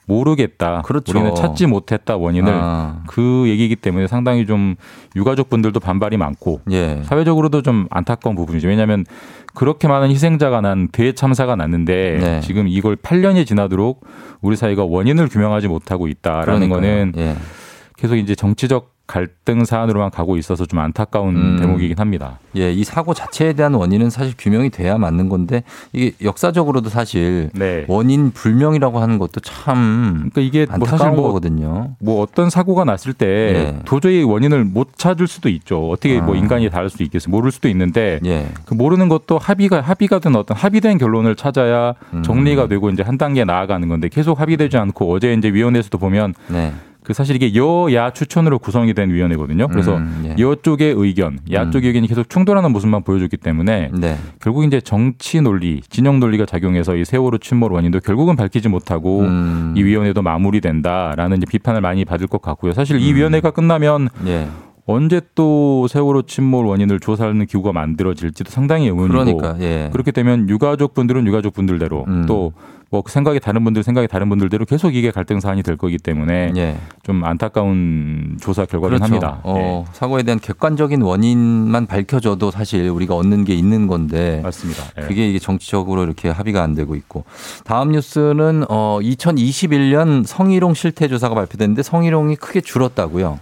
모르겠다. 0.07 0.81
그렇죠. 0.83 1.11
우리는 1.11 1.35
찾지 1.35 1.67
못했다 1.67 2.15
원인을 2.15 2.51
아. 2.53 3.03
그 3.07 3.43
얘기이기 3.47 3.75
때문에 3.75 4.07
상당히 4.07 4.45
좀 4.45 4.75
유가족 5.15 5.49
분들도 5.49 5.79
반발이 5.79 6.17
많고 6.17 6.61
예. 6.71 7.01
사회적으로도 7.03 7.61
좀 7.61 7.87
안타까운 7.91 8.35
부분이죠. 8.35 8.69
왜냐하면 8.69 9.05
그렇게 9.53 9.87
많은 9.87 10.09
희생자가 10.09 10.61
난 10.61 10.87
대참사가 10.87 11.55
났는데 11.55 12.17
네. 12.19 12.41
지금 12.41 12.67
이걸 12.67 12.95
8년이 12.95 13.45
지나도록 13.45 14.05
우리 14.41 14.55
사회가 14.55 14.85
원인을 14.85 15.27
규명하지 15.27 15.67
못하고 15.67 16.07
있다라는 16.07 16.69
그러니까요. 16.69 16.79
거는 16.79 17.13
예. 17.17 17.35
계속 17.97 18.15
이제 18.15 18.33
정치적 18.33 18.96
갈등 19.07 19.63
사안으로만 19.63 20.11
가고 20.11 20.37
있어서 20.37 20.65
좀 20.65 20.79
안타까운 20.79 21.35
음. 21.35 21.57
대목이긴 21.59 21.97
합니다. 21.97 22.39
예, 22.57 22.71
이 22.71 22.83
사고 22.83 23.13
자체에 23.13 23.53
대한 23.53 23.73
원인은 23.73 24.09
사실 24.09 24.35
규명이 24.37 24.69
돼야 24.69 24.97
맞는 24.97 25.29
건데 25.29 25.63
이게 25.93 26.11
역사적으로도 26.21 26.89
사실 26.89 27.49
네. 27.53 27.85
원인 27.87 28.31
불명이라고 28.31 28.99
하는 28.99 29.17
것도 29.17 29.39
참 29.39 30.29
그러니까 30.31 30.41
이게 30.41 30.65
뭐 30.65 30.85
사실 30.85 31.05
안타까운 31.05 31.15
뭐 31.15 31.27
거거든요. 31.27 31.95
뭐 31.99 32.21
어떤 32.21 32.49
사고가 32.49 32.83
났을 32.83 33.13
때 33.13 33.27
예. 33.27 33.79
도저히 33.85 34.23
원인을 34.23 34.65
못 34.65 34.97
찾을 34.97 35.27
수도 35.27 35.47
있죠. 35.49 35.89
어떻게 35.89 36.19
뭐 36.19 36.35
아. 36.35 36.37
인간이 36.37 36.69
다를 36.69 36.89
수도 36.89 37.03
있겠어요. 37.05 37.31
모를 37.31 37.51
수도 37.51 37.69
있는데 37.69 38.19
예. 38.25 38.47
그 38.65 38.73
모르는 38.73 39.07
것도 39.07 39.37
합의가 39.37 39.81
합의가 39.81 40.19
된 40.19 40.35
어떤 40.35 40.57
합의된 40.57 40.97
결론을 40.97 41.35
찾아야 41.35 41.93
음. 42.13 42.23
정리가 42.23 42.67
되고 42.67 42.89
이제 42.89 43.03
한 43.03 43.17
단계 43.17 43.45
나아가는 43.45 43.87
건데 43.87 44.09
계속 44.09 44.41
합의되지 44.41 44.77
않고 44.77 45.13
어제 45.13 45.33
이제 45.33 45.49
위원회에서도 45.49 45.97
보면 45.97 46.33
네. 46.47 46.73
그 47.07 47.13
사실 47.13 47.37
이게 47.37 47.55
여야 47.55 48.09
추천으로 48.09 48.59
구성이 48.59 48.93
된 48.93 49.09
위원회거든요. 49.11 49.69
그래서 49.69 49.95
음, 49.95 50.25
예. 50.25 50.43
여 50.43 50.55
쪽의 50.55 50.93
의견, 50.97 51.39
야 51.53 51.63
음. 51.63 51.71
쪽의 51.71 51.87
의견이 51.87 52.05
계속 52.05 52.29
충돌하는 52.29 52.73
모습만 52.73 53.03
보여줬기 53.03 53.37
때문에 53.37 53.91
네. 53.93 54.17
결국 54.41 54.65
이제 54.65 54.81
정치 54.81 55.39
논리, 55.39 55.79
진영 55.87 56.19
논리가 56.19 56.45
작용해서 56.45 56.97
이 56.97 57.05
세월호 57.05 57.37
침몰 57.37 57.71
원인도 57.71 58.01
결국은 58.01 58.35
밝히지 58.35 58.67
못하고 58.67 59.21
음. 59.21 59.73
이 59.77 59.83
위원회도 59.83 60.21
마무리된다라는 60.21 61.37
이제 61.37 61.45
비판을 61.45 61.79
많이 61.79 62.03
받을 62.03 62.27
것 62.27 62.41
같고요. 62.41 62.73
사실 62.73 62.97
음. 62.97 62.99
이 62.99 63.13
위원회가 63.13 63.51
끝나면 63.51 64.09
예. 64.25 64.49
언제 64.89 65.19
또 65.35 65.85
세월호 65.89 66.23
침몰 66.23 66.65
원인을 66.65 67.01
조사하는 67.01 67.45
기구가 67.45 67.73
만들어질지도 67.73 68.49
상당히 68.49 68.87
의문이고 68.87 69.37
그러니까 69.37 69.57
예. 69.59 69.89
그렇게 69.91 70.11
되면 70.11 70.49
유가족 70.49 70.93
분들은 70.93 71.27
유가족 71.27 71.53
분들대로 71.53 72.05
음. 72.07 72.25
또뭐 72.25 73.03
생각이 73.05 73.41
다른 73.41 73.65
분들 73.65 73.83
생각이 73.83 74.07
다른 74.07 74.29
분들대로 74.29 74.63
계속 74.63 74.95
이게 74.95 75.11
갈등 75.11 75.41
사안이 75.41 75.61
될 75.61 75.75
거기 75.75 75.97
때문에 75.97 76.53
예. 76.55 76.77
좀 77.03 77.25
안타까운 77.25 78.37
조사 78.39 78.63
결과긴 78.65 79.03
합니다. 79.03 79.41
예. 79.45 79.49
어, 79.49 79.85
사고에 79.91 80.23
대한 80.23 80.39
객관적인 80.39 81.01
원인만 81.01 81.85
밝혀져도 81.85 82.49
사실 82.51 82.87
우리가 82.87 83.13
얻는 83.13 83.43
게 83.43 83.55
있는 83.55 83.87
건데 83.87 84.39
맞습니다. 84.41 84.83
예. 84.99 85.01
그게 85.01 85.29
이게 85.29 85.37
정치적으로 85.37 86.05
이렇게 86.05 86.29
합의가 86.29 86.63
안 86.63 86.75
되고 86.75 86.95
있고 86.95 87.25
다음 87.65 87.91
뉴스는 87.91 88.63
어 88.69 88.99
2021년 89.01 90.25
성희롱 90.25 90.75
실태 90.75 91.09
조사가 91.09 91.35
발표됐는데 91.35 91.83
성희롱이 91.83 92.37
크게 92.37 92.61
줄었다고요. 92.61 93.39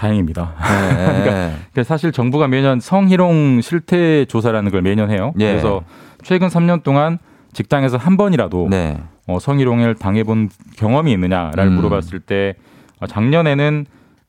다행입니다. 0.00 0.54
네. 0.58 1.54
그러니까 1.72 1.82
사실 1.84 2.10
정부가 2.10 2.48
매년 2.48 2.80
성희롱 2.80 3.60
실태 3.60 4.24
조사라는 4.24 4.70
걸 4.72 4.80
매년 4.80 5.10
해요. 5.10 5.34
예. 5.40 5.48
그래서 5.50 5.82
최근 6.22 6.48
3년 6.48 6.82
동안 6.82 7.18
직장에서 7.52 7.98
한 7.98 8.16
번이라도 8.16 8.68
네. 8.70 8.98
어, 9.26 9.38
성희롱을 9.38 9.96
당해본 9.96 10.48
경험이 10.76 11.12
있느냐를 11.12 11.66
음. 11.66 11.72
물어봤을 11.74 12.20
때 12.20 12.54
어, 13.00 13.06
작년에는 13.06 13.84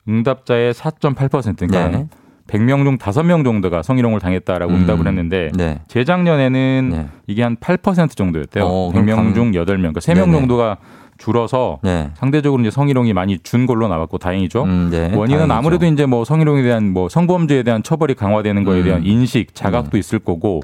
응답자의 0.10 0.74
4.8% 0.74 1.56
그러니까 1.58 1.98
네. 1.98 2.08
100명 2.48 2.84
중 2.84 2.98
5명 2.98 3.46
정도가 3.46 3.82
성희롱을 3.82 4.20
당했다라고 4.20 4.74
음. 4.74 4.80
응답을 4.82 5.08
했는데 5.08 5.52
네. 5.56 5.80
재작년에는 5.88 6.90
네. 6.92 7.08
이게 7.28 7.44
한 7.44 7.56
8% 7.56 8.16
정도였대요. 8.16 8.66
어, 8.66 8.92
그럼 8.92 9.06
100명 9.06 9.16
강- 9.16 9.34
중 9.34 9.52
8명. 9.52 9.66
그러니까 9.78 10.00
3명 10.02 10.26
네네. 10.26 10.32
정도가 10.34 10.78
줄어서 11.22 11.80
네. 11.84 12.10
상대적으로 12.16 12.62
이제 12.62 12.72
성희롱이 12.72 13.14
많이 13.14 13.38
준 13.40 13.66
걸로 13.68 13.88
나왔고 13.88 14.18
다행이죠. 14.18 14.64
음, 14.64 14.90
네. 14.92 15.04
원인은 15.14 15.48
다행이죠. 15.48 15.54
아무래도 15.54 15.86
이제 15.86 16.06
뭐 16.06 16.26
성희롱에 16.26 16.64
대한 16.64 16.92
뭐 16.92 17.10
성범죄에 17.10 17.64
대한 17.64 17.84
처벌이 17.84 18.16
강화되는 18.16 18.64
거에 18.64 18.80
음. 18.80 18.84
대한 18.84 19.06
인식, 19.06 19.54
자각도 19.54 19.98
있을 19.98 20.20
거고 20.20 20.62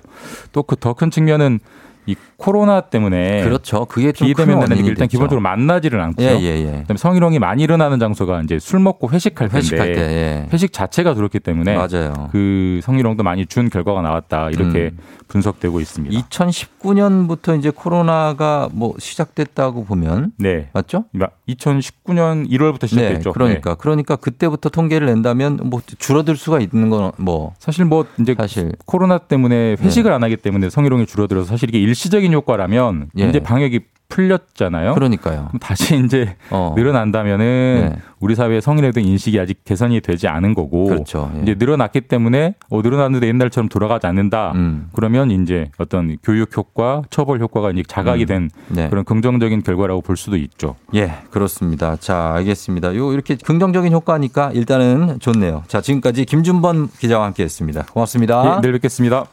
또 0.52 0.64
그 0.64 0.76
더 0.76 0.94
큰 0.94 1.12
측면은 1.12 1.60
이 2.08 2.16
코로나 2.38 2.82
때문에 2.82 3.44
그렇죠. 3.44 3.86
그게 3.86 4.12
좀 4.12 4.28
비대면 4.28 4.58
원인이 4.60 4.80
일단 4.88 5.08
됐죠. 5.08 5.10
기본적으로 5.18 5.42
만나지를 5.42 6.00
않고요. 6.00 6.28
예, 6.28 6.40
예, 6.40 6.60
예. 6.60 6.66
그다음에 6.82 6.98
성희롱이 6.98 7.40
많이 7.40 7.64
일어나는 7.64 8.00
장소가 8.00 8.42
이제 8.42 8.60
술 8.60 8.80
먹고 8.80 9.10
회식할 9.10 9.50
텐데 9.50 9.58
회식할 9.58 9.94
때, 9.94 10.02
예. 10.02 10.48
회식 10.54 10.72
자체가 10.72 11.16
그렇기 11.16 11.40
때문에 11.40 11.76
맞아요. 11.76 12.30
그 12.32 12.80
성희롱도 12.84 13.24
많이 13.24 13.46
준 13.48 13.70
결과가 13.70 14.02
나왔다 14.02 14.52
이렇게 14.52 14.92
음. 14.94 14.98
분석되고 15.28 15.80
있습니다. 15.82 16.18
2019년부터 16.30 17.58
이제 17.58 17.70
코로나가 17.70 18.70
뭐 18.72 18.94
시작됐다고 18.98 19.84
보면 19.84 20.32
네. 20.38 20.70
맞죠? 20.74 21.06
2019년 21.50 22.50
1월부터 22.50 22.88
시작됐죠. 22.88 23.30
네, 23.30 23.34
그러니까 23.34 23.76
그러니까 23.76 24.16
그때부터 24.16 24.70
통계를 24.70 25.08
낸다면 25.08 25.60
뭐 25.64 25.82
줄어들 25.98 26.36
수가 26.38 26.60
있는 26.60 26.90
건 26.90 27.08
뭐 27.18 27.54
사실 27.60 27.86
뭐 27.86 28.06
이제 28.20 28.36
사실 28.38 28.72
코로나 28.86 29.18
때문에 29.18 29.76
회식을 29.80 30.12
안 30.12 30.24
하기 30.24 30.38
때문에 30.38 30.70
성희롱이 30.70 31.06
줄어들어서 31.06 31.48
사실 31.48 31.70
이게 31.70 31.80
일시적인 31.80 32.27
효과라면 32.34 33.10
예. 33.20 33.30
이제 33.30 33.40
방역이 33.40 33.82
풀렸잖아요. 34.10 34.94
그러니까요. 34.94 35.50
다시 35.60 35.98
이제 36.04 36.36
어. 36.50 36.74
늘어난다면은 36.76 37.90
네. 37.92 38.00
우리 38.20 38.36
사회의 38.36 38.62
성인에 38.62 38.92
대한 38.92 39.08
인식이 39.08 39.40
아직 39.40 39.64
개선이 39.64 40.02
되지 40.02 40.28
않은 40.28 40.54
거고 40.54 40.86
그렇죠. 40.86 41.32
예. 41.36 41.42
이제 41.42 41.56
늘어났기 41.58 42.02
때문에 42.02 42.56
어, 42.70 42.82
늘어났는데 42.82 43.28
옛날처럼 43.28 43.70
돌아가지 43.70 44.08
않는다. 44.08 44.54
음. 44.56 44.90
그러면 44.94 45.30
이제 45.32 45.70
어떤 45.78 46.18
교육 46.24 46.56
효과, 46.58 47.04
처벌 47.10 47.40
효과가 47.40 47.72
이제 47.72 47.84
자각이 47.88 48.24
음. 48.24 48.28
된 48.28 48.50
네. 48.70 48.90
그런 48.90 49.04
긍정적인 49.04 49.62
결과라고 49.64 50.02
볼 50.02 50.18
수도 50.18 50.38
있죠. 50.38 50.76
예, 50.96 51.12
그렇습니다. 51.30 51.98
자, 51.98 52.34
알겠습니다. 52.36 52.96
요 52.96 53.12
이렇게 53.14 53.36
긍정적인 53.36 53.92
효과니까 53.92 54.52
일단은 54.54 55.20
좋네요. 55.20 55.64
자, 55.68 55.82
지금까지 55.82 56.26
김준범 56.26 56.90
기자와 56.98 57.26
함께했습니다. 57.28 57.88
고맙습니다. 57.92 58.58
예, 58.58 58.62
내일 58.62 58.74
뵙겠습니다. 58.74 59.26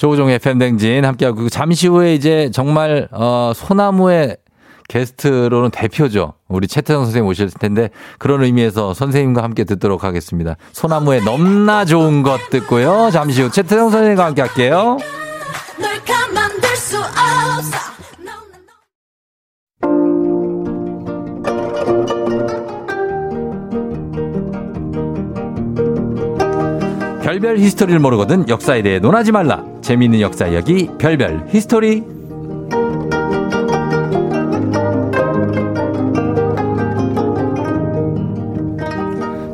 조우종의 0.00 0.38
팬댕진 0.38 1.04
함께하고 1.04 1.50
잠시 1.50 1.86
후에 1.86 2.14
이제 2.14 2.50
정말 2.54 3.06
어, 3.12 3.52
소나무의 3.54 4.38
게스트로는 4.88 5.70
대표죠. 5.70 6.32
우리 6.48 6.66
최태성 6.66 7.04
선생님 7.04 7.28
오실 7.28 7.50
텐데 7.50 7.90
그런 8.18 8.42
의미에서 8.42 8.94
선생님과 8.94 9.42
함께 9.42 9.64
듣도록 9.64 10.02
하겠습니다. 10.02 10.56
소나무의 10.72 11.22
넘나 11.24 11.84
좋은 11.84 12.22
것 12.22 12.48
듣고요. 12.48 13.10
잠시 13.12 13.42
후 13.42 13.50
최태성 13.50 13.90
선생님과 13.90 14.24
함께 14.24 14.40
할게요. 14.40 14.96
별별 27.30 27.58
히스토리를 27.58 28.00
모르거든 28.00 28.48
역사에 28.48 28.82
대해 28.82 28.98
논하지 28.98 29.30
말라. 29.30 29.62
재미있는 29.82 30.20
역사 30.20 30.48
이야기 30.48 30.90
별별 30.98 31.44
히스토리. 31.50 32.02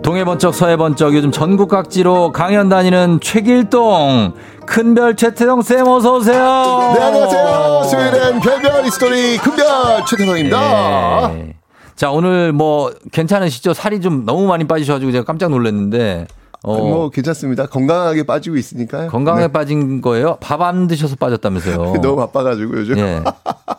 동해 0.02 0.24
번쩍 0.24 0.54
서해 0.54 0.78
번쩍 0.78 1.12
요즘 1.12 1.30
전국 1.30 1.68
각지로 1.68 2.32
강연 2.32 2.70
다니는 2.70 3.18
최길동 3.20 4.32
큰별 4.64 5.14
최태성 5.16 5.60
쌤 5.60 5.86
어서 5.86 6.14
오세요. 6.14 6.94
네, 6.96 7.02
안녕하세요. 7.02 7.82
수요일엔 7.90 8.40
별별 8.40 8.86
히스토리 8.86 9.36
큰별 9.36 9.66
최태성입니다. 10.08 11.30
예. 11.34 11.52
자 11.94 12.10
오늘 12.10 12.52
뭐 12.52 12.90
괜찮으시죠? 13.12 13.74
살이 13.74 14.00
좀 14.00 14.24
너무 14.24 14.46
많이 14.46 14.66
빠지셔가지고 14.66 15.12
제가 15.12 15.24
깜짝 15.24 15.50
놀랐는데 15.50 16.26
어, 16.62 16.76
뭐 16.78 17.10
괜찮습니다. 17.10 17.66
건강하게 17.66 18.24
빠지고 18.24 18.56
있으니까요. 18.56 19.08
건강에 19.10 19.42
네. 19.42 19.48
빠진 19.48 20.00
거예요? 20.00 20.36
밥 20.40 20.62
안 20.62 20.86
드셔서 20.86 21.16
빠졌다면서요? 21.16 21.94
너무 22.02 22.16
바빠가지고 22.16 22.76
요즘. 22.78 22.98
예. 22.98 23.22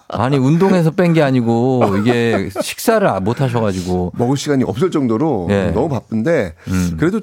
아니 0.09 0.37
운동해서 0.37 0.91
뺀 0.91 1.13
게 1.13 1.21
아니고 1.21 1.83
이게 1.99 2.49
식사를 2.61 3.07
못 3.21 3.41
하셔가지고 3.41 4.13
먹을 4.15 4.37
시간이 4.37 4.63
없을 4.63 4.91
정도로 4.91 5.47
예. 5.49 5.71
너무 5.73 5.89
바쁜데 5.89 6.53
음. 6.69 6.97
그래도 6.99 7.19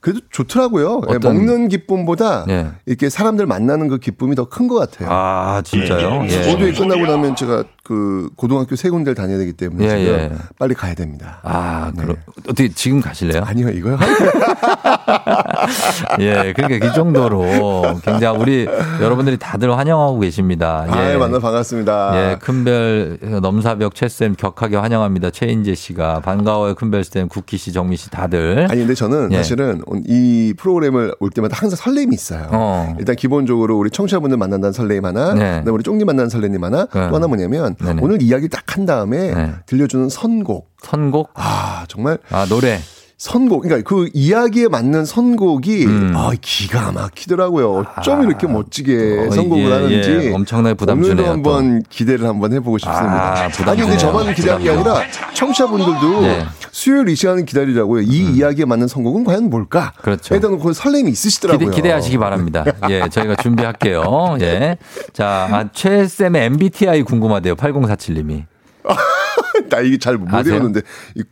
그래도 0.00 0.20
좋더라고요. 0.30 1.02
예, 1.10 1.16
어떤- 1.16 1.34
먹는 1.34 1.68
기쁨보다 1.68 2.46
예. 2.48 2.68
이렇게 2.86 3.10
사람들 3.10 3.44
만나는 3.46 3.88
그 3.88 3.98
기쁨이 3.98 4.34
더 4.34 4.46
큰 4.46 4.66
것 4.66 4.76
같아요. 4.76 5.08
아 5.10 5.60
진짜요? 5.62 6.24
예. 6.28 6.50
모두에 6.52 6.72
끝나고 6.72 7.04
나면 7.06 7.36
제가 7.36 7.64
그 7.84 8.30
고등학교 8.36 8.76
세 8.76 8.88
군데를 8.88 9.14
다녀야 9.14 9.36
되기 9.38 9.52
때문에 9.52 9.84
예, 9.84 9.88
지금 9.88 10.04
예. 10.14 10.32
빨리 10.58 10.74
가야 10.74 10.94
됩니다. 10.94 11.40
아, 11.42 11.92
그럼 11.96 12.16
어떻게 12.48 12.68
지금 12.72 13.00
가실래요? 13.00 13.42
아니요, 13.44 13.68
이거요. 13.70 13.98
예, 16.20 16.52
그러니까 16.54 16.86
그 16.88 16.94
정도로 16.94 17.44
굉장히 18.04 18.38
우리 18.38 18.68
여러분들이 19.00 19.36
다들 19.38 19.76
환영하고 19.76 20.20
계십니다. 20.20 20.84
예. 20.88 21.14
아, 21.14 21.18
만나 21.18 21.38
반갑습니다. 21.38 22.12
예, 22.32 22.36
큰별 22.38 23.18
넘사벽 23.42 23.94
최쌤 23.94 24.34
격하게 24.36 24.76
환영합니다. 24.76 25.30
최인재 25.30 25.74
씨가 25.74 26.20
반가워요. 26.20 26.74
큰별 26.74 27.04
쌤, 27.04 27.28
국기 27.28 27.56
씨, 27.58 27.72
정미 27.72 27.96
씨 27.96 28.10
다들. 28.10 28.66
아니 28.70 28.80
근데 28.80 28.94
저는 28.94 29.32
예. 29.32 29.36
사실은 29.38 29.82
이 30.06 30.54
프로그램을 30.56 31.14
올 31.20 31.30
때마다 31.30 31.56
항상 31.56 31.76
설렘이 31.76 32.14
있어요. 32.14 32.48
어. 32.52 32.94
일단 32.98 33.16
기본적으로 33.16 33.78
우리 33.78 33.90
청취자분들 33.90 34.36
만난다는 34.36 34.72
설렘 34.72 35.04
하나, 35.04 35.34
네. 35.34 35.58
그다음에 35.58 35.70
우리 35.70 35.82
쫑님 35.82 36.06
만나는 36.06 36.28
설렘 36.28 36.62
하나, 36.62 36.86
네. 36.86 37.08
또 37.08 37.16
하나 37.16 37.26
뭐냐면 37.26 37.74
네네. 37.76 38.02
오늘 38.02 38.22
이야기 38.22 38.48
딱한 38.48 38.86
다음에 38.86 39.34
네. 39.34 39.52
들려주는 39.66 40.08
선곡. 40.08 40.70
선곡? 40.82 41.30
아 41.34 41.84
정말 41.88 42.18
아 42.30 42.46
노래. 42.46 42.78
선곡, 43.20 43.64
그러니까 43.64 43.86
그 43.86 44.08
이야기에 44.14 44.68
맞는 44.68 45.04
선곡이 45.04 45.84
음. 45.84 46.14
아 46.16 46.30
기가 46.40 46.90
막히더라고요. 46.90 47.84
어쩜 47.98 48.22
이렇게 48.22 48.46
멋지게 48.46 49.26
어, 49.28 49.30
선곡을 49.30 49.62
예, 49.62 49.72
하는지 49.72 50.10
예. 50.10 50.32
엄청나게 50.32 50.72
부담 50.72 50.96
오늘도 50.96 51.16
주네요, 51.16 51.30
한번 51.30 51.82
기대를 51.90 52.26
한번 52.26 52.54
해보고 52.54 52.78
싶습니다. 52.78 53.44
아, 53.44 53.48
부담 53.48 53.76
니 53.76 53.82
근데. 53.82 53.98
저만 53.98 54.34
기대한 54.34 54.62
게 54.62 54.70
아니라 54.70 55.02
청취자분들도 55.34 56.20
네. 56.22 56.46
수요일 56.70 57.10
이 57.10 57.14
시간을 57.14 57.44
기다리라고요. 57.44 58.00
이 58.00 58.36
이야기에 58.36 58.64
맞는 58.64 58.88
선곡은 58.88 59.24
과연 59.24 59.50
뭘까? 59.50 59.92
음. 59.98 60.00
그렇죠. 60.00 60.34
일단 60.34 60.58
그 60.58 60.72
설렘이 60.72 61.10
있으시더라고요. 61.10 61.68
기대, 61.68 61.76
기대 61.76 61.90
하시기 61.92 62.16
바랍니다. 62.16 62.64
예, 62.88 63.06
저희가 63.10 63.36
준비할게요. 63.36 64.38
예. 64.40 64.78
자, 65.12 65.46
아, 65.50 65.68
최 65.74 66.06
쌤의 66.06 66.46
MBTI 66.46 67.02
궁금하대요. 67.02 67.54
8047님이. 67.56 68.44
나 69.68 69.80
이게 69.80 69.98
잘못 69.98 70.32
아세요? 70.32 70.54
외우는데 70.54 70.80
이 71.16 71.22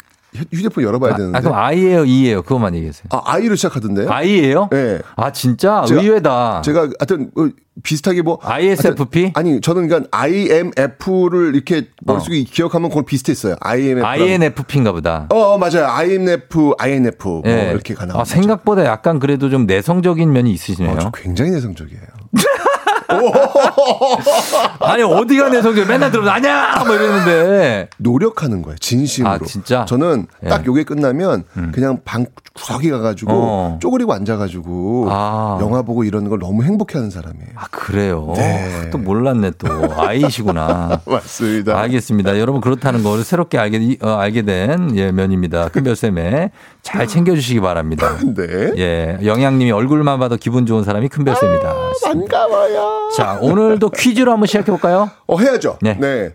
휴대폰 0.52 0.84
열어봐야 0.84 1.16
되는데. 1.16 1.38
아, 1.38 1.40
그럼 1.40 1.54
I예요, 1.54 2.04
E예요? 2.04 2.42
그것만 2.42 2.74
얘기하세요. 2.74 3.04
아, 3.10 3.22
I로 3.32 3.54
시작하던데요? 3.56 4.10
I예요? 4.10 4.68
네. 4.70 4.98
아, 5.16 5.32
진짜? 5.32 5.82
제가- 5.88 6.02
의외다. 6.02 6.62
제가 6.62 6.80
하여튼 6.98 7.30
어, 7.36 7.48
비슷하게 7.82 8.22
뭐 8.22 8.38
ISFP? 8.42 9.32
아니 9.34 9.60
저는 9.60 9.86
그러니까 9.88 10.08
IMF를 10.10 11.54
이렇게 11.54 11.88
머릿속에 12.02 12.42
기억하면 12.42 12.90
그건 12.90 13.04
비슷했어요. 13.04 13.56
IMF. 13.60 14.04
INFP인가 14.04 14.92
보다. 14.92 15.26
어, 15.30 15.36
어, 15.54 15.58
맞아요. 15.58 15.86
IMF, 15.86 16.72
INF 16.78 17.28
뭐 17.28 17.42
예. 17.46 17.70
이렇게 17.72 17.94
가나. 17.94 18.14
아, 18.18 18.24
생각보다 18.24 18.84
약간 18.84 19.18
그래도 19.20 19.48
좀 19.48 19.66
내성적인 19.66 20.30
면이 20.32 20.50
있으시네요. 20.52 20.92
어, 20.92 20.98
저 20.98 21.10
굉장히 21.12 21.52
내성적이에요. 21.52 22.02
아니, 24.80 25.02
어디가 25.02 25.48
내 25.50 25.62
성적 25.62 25.86
맨날 25.88 26.10
들으면 26.10 26.30
아냐! 26.30 26.84
뭐 26.86 26.94
이러는데. 26.94 27.88
노력하는 27.98 28.62
거예요. 28.62 28.76
진심으로. 28.78 29.32
아, 29.32 29.38
진짜? 29.46 29.84
저는 29.86 30.26
딱 30.48 30.62
예. 30.62 30.66
요게 30.66 30.84
끝나면 30.84 31.44
그냥 31.72 31.98
방 32.04 32.26
구석에 32.54 32.90
가가지고 32.90 33.32
어. 33.32 33.78
쪼그리고 33.80 34.12
앉아가지고 34.12 35.06
아. 35.10 35.58
영화 35.60 35.82
보고 35.82 36.04
이러는 36.04 36.28
걸 36.28 36.38
너무 36.38 36.64
행복해하는 36.64 37.10
사람이에요. 37.10 37.48
아, 37.56 37.66
그래요? 37.70 38.32
네. 38.36 38.90
또 38.90 38.98
몰랐네, 38.98 39.52
또. 39.58 39.68
A이시구나. 40.08 41.00
맞습니다. 41.06 41.78
알겠습니다. 41.78 42.38
여러분 42.38 42.60
그렇다는 42.60 43.02
걸 43.02 43.22
새롭게 43.24 43.58
알게 43.58 43.98
어, 44.02 44.10
알게 44.10 44.42
된 44.42 44.96
예, 44.96 45.12
면입니다. 45.12 45.68
큰별쌤에 45.68 46.50
잘 46.82 47.06
챙겨주시기 47.08 47.60
바랍니다. 47.60 48.16
네. 48.34 48.72
예, 48.76 49.18
영양님이 49.24 49.70
얼굴만 49.72 50.18
봐도 50.18 50.36
기분 50.36 50.66
좋은 50.66 50.82
사람이 50.84 51.08
큰별 51.08 51.36
쌤이다. 51.36 51.74
반가워요. 52.04 52.97
자, 53.16 53.38
오늘도 53.40 53.90
퀴즈로 53.90 54.32
한번 54.32 54.46
시작해 54.46 54.66
볼까요? 54.66 55.10
어, 55.26 55.38
해야죠. 55.38 55.78
네. 55.82 55.96
네. 55.98 56.32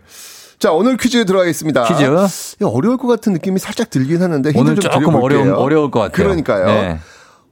자, 0.58 0.72
오늘 0.72 0.96
퀴즈 0.96 1.24
들어가겠습니다. 1.24 1.84
퀴즈. 1.84 2.64
어려울 2.64 2.96
것 2.96 3.06
같은 3.06 3.32
느낌이 3.32 3.58
살짝 3.58 3.90
들긴 3.90 4.22
하는데 4.22 4.50
오늘 4.56 4.76
좀 4.76 4.90
조금 4.90 5.00
드려볼게요. 5.06 5.40
어려운 5.40 5.54
어려울 5.54 5.90
것 5.90 6.00
같아요. 6.00 6.24
그러니까요. 6.24 6.66
네. 6.66 6.98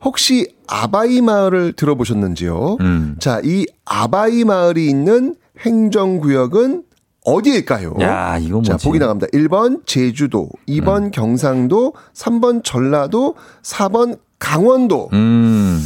혹시 0.03 0.49
아바이 0.67 1.21
마을을 1.21 1.75
들어보셨는지요? 1.75 2.79
음. 2.81 3.17
자, 3.21 3.41
이 3.45 3.67
아바이 3.85 4.45
마을이 4.45 4.89
있는 4.89 5.37
행정구역은 5.61 6.85
어디일까요? 7.25 7.95
야, 8.01 8.39
이거 8.39 8.63
자, 8.63 8.73
뭐지? 8.73 8.85
보기 8.87 8.99
나갑니다. 8.99 9.29
1번 9.29 9.87
제주도, 9.87 10.49
2번 10.69 11.05
음. 11.05 11.11
경상도, 11.13 11.95
3번 12.15 12.65
전라도, 12.65 13.37
4번 13.63 14.19
강원도. 14.39 15.09
음. 15.13 15.81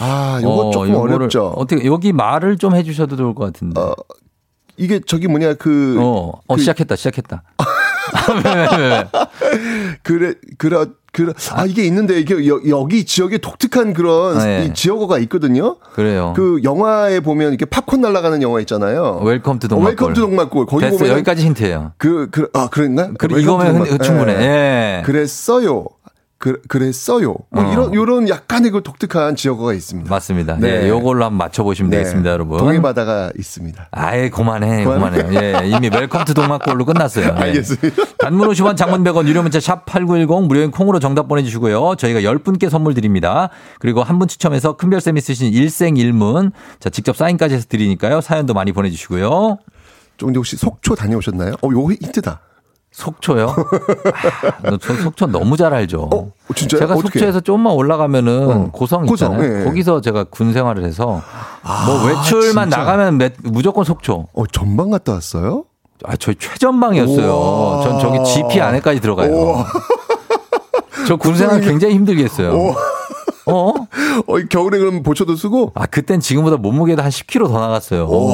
아, 0.00 0.40
요거 0.42 0.54
어, 0.68 0.70
조금 0.70 0.94
어렵죠. 0.94 1.46
어떻게 1.56 1.84
여기 1.86 2.12
말을 2.12 2.58
좀 2.58 2.74
해주셔도 2.74 3.16
좋을 3.16 3.34
것 3.34 3.44
같은데. 3.46 3.80
어, 3.80 3.94
이게 4.76 5.00
저기 5.06 5.28
뭐냐 5.28 5.54
그 5.54 5.96
어, 6.00 6.32
그- 6.48 6.58
시작했다, 6.60 6.96
시작했다. 6.96 7.42
왜, 8.44 8.54
왜, 8.54 8.76
왜, 8.76 8.88
왜? 8.88 9.08
그래, 10.02 10.34
그래, 10.58 10.86
그래. 11.12 11.32
아, 11.52 11.64
이게 11.64 11.84
있는데, 11.84 12.18
이게 12.18 12.46
여, 12.48 12.60
여기 12.68 13.04
지역에 13.04 13.38
독특한 13.38 13.94
그런 13.94 14.38
네. 14.38 14.66
이 14.66 14.74
지역어가 14.74 15.18
있거든요. 15.20 15.76
그래요. 15.94 16.32
그 16.36 16.60
영화에 16.64 17.20
보면 17.20 17.48
이렇게 17.50 17.64
팝콘 17.64 18.00
날아가는 18.00 18.42
영화 18.42 18.60
있잖아요. 18.60 19.20
Welcome 19.22 19.58
to 19.58 19.68
동막골. 19.68 19.90
Welcome 19.92 20.14
to 20.14 20.20
동막골. 20.22 20.66
거기 20.66 20.82
됐어요. 20.82 20.98
보면 20.98 21.12
여기까지 21.14 21.44
힌트예요. 21.46 21.92
그, 21.96 22.28
그, 22.30 22.50
아, 22.52 22.68
그랬나? 22.70 23.10
Welcome 23.18 23.38
이거면 23.40 23.98
충분해. 24.02 24.32
예. 24.42 25.02
그랬어요. 25.06 25.86
그, 26.44 26.60
그랬어요. 26.68 27.36
뭐 27.48 27.64
어. 27.64 27.72
이런, 27.72 27.94
요런 27.94 28.28
약간의 28.28 28.70
그 28.70 28.82
독특한 28.82 29.34
지역어가 29.34 29.72
있습니다. 29.72 30.10
맞습니다. 30.10 30.58
네. 30.60 30.82
예, 30.84 30.88
요걸로 30.90 31.24
한번 31.24 31.38
맞춰 31.38 31.62
보시면 31.62 31.88
네. 31.88 31.96
되겠습니다, 31.96 32.28
여러분. 32.32 32.58
동해바다가 32.58 33.30
있습니다. 33.38 33.88
아 33.90 34.03
예 34.03 34.28
그만해, 34.28 34.84
그만해? 34.84 35.22
그만해. 35.22 35.64
예, 35.64 35.68
이미 35.70 35.88
Welcome 35.88 36.26
to 36.26 36.34
동막골로 36.34 36.84
끝났어요. 36.84 37.28
예. 37.28 37.30
알겠습니다. 37.30 38.02
단문 38.18 38.46
50원, 38.50 38.76
장문 38.76 39.02
100원, 39.04 39.26
유료 39.26 39.40
문자 39.40 39.58
샵 39.58 39.86
8910, 39.86 40.46
무료인 40.46 40.70
콩으로 40.70 40.98
정답 40.98 41.28
보내주시고요. 41.28 41.94
저희가 41.96 42.20
10 42.22 42.44
분께 42.44 42.68
선물 42.68 42.92
드립니다. 42.92 43.48
그리고 43.78 44.02
한 44.02 44.18
분 44.18 44.28
추첨해서 44.28 44.76
큰별 44.76 45.00
쌤이 45.00 45.22
쓰신 45.22 45.50
일생일문. 45.50 46.52
자, 46.78 46.90
직접 46.90 47.16
사인까지 47.16 47.54
해서 47.54 47.64
드리니까요. 47.70 48.20
사연도 48.20 48.52
많이 48.52 48.70
보내주시고요. 48.72 49.56
쫑디 50.18 50.36
혹시 50.36 50.56
속초 50.58 50.94
다녀오셨나요? 50.94 51.54
어, 51.62 51.68
요거 51.72 51.92
힌트다. 52.02 52.40
속초요? 52.94 53.48
아, 54.62 54.70
너저 54.70 54.94
속초 54.94 55.26
너무 55.26 55.56
잘 55.56 55.74
알죠. 55.74 56.08
어? 56.14 56.30
제가 56.54 56.94
어떻게? 56.94 57.18
속초에서 57.18 57.40
좀만 57.40 57.72
올라가면은 57.72 58.50
어, 58.50 58.70
고성 58.70 59.04
고성, 59.04 59.32
있잖아요. 59.32 59.60
예. 59.60 59.64
거기서 59.64 60.00
제가 60.00 60.24
군 60.30 60.52
생활을 60.52 60.84
해서 60.84 61.04
뭐 61.06 61.22
아, 61.64 62.04
외출만 62.06 62.70
진짜? 62.70 62.76
나가면 62.78 63.18
매- 63.18 63.30
무조건 63.42 63.84
속초. 63.84 64.28
어, 64.32 64.46
전방 64.46 64.90
갔다 64.90 65.12
왔어요? 65.14 65.64
아, 66.04 66.14
저희 66.16 66.36
최전방이었어요. 66.36 67.32
우와. 67.32 67.82
전 67.82 67.98
저기 68.00 68.24
GP 68.24 68.60
안에까지 68.60 69.00
들어가요. 69.00 69.64
저 71.08 71.16
군 71.16 71.34
생활 71.34 71.60
굉장히 71.60 71.94
힘들게 71.94 72.22
했어요. 72.24 72.74
오. 73.46 73.52
어? 73.52 73.74
어, 74.26 74.38
이 74.38 74.46
겨울에 74.48 74.78
그럼 74.78 75.02
보초도 75.02 75.36
쓰고? 75.36 75.72
아, 75.74 75.86
그땐 75.86 76.20
지금보다 76.20 76.56
몸무게도 76.56 77.02
한 77.02 77.10
10kg 77.10 77.48
더 77.48 77.60
나갔어요. 77.60 78.06
몸 78.06 78.30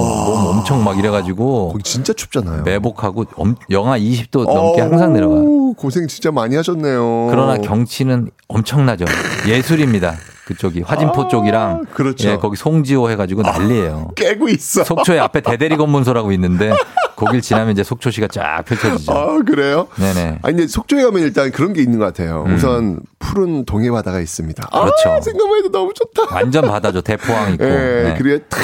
엄청 0.46 0.84
막 0.84 0.98
이래가지고. 0.98 1.70
거기 1.72 1.82
진짜 1.82 2.12
춥잖아요. 2.12 2.62
매복하고 2.62 3.24
엄- 3.36 3.56
영하 3.70 3.98
20도 3.98 4.44
넘게 4.44 4.80
항상 4.82 5.12
내려가. 5.12 5.34
어우, 5.34 5.74
고생 5.74 6.06
진짜 6.06 6.30
많이 6.30 6.54
하셨네요. 6.56 7.28
그러나 7.30 7.58
경치는 7.58 8.30
엄청나죠. 8.48 9.04
예술입니다. 9.48 10.16
그쪽이 10.50 10.82
화진포 10.82 11.28
쪽이랑 11.28 11.86
그렇죠. 11.94 12.28
예, 12.28 12.36
거기 12.36 12.56
송지호 12.56 13.08
해가지고 13.10 13.42
난리예요. 13.42 14.10
깨고 14.16 14.48
있어. 14.48 14.82
속초에 14.82 15.18
앞에 15.20 15.40
대대리 15.42 15.76
검문소라고 15.76 16.32
있는데 16.32 16.72
거길 17.14 17.40
지나면 17.40 17.70
이제 17.72 17.84
속초시가 17.84 18.28
쫙 18.28 18.64
펼쳐지죠. 18.64 19.12
아, 19.12 19.38
그래요? 19.46 19.86
네네. 19.96 20.38
아니, 20.42 20.56
근데 20.56 20.66
속초에 20.66 21.02
가면 21.04 21.22
일단 21.22 21.50
그런 21.52 21.72
게 21.72 21.82
있는 21.82 21.98
것 21.98 22.06
같아요. 22.06 22.44
음. 22.48 22.54
우선 22.54 23.00
푸른 23.18 23.64
동해 23.64 23.90
바다가 23.90 24.20
있습니다. 24.20 24.66
그렇죠. 24.68 25.10
아, 25.10 25.20
생각만 25.20 25.58
해도 25.58 25.70
너무 25.70 25.92
좋다. 25.94 26.34
완전 26.34 26.66
바다죠. 26.66 27.02
대포항 27.02 27.52
있고. 27.54 27.64
예, 27.64 27.68
네. 27.68 28.14
그리고 28.18 28.42
탁 28.48 28.58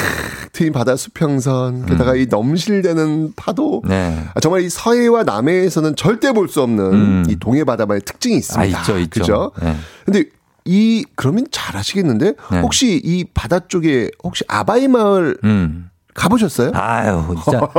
트인 0.53 0.73
바다 0.73 0.95
수평선, 0.95 1.85
게다가 1.85 2.15
이 2.15 2.25
넘실대는 2.25 3.33
파도. 3.35 3.83
네. 3.87 4.23
아, 4.33 4.39
정말 4.39 4.61
이 4.61 4.69
서해와 4.69 5.23
남해에서는 5.23 5.95
절대 5.95 6.31
볼 6.31 6.47
수 6.47 6.61
없는 6.61 6.93
음. 6.93 7.25
이 7.29 7.35
동해 7.35 7.63
바다만의 7.63 8.01
특징이 8.03 8.37
있습니다. 8.37 8.77
아, 8.77 8.81
있죠, 8.81 8.97
있죠. 8.97 9.19
그죠? 9.21 9.51
네. 9.61 9.75
근데 10.05 10.23
이 10.67 11.05
그러면 11.15 11.45
잘 11.51 11.77
아시겠는데 11.77 12.33
네. 12.51 12.59
혹시 12.61 13.01
이 13.03 13.25
바다 13.33 13.59
쪽에 13.59 14.09
혹시 14.23 14.43
아바이 14.47 14.87
마을 14.87 15.37
음. 15.43 15.89
가보셨어요? 16.13 16.71
아유, 16.73 17.35
진짜. 17.43 17.59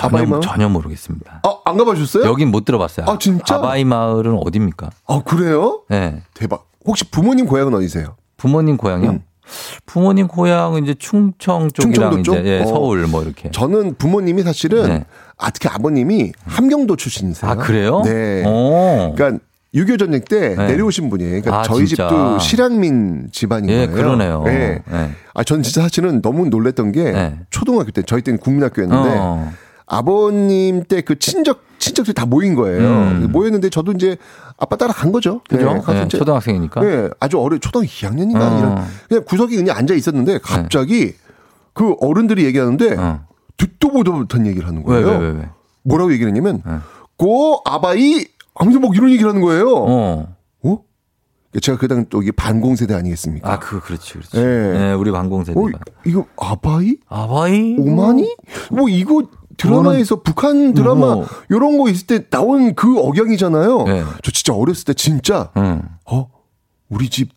아바이 0.00 0.22
전혀, 0.22 0.30
마을? 0.30 0.40
전혀 0.40 0.68
모르겠습니다. 0.68 1.40
아, 1.42 1.58
안 1.64 1.76
가보셨어요? 1.76 2.24
여긴 2.24 2.50
못 2.50 2.64
들어봤어요. 2.64 3.06
아, 3.08 3.18
진짜? 3.18 3.56
아바이 3.56 3.84
마을은 3.84 4.38
어딥니까? 4.44 4.90
아, 5.06 5.22
그래요? 5.24 5.82
네. 5.88 6.22
대박. 6.34 6.68
혹시 6.86 7.04
부모님 7.10 7.46
고향은 7.46 7.74
어디세요? 7.74 8.16
부모님 8.36 8.76
고향이요? 8.76 9.10
음. 9.10 9.22
부모님 9.86 10.28
고향은 10.28 10.84
이제 10.84 10.94
충청 10.94 11.70
쪽이랑? 11.70 12.20
이제 12.20 12.42
예, 12.44 12.60
어. 12.62 12.66
서울 12.66 13.06
뭐 13.06 13.22
이렇게. 13.22 13.50
저는 13.50 13.94
부모님이 13.96 14.42
사실은 14.42 14.88
네. 14.88 15.04
아, 15.36 15.50
특히 15.50 15.68
아버님이 15.68 16.32
함경도 16.44 16.96
출신이세요. 16.96 17.50
아, 17.50 17.54
그래요? 17.56 18.02
네. 18.04 18.44
오. 18.46 19.14
그러니까 19.14 19.42
6.25 19.74 19.98
전쟁 19.98 20.20
때 20.22 20.54
네. 20.56 20.66
내려오신 20.68 21.10
분이에요. 21.10 21.42
그러니까 21.42 21.60
아, 21.60 21.62
저희 21.62 21.86
진짜. 21.86 22.08
집도 22.08 22.38
실향민 22.38 23.28
집안인 23.32 23.68
예, 23.70 23.86
거예요. 23.86 23.90
그러네요. 23.94 24.42
네. 24.44 24.82
네. 24.90 25.10
아, 25.34 25.44
전 25.44 25.62
진짜 25.62 25.82
사실은 25.82 26.22
너무 26.22 26.48
놀랬던 26.48 26.92
게 26.92 27.12
네. 27.12 27.38
초등학교 27.50 27.90
때 27.90 28.02
저희 28.02 28.22
때는 28.22 28.38
국민학교였는데 28.38 29.10
어. 29.18 29.52
아버님 29.86 30.84
때 30.84 31.00
그 31.02 31.18
친척 31.18 31.62
친척들이 31.78 32.12
다 32.14 32.26
모인 32.26 32.54
거예요. 32.54 32.80
음. 32.80 33.28
모였는데 33.30 33.70
저도 33.70 33.92
이제 33.92 34.16
아빠 34.58 34.74
따라 34.76 34.92
간 34.92 35.12
거죠. 35.12 35.42
그죠? 35.48 35.82
네, 35.86 36.08
초등학생이니까. 36.08 36.80
네, 36.80 37.08
아주 37.20 37.38
어려 37.38 37.56
초등학교 37.58 37.88
2학년인가 37.88 38.40
어. 38.40 38.58
이런 38.58 38.84
그냥 39.08 39.24
구석에 39.24 39.54
그냥 39.54 39.76
앉아 39.76 39.94
있었는데 39.94 40.38
갑자기 40.42 41.14
그 41.74 41.94
어른들이 42.00 42.44
얘기하는데 42.46 42.96
어. 42.96 43.20
듣도 43.56 43.90
보도 43.92 44.12
못한 44.12 44.46
얘기를 44.46 44.66
하는 44.66 44.82
왜, 44.86 45.02
거예요. 45.02 45.18
왜, 45.20 45.26
왜, 45.28 45.38
왜? 45.38 45.48
뭐라고 45.84 46.12
얘기를 46.12 46.28
했냐면 46.32 46.62
네. 46.66 46.72
고 47.16 47.60
아바이 47.64 48.26
아무튼 48.58 48.80
뭐 48.80 48.90
이런 48.94 49.10
얘기를 49.10 49.28
하는 49.30 49.40
거예요. 49.42 49.74
어. 49.76 50.36
어? 50.64 50.78
제가 51.62 51.78
그당 51.78 52.06
또 52.10 52.22
이게 52.22 52.32
반공 52.32 52.76
세대 52.76 52.94
아니겠습니까? 52.94 53.50
아, 53.52 53.58
그, 53.58 53.80
그렇지, 53.80 54.12
그렇지. 54.14 54.36
예. 54.36 54.40
네, 54.42 54.92
우리 54.92 55.10
방공세대가. 55.10 55.60
어, 55.66 55.70
이거 56.04 56.26
아바이? 56.36 56.96
아바이? 57.08 57.76
오마니? 57.78 58.36
뭐 58.70 58.88
이거 58.88 59.22
드라마에서 59.56 60.22
북한 60.22 60.72
드라마 60.74 61.14
뭐. 61.16 61.26
요런 61.50 61.78
거 61.78 61.88
있을 61.88 62.06
때 62.06 62.28
나온 62.28 62.74
그 62.74 62.98
억양이잖아요. 63.00 63.82
네. 63.84 64.04
저 64.22 64.30
진짜 64.30 64.52
어렸을 64.54 64.84
때 64.84 64.94
진짜 64.94 65.50
응. 65.56 65.82
어 66.04 66.28
우리 66.88 67.08
집 67.08 67.30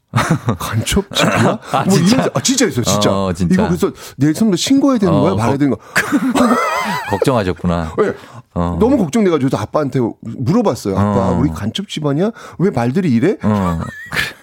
간첩집이야? 0.59 1.59
아, 1.71 1.83
뭐 1.85 1.93
진짜? 1.95 2.15
이런 2.17 2.29
아 2.35 2.41
진짜 2.41 2.67
있어요, 2.67 2.83
진짜. 2.85 3.11
어, 3.11 3.33
진짜. 3.33 3.53
이거 3.55 3.67
그래서 3.67 3.91
내일 4.17 4.35
선배 4.35 4.55
신고해야 4.57 4.99
되는 4.99 5.13
어, 5.15 5.21
거야, 5.21 5.33
말해야 5.35 5.51
거- 5.53 5.57
되는 5.57 5.75
거야. 5.75 6.55
걱정하셨구나. 7.09 7.95
네. 7.97 8.13
어. 8.53 8.77
너무 8.79 8.97
걱정돼가지고 8.97 9.49
저 9.49 9.57
아빠한테 9.57 9.99
물어봤어요. 10.21 10.97
아빠, 10.97 11.29
어. 11.29 11.39
우리 11.39 11.49
간첩 11.49 11.87
집안이야? 11.87 12.31
왜 12.59 12.69
말들이 12.69 13.11
이래? 13.11 13.37
어. 13.43 13.79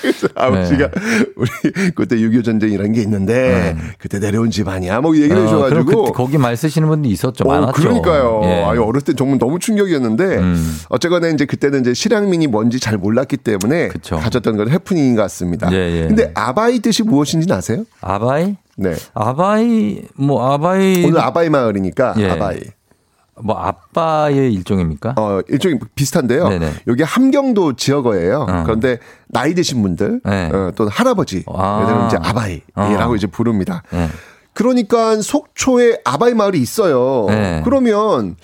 그래서 0.00 0.28
아버지가 0.34 0.88
우리 1.36 1.50
그때 1.94 2.16
6.25 2.16 2.44
전쟁이라는 2.44 2.92
게 2.92 3.02
있는데 3.02 3.76
그때 3.98 4.18
내려온 4.18 4.50
집안이야. 4.50 5.00
뭐 5.00 5.14
얘기를 5.14 5.36
어, 5.36 5.42
해줘가지고. 5.42 6.04
그, 6.04 6.12
거기 6.12 6.38
말 6.38 6.56
쓰시는 6.56 6.88
분도 6.88 7.08
있었죠. 7.08 7.44
어, 7.44 7.48
많았죠. 7.48 7.72
그러니까요. 7.72 8.40
예. 8.44 8.64
아유, 8.64 8.82
어렸을 8.82 9.06
때 9.06 9.14
정말 9.14 9.38
너무 9.38 9.58
충격이었는데, 9.58 10.24
음. 10.38 10.76
어쨌거나 10.88 11.28
이제 11.28 11.44
그때는 11.44 11.80
이제 11.80 11.92
실향민이 11.92 12.46
뭔지 12.46 12.80
잘 12.80 12.96
몰랐기 12.96 13.36
때문에 13.38 13.88
그쵸. 13.88 14.16
가졌던 14.16 14.56
건 14.56 14.70
해프닝인 14.70 15.16
것 15.16 15.22
같습니다. 15.22 15.70
예, 15.72 15.76
예. 15.76 16.06
근데 16.06 16.32
아바이 16.34 16.78
뜻이 16.78 17.02
무엇인지 17.02 17.52
아세요? 17.52 17.84
아바이? 18.00 18.56
네. 18.76 18.94
아바이, 19.12 20.02
뭐, 20.14 20.50
아바이. 20.50 21.04
오늘 21.04 21.20
아바이 21.20 21.50
마을이니까 21.50 22.14
예. 22.18 22.30
아바이. 22.30 22.60
뭐, 23.42 23.56
아빠의 23.58 24.52
일종입니까? 24.52 25.14
어, 25.16 25.40
일종이 25.48 25.78
비슷한데요. 25.94 26.48
네네. 26.48 26.72
여기 26.86 27.02
함경도 27.02 27.74
지역어예요. 27.74 28.46
어. 28.48 28.62
그런데 28.64 28.98
나이 29.28 29.54
드신 29.54 29.82
분들, 29.82 30.20
네. 30.24 30.50
어, 30.52 30.72
또는 30.74 30.90
할아버지, 30.92 31.44
아. 31.46 31.82
얘들은 31.82 32.06
이제 32.06 32.16
아바이라고 32.20 33.12
어. 33.12 33.16
이제 33.16 33.26
부릅니다. 33.26 33.82
네. 33.90 34.08
그러니까 34.52 35.20
속초에 35.20 36.00
아바이 36.04 36.34
마을이 36.34 36.60
있어요. 36.60 37.26
네. 37.28 37.62
그러면 37.64 38.36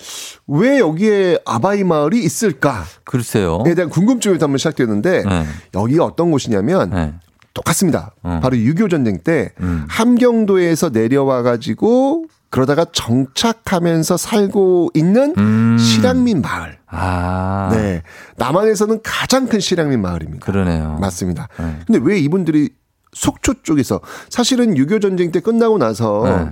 왜 0.47 0.79
여기에 0.79 1.39
아바이 1.45 1.83
마을이 1.83 2.23
있을까? 2.23 2.85
글쎄요. 3.03 3.63
에 3.67 3.75
대한 3.75 3.89
궁금증이 3.89 4.37
한번 4.39 4.57
시작되는데 4.57 5.23
네. 5.23 5.45
여기가 5.75 6.05
어떤 6.05 6.31
곳이냐면 6.31 6.89
네. 6.89 7.13
똑같습니다. 7.53 8.13
어. 8.23 8.39
바로 8.41 8.55
6.25 8.55 8.89
전쟁 8.89 9.19
때 9.19 9.51
음. 9.59 9.85
함경도에서 9.89 10.89
내려와 10.89 11.41
가지고 11.41 12.25
그러다가 12.49 12.85
정착하면서 12.91 14.17
살고 14.17 14.91
있는 14.93 15.33
음. 15.37 15.77
실향민 15.77 16.41
마을. 16.41 16.77
아. 16.87 17.69
네. 17.71 18.01
남한에서는 18.37 19.01
가장 19.03 19.47
큰 19.47 19.59
실향민 19.59 20.01
마을입니다. 20.01 20.45
그러네요. 20.45 20.97
맞습니다. 20.99 21.49
네. 21.59 21.79
근데 21.85 21.99
왜 22.01 22.19
이분들이 22.19 22.69
속초 23.13 23.55
쪽에서 23.63 23.99
사실은 24.29 24.75
6.25 24.75 25.01
전쟁 25.01 25.31
때 25.31 25.39
끝나고 25.39 25.77
나서 25.77 26.23
네. 26.23 26.49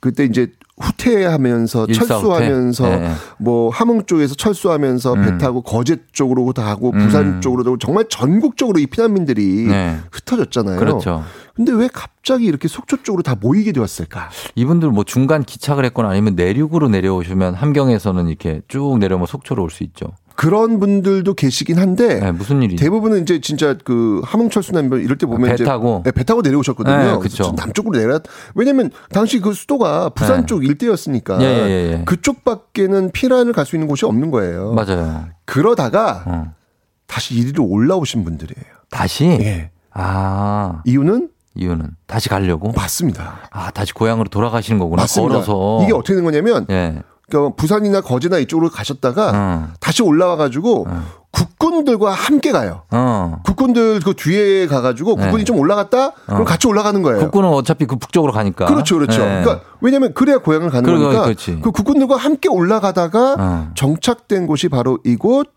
그때 0.00 0.24
이제 0.24 0.48
후퇴하면서 0.80 1.86
철수하면서 1.86 2.84
후퇴? 2.84 2.98
네. 2.98 3.12
뭐 3.38 3.70
함흥 3.70 4.04
쪽에서 4.06 4.34
철수하면서 4.34 5.14
배 5.14 5.20
음. 5.20 5.38
타고 5.38 5.62
거제 5.62 5.98
쪽으로 6.12 6.52
다 6.52 6.66
하고 6.66 6.90
부산 6.90 7.24
음. 7.24 7.40
쪽으로도 7.40 7.70
하고 7.70 7.78
정말 7.78 8.06
전국적으로 8.08 8.78
이 8.80 8.86
피난민들이 8.86 9.66
네. 9.68 9.98
흩어졌잖아요. 10.10 10.78
그렇죠. 10.78 11.24
근데 11.54 11.72
왜 11.72 11.88
갑자기 11.92 12.46
이렇게 12.46 12.66
속초 12.68 13.02
쪽으로 13.02 13.22
다 13.22 13.36
모이게 13.38 13.72
되었을까? 13.72 14.30
이분들 14.54 14.90
뭐 14.90 15.04
중간 15.04 15.42
기착을 15.42 15.84
했거나 15.86 16.08
아니면 16.08 16.34
내륙으로 16.34 16.88
내려오시면 16.88 17.54
함경에서는 17.54 18.28
이렇게 18.28 18.62
쭉 18.68 18.98
내려오면 18.98 19.26
속초로 19.26 19.62
올 19.62 19.70
수 19.70 19.82
있죠. 19.84 20.06
그런 20.34 20.80
분들도 20.80 21.34
계시긴 21.34 21.78
한데 21.78 22.18
네, 22.20 22.32
무슨 22.32 22.62
일이 22.62 22.76
대부분은 22.76 23.22
이제 23.22 23.40
진짜 23.40 23.76
그 23.84 24.22
함흥철수나 24.24 24.80
뭐 24.82 24.96
이럴 24.96 25.18
때 25.18 25.26
보면 25.26 25.48
배 25.48 25.54
이제 25.54 25.64
타고? 25.64 26.02
네, 26.06 26.10
배 26.10 26.24
타고 26.24 26.40
내려오셨거든요. 26.40 27.20
네. 27.20 27.52
남쪽으로 27.54 27.98
내려 27.98 28.18
왜냐면 28.54 28.90
당시 29.10 29.40
그 29.40 29.52
수도가 29.52 30.08
부산 30.10 30.40
네. 30.40 30.46
쪽 30.46 30.64
일대였으니까 30.64 31.38
예, 31.42 31.46
예, 31.46 31.92
예. 31.98 32.04
그쪽밖에는 32.06 33.10
피란을 33.12 33.52
갈 33.52 33.66
수 33.66 33.76
있는 33.76 33.86
곳이 33.88 34.06
없는 34.06 34.30
거예요. 34.30 34.72
맞아요. 34.72 35.26
그러다가 35.44 36.24
어. 36.26 36.54
다시 37.06 37.34
이리로 37.34 37.64
올라오신 37.64 38.24
분들이에요. 38.24 38.64
다시? 38.90 39.26
예. 39.26 39.70
아. 39.92 40.80
이유는 40.86 41.28
이유는 41.54 41.90
다시 42.06 42.28
가려고? 42.28 42.72
맞습니다. 42.72 43.40
아, 43.50 43.70
다시 43.70 43.92
고향으로 43.92 44.28
돌아가시는 44.28 44.78
거구나. 44.78 45.02
맞습니다. 45.02 45.34
걸어서. 45.34 45.80
이게 45.84 45.92
어떻게 45.92 46.14
된 46.14 46.24
거냐면 46.24 46.66
예. 46.70 47.02
그러니까 47.28 47.54
부산이나 47.56 48.00
거제나 48.00 48.38
이쪽으로 48.38 48.70
가셨다가 48.70 49.32
어. 49.34 49.68
다시 49.80 50.02
올라와가지고 50.02 50.86
국군들과 51.30 52.12
함께 52.12 52.52
가요. 52.52 52.82
어. 52.90 53.38
국군들 53.44 54.00
그 54.00 54.14
뒤에 54.14 54.66
가가지고 54.66 55.16
국군이 55.16 55.38
네. 55.38 55.44
좀 55.44 55.58
올라갔다 55.58 56.12
그럼 56.26 56.42
어. 56.42 56.44
같이 56.44 56.66
올라가는 56.66 57.00
거예요. 57.02 57.20
국군은 57.20 57.48
어차피 57.48 57.86
그 57.86 57.96
북쪽으로 57.96 58.32
가니까. 58.32 58.66
그렇죠, 58.66 58.96
그렇죠. 58.98 59.22
예. 59.22 59.26
그러니까 59.42 59.60
왜냐하면 59.80 60.12
그래야 60.14 60.38
고향을 60.38 60.70
가는 60.70 60.82
그러- 60.84 60.98
거니까 60.98 61.22
그렇지. 61.24 61.60
그 61.62 61.70
국군들과 61.70 62.16
함께 62.16 62.48
올라가다가 62.48 63.36
어. 63.38 63.68
정착된 63.74 64.46
곳이 64.46 64.68
바로 64.68 64.98
이곳 65.04 65.48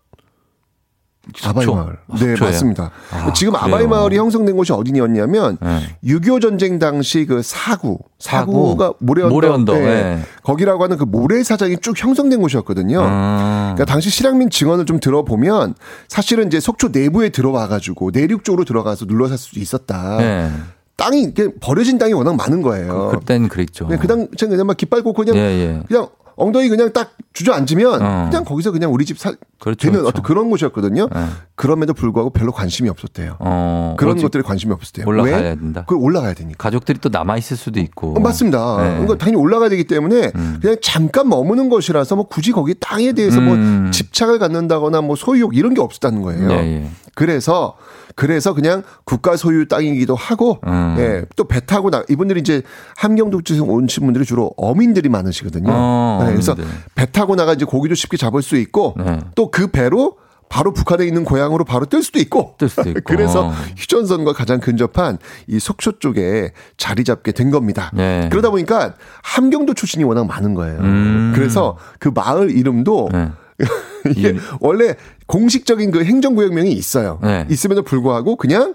아바이. 1.44 1.66
마을. 1.66 1.98
아, 2.08 2.16
네? 2.18 2.36
맞습니다. 2.38 2.90
아, 3.10 3.32
지금 3.32 3.52
그래요? 3.52 3.64
아바이 3.66 3.86
마을이 3.86 4.16
형성된 4.16 4.56
곳이 4.56 4.72
어디였냐면 4.72 5.58
네. 5.60 5.96
6.25 6.04 6.40
전쟁 6.40 6.78
당시 6.78 7.26
그 7.26 7.42
사구, 7.42 7.98
사구. 8.18 8.52
사구가 8.52 8.94
모래언덕, 9.00 9.34
모래언덕, 9.34 9.76
네. 9.76 9.84
네. 9.84 10.22
거기라고 10.42 10.84
하는 10.84 10.96
그 10.96 11.04
모래사장이 11.04 11.78
쭉 11.82 11.94
형성된 11.96 12.40
곳이었거든요. 12.40 13.00
음. 13.00 13.72
그러니까 13.74 13.84
당시 13.84 14.10
실향민 14.10 14.50
증언을 14.50 14.86
좀 14.86 15.00
들어보면 15.00 15.74
사실은 16.08 16.46
이제 16.46 16.60
속초 16.60 16.88
내부에 16.88 17.30
들어와 17.30 17.66
가지고 17.68 18.10
내륙 18.12 18.44
쪽으로 18.44 18.64
들어가서 18.64 19.06
눌러 19.06 19.28
살수 19.28 19.58
있었다. 19.58 20.18
네. 20.18 20.50
땅이 20.96 21.34
버려진 21.60 21.98
땅이 21.98 22.14
워낙 22.14 22.36
많은 22.36 22.62
거예요. 22.62 23.08
그땐 23.10 23.48
그랬죠. 23.48 23.86
그냥 23.86 24.00
그 24.00 24.06
당시에 24.08 24.48
그냥 24.48 24.66
막 24.66 24.76
깃발 24.76 25.02
꽂고 25.02 25.24
그냥 25.24 25.36
예, 25.36 25.40
예. 25.40 25.82
그냥 25.86 26.08
엉덩이 26.36 26.68
그냥 26.68 26.92
딱 26.92 27.12
주저앉으면 27.32 28.02
어. 28.02 28.26
그냥 28.30 28.44
거기서 28.44 28.70
그냥 28.70 28.92
우리 28.92 29.04
집살 29.04 29.36
그렇죠, 29.58 29.78
되는 29.86 30.00
그렇죠. 30.00 30.08
어떤 30.08 30.22
그런 30.22 30.50
곳이었거든요. 30.50 31.08
네. 31.12 31.26
그럼에도 31.54 31.94
불구하고 31.94 32.30
별로 32.30 32.52
관심이 32.52 32.88
없었대요. 32.90 33.36
어, 33.40 33.96
그런 33.98 34.16
것들에 34.20 34.42
관심이 34.42 34.72
없었대요. 34.72 35.06
올라가야 35.06 35.36
왜? 35.36 35.42
된다. 35.56 35.84
그걸 35.86 36.04
올라가야 36.04 36.34
되니까. 36.34 36.56
가족들이 36.62 36.98
또 37.00 37.08
남아 37.08 37.38
있을 37.38 37.56
수도 37.56 37.80
있고. 37.80 38.14
어, 38.16 38.20
맞습니다. 38.20 38.76
네. 38.82 38.88
그러니까 38.90 39.16
당연히 39.16 39.40
올라가야 39.40 39.70
되기 39.70 39.84
때문에 39.84 40.30
그냥 40.60 40.76
잠깐 40.82 41.28
머무는 41.28 41.68
것이라서 41.70 42.16
뭐 42.16 42.26
굳이 42.28 42.52
거기 42.52 42.74
땅에 42.78 43.12
대해서 43.12 43.38
음. 43.38 43.82
뭐 43.82 43.90
집착을 43.90 44.38
갖는다거나 44.38 45.00
뭐 45.00 45.16
소유욕 45.16 45.56
이런 45.56 45.72
게 45.74 45.80
없었다는 45.80 46.20
거예요. 46.22 46.50
예, 46.50 46.56
예. 46.56 46.86
그래서 47.14 47.76
그래서 48.14 48.54
그냥 48.54 48.82
국가 49.04 49.36
소유 49.36 49.68
땅이기도 49.68 50.14
하고 50.14 50.58
음. 50.66 50.96
예, 50.98 51.24
또 51.36 51.44
배 51.44 51.60
타고 51.60 51.90
나 51.90 52.02
이분들이 52.08 52.40
이제 52.40 52.62
함경도 52.96 53.42
쪽에서 53.42 53.64
오신 53.64 54.04
분들이 54.04 54.24
주로 54.24 54.52
어민들이 54.56 55.08
많으시거든요. 55.08 55.70
어, 55.70 56.25
네, 56.26 56.32
그래서. 56.32 56.56
배 56.94 57.06
타고 57.06 57.36
나가 57.36 57.52
이제 57.52 57.64
고기도 57.64 57.94
쉽게 57.94 58.16
잡을 58.16 58.42
수 58.42 58.56
있고 58.56 58.94
네. 58.96 59.20
또그 59.34 59.68
배로 59.68 60.16
바로 60.48 60.72
북한에 60.72 61.04
있는 61.04 61.24
고향으로 61.24 61.64
바로 61.64 61.86
뜰 61.86 62.02
수도 62.02 62.18
있고. 62.18 62.54
뜰 62.58 62.68
수도 62.68 62.90
있고. 62.90 63.00
그래서 63.04 63.52
휴전선과 63.76 64.32
가장 64.32 64.60
근접한 64.60 65.18
이 65.48 65.58
속초 65.58 65.98
쪽에 65.98 66.52
자리 66.76 67.04
잡게 67.04 67.32
된 67.32 67.50
겁니다. 67.50 67.90
네. 67.94 68.28
그러다 68.30 68.50
보니까 68.50 68.94
함경도 69.22 69.74
출신이 69.74 70.04
워낙 70.04 70.26
많은 70.26 70.54
거예요. 70.54 70.78
음. 70.80 71.32
그래서 71.34 71.76
그 71.98 72.10
마을 72.14 72.50
이름도 72.50 73.08
네. 73.12 73.30
이게 74.14 74.36
원래 74.60 74.94
공식적인 75.26 75.90
그 75.90 76.04
행정구역명이 76.04 76.70
있어요. 76.72 77.18
네. 77.22 77.46
있음에도 77.50 77.82
불구하고 77.82 78.36
그냥 78.36 78.74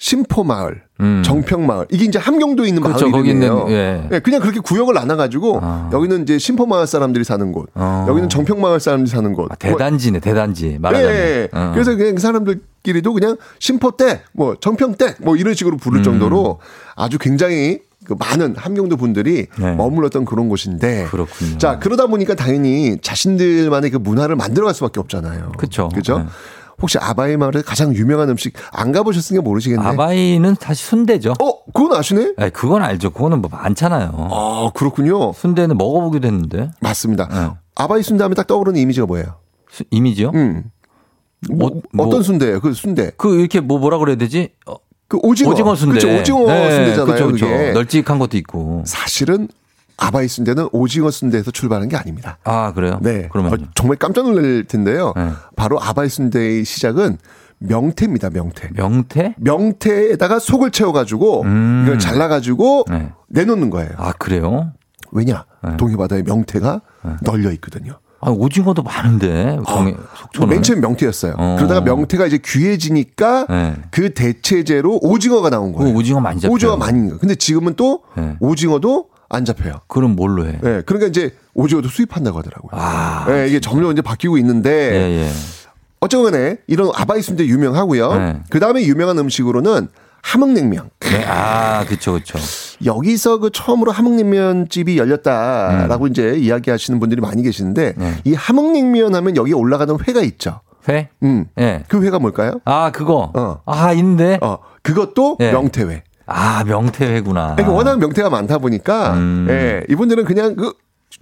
심포마을, 0.00 0.80
음. 1.00 1.22
정평마을 1.22 1.86
이게 1.90 2.06
이제 2.06 2.18
함경도에 2.18 2.68
있는 2.68 2.82
그렇죠. 2.82 3.10
마을 3.10 3.26
이름이에요. 3.26 3.66
예. 3.68 4.08
예, 4.10 4.18
그냥 4.20 4.40
그렇게 4.40 4.58
구역을 4.58 4.94
나눠가지고 4.94 5.60
여기는 5.92 6.22
이제 6.22 6.38
심포마을 6.38 6.86
사람들이 6.86 7.22
사는 7.22 7.52
곳, 7.52 7.68
어. 7.74 8.06
여기는 8.08 8.30
정평마을 8.30 8.80
사람들이 8.80 9.10
사는 9.14 9.30
곳. 9.34 9.52
아, 9.52 9.54
대단지네, 9.56 10.20
대단지. 10.20 10.78
말하자면. 10.80 11.14
예, 11.14 11.20
예. 11.20 11.48
어. 11.52 11.72
그래서 11.74 11.94
그냥 11.96 12.14
그 12.14 12.20
사람들끼리도 12.22 13.12
그냥 13.12 13.36
심포댁, 13.58 14.22
뭐 14.32 14.56
정평댁, 14.58 15.16
뭐 15.20 15.36
이런 15.36 15.52
식으로 15.52 15.76
부를 15.76 16.00
음. 16.00 16.02
정도로 16.02 16.60
아주 16.96 17.18
굉장히 17.18 17.80
그 18.06 18.14
많은 18.18 18.56
함경도 18.56 18.96
분들이 18.96 19.48
네. 19.58 19.74
머물렀던 19.74 20.24
그런 20.24 20.48
곳인데. 20.48 21.08
그렇군요. 21.10 21.58
자 21.58 21.78
그러다 21.78 22.06
보니까 22.06 22.34
당연히 22.34 22.96
자신들만의 23.02 23.90
그 23.90 23.98
문화를 23.98 24.34
만들어갈 24.34 24.74
수밖에 24.74 24.98
없잖아요. 24.98 25.52
그쵸. 25.58 25.90
그죠? 25.94 26.20
네. 26.20 26.24
혹시 26.82 26.98
아바이 26.98 27.36
마을에 27.36 27.62
가장 27.62 27.94
유명한 27.94 28.28
음식 28.30 28.54
안 28.72 28.92
가보셨으니까 28.92 29.42
모르시겠네. 29.42 29.82
아바이는 29.84 30.56
사실 30.58 30.86
순대죠. 30.86 31.34
어, 31.40 31.64
그건 31.72 31.92
아시네? 31.98 32.34
아니, 32.36 32.50
그건 32.52 32.82
알죠. 32.82 33.10
그거는 33.10 33.40
뭐 33.40 33.50
많잖아요. 33.52 34.28
아, 34.30 34.70
그렇군요. 34.74 35.32
순대는 35.32 35.76
먹어보기도 35.76 36.26
했는데. 36.26 36.70
맞습니다. 36.80 37.28
네. 37.28 37.50
아바이 37.76 38.02
순대 38.02 38.22
하면 38.24 38.34
딱 38.34 38.46
떠오르는 38.46 38.78
이미지가 38.80 39.06
뭐예요? 39.06 39.36
수- 39.70 39.84
이미지요? 39.90 40.30
음. 40.34 40.64
뭐, 41.50 41.68
어, 41.68 41.80
뭐- 41.92 42.06
어떤 42.06 42.22
순대예요? 42.22 42.60
그 42.60 42.72
순대. 42.74 43.12
그 43.16 43.38
이렇게 43.38 43.60
뭐 43.60 43.78
뭐라 43.78 43.98
그래야 43.98 44.16
되지? 44.16 44.50
어, 44.66 44.74
그 45.08 45.18
오징어. 45.22 45.50
오징어 45.50 45.74
순대. 45.74 45.98
그렇죠. 46.00 46.20
오징어 46.20 46.46
네, 46.46 46.70
순대잖아요. 46.70 47.06
그쵸, 47.06 47.26
그쵸. 47.32 47.46
그게. 47.46 47.72
널찍한 47.72 48.18
것도 48.18 48.36
있고. 48.36 48.82
사실은 48.86 49.48
아바이 50.00 50.26
순대는 50.28 50.68
오징어 50.72 51.10
순대에서 51.10 51.50
출발한 51.50 51.88
게 51.88 51.96
아닙니다. 51.96 52.38
아, 52.44 52.72
그래요? 52.72 52.98
네. 53.02 53.28
그러면 53.30 53.52
어, 53.52 53.56
정말 53.74 53.98
깜짝 53.98 54.24
놀랄 54.24 54.64
텐데요. 54.64 55.12
네. 55.14 55.30
바로 55.56 55.80
아바이 55.80 56.08
순대의 56.08 56.64
시작은 56.64 57.18
명태입니다. 57.58 58.30
명태. 58.30 58.70
명태? 58.72 59.34
명태에다가 59.38 60.38
속을 60.38 60.70
채워가지고 60.70 61.42
음. 61.42 61.82
이걸 61.84 61.98
잘라가지고 61.98 62.86
네. 62.88 63.12
내놓는 63.28 63.68
거예요. 63.68 63.90
아, 63.98 64.12
그래요? 64.12 64.72
왜냐? 65.12 65.44
네. 65.62 65.76
동해바다에 65.76 66.22
명태가 66.22 66.80
널려 67.22 67.52
있거든요. 67.52 67.98
아, 68.22 68.30
오징어도 68.30 68.82
많은데. 68.82 69.58
동해, 69.66 69.94
속초는. 70.18 70.48
맨 70.48 70.62
처음 70.62 70.80
명태였어요. 70.80 71.34
어. 71.38 71.56
그러다가 71.58 71.80
명태가 71.82 72.26
이제 72.26 72.38
귀해지니까 72.42 73.46
네. 73.48 73.74
그 73.90 74.14
대체제로 74.14 74.98
오징어가 75.02 75.50
나온 75.50 75.72
그 75.72 75.78
거예요. 75.78 75.94
오징어 75.94 76.20
많이 76.20 76.40
잡혀요. 76.40 76.54
오징어 76.54 76.76
많이. 76.76 77.10
근데 77.18 77.34
지금은 77.34 77.74
또 77.76 78.02
네. 78.16 78.36
오징어도 78.40 79.09
안 79.30 79.44
잡혀요. 79.44 79.80
그럼 79.86 80.16
뭘로 80.16 80.46
해? 80.46 80.58
네, 80.60 80.82
그러니까 80.82 81.06
이제 81.06 81.34
오징어도 81.54 81.88
수입한다고 81.88 82.38
하더라고요. 82.38 82.70
아. 82.72 83.24
네, 83.28 83.48
이게 83.48 83.60
점점 83.60 83.90
이제 83.92 84.02
바뀌고 84.02 84.36
있는데 84.38 84.70
예, 84.70 85.22
예. 85.22 85.30
어쨌거나 86.00 86.56
이런 86.66 86.90
아바이 86.94 87.22
순대 87.22 87.46
유명하고요. 87.46 88.14
네. 88.14 88.40
그 88.50 88.58
다음에 88.60 88.82
유명한 88.82 89.18
음식으로는 89.18 89.88
함흥냉면. 90.22 90.90
네, 91.00 91.24
아, 91.26 91.84
그쵸, 91.86 92.14
그쵸. 92.14 92.38
여기서 92.84 93.38
그 93.38 93.50
처음으로 93.50 93.92
함흥냉면 93.92 94.68
집이 94.68 94.98
열렸다라고 94.98 96.08
이제 96.08 96.36
이야기하시는 96.36 96.98
분들이 97.00 97.20
많이 97.20 97.42
계시는데 97.42 97.94
네. 97.96 98.14
이 98.24 98.34
함흥냉면 98.34 99.14
하면 99.14 99.36
여기에 99.36 99.54
올라가는 99.54 99.96
회가 100.06 100.20
있죠. 100.22 100.60
회? 100.88 101.08
음. 101.22 101.46
예. 101.58 101.84
그 101.88 102.02
회가 102.02 102.18
뭘까요? 102.18 102.60
아, 102.64 102.90
그거. 102.90 103.30
어. 103.34 103.60
아, 103.66 103.92
있는데. 103.92 104.38
어, 104.42 104.58
그것도 104.82 105.36
예. 105.40 105.52
명태회. 105.52 106.02
아, 106.30 106.64
명태회구나. 106.64 107.56
그러니까 107.56 107.76
워낙 107.76 107.98
명태가 107.98 108.30
많다 108.30 108.58
보니까 108.58 109.14
음. 109.14 109.46
예, 109.50 109.84
이분들은 109.88 110.24
그냥 110.24 110.54
그 110.54 110.72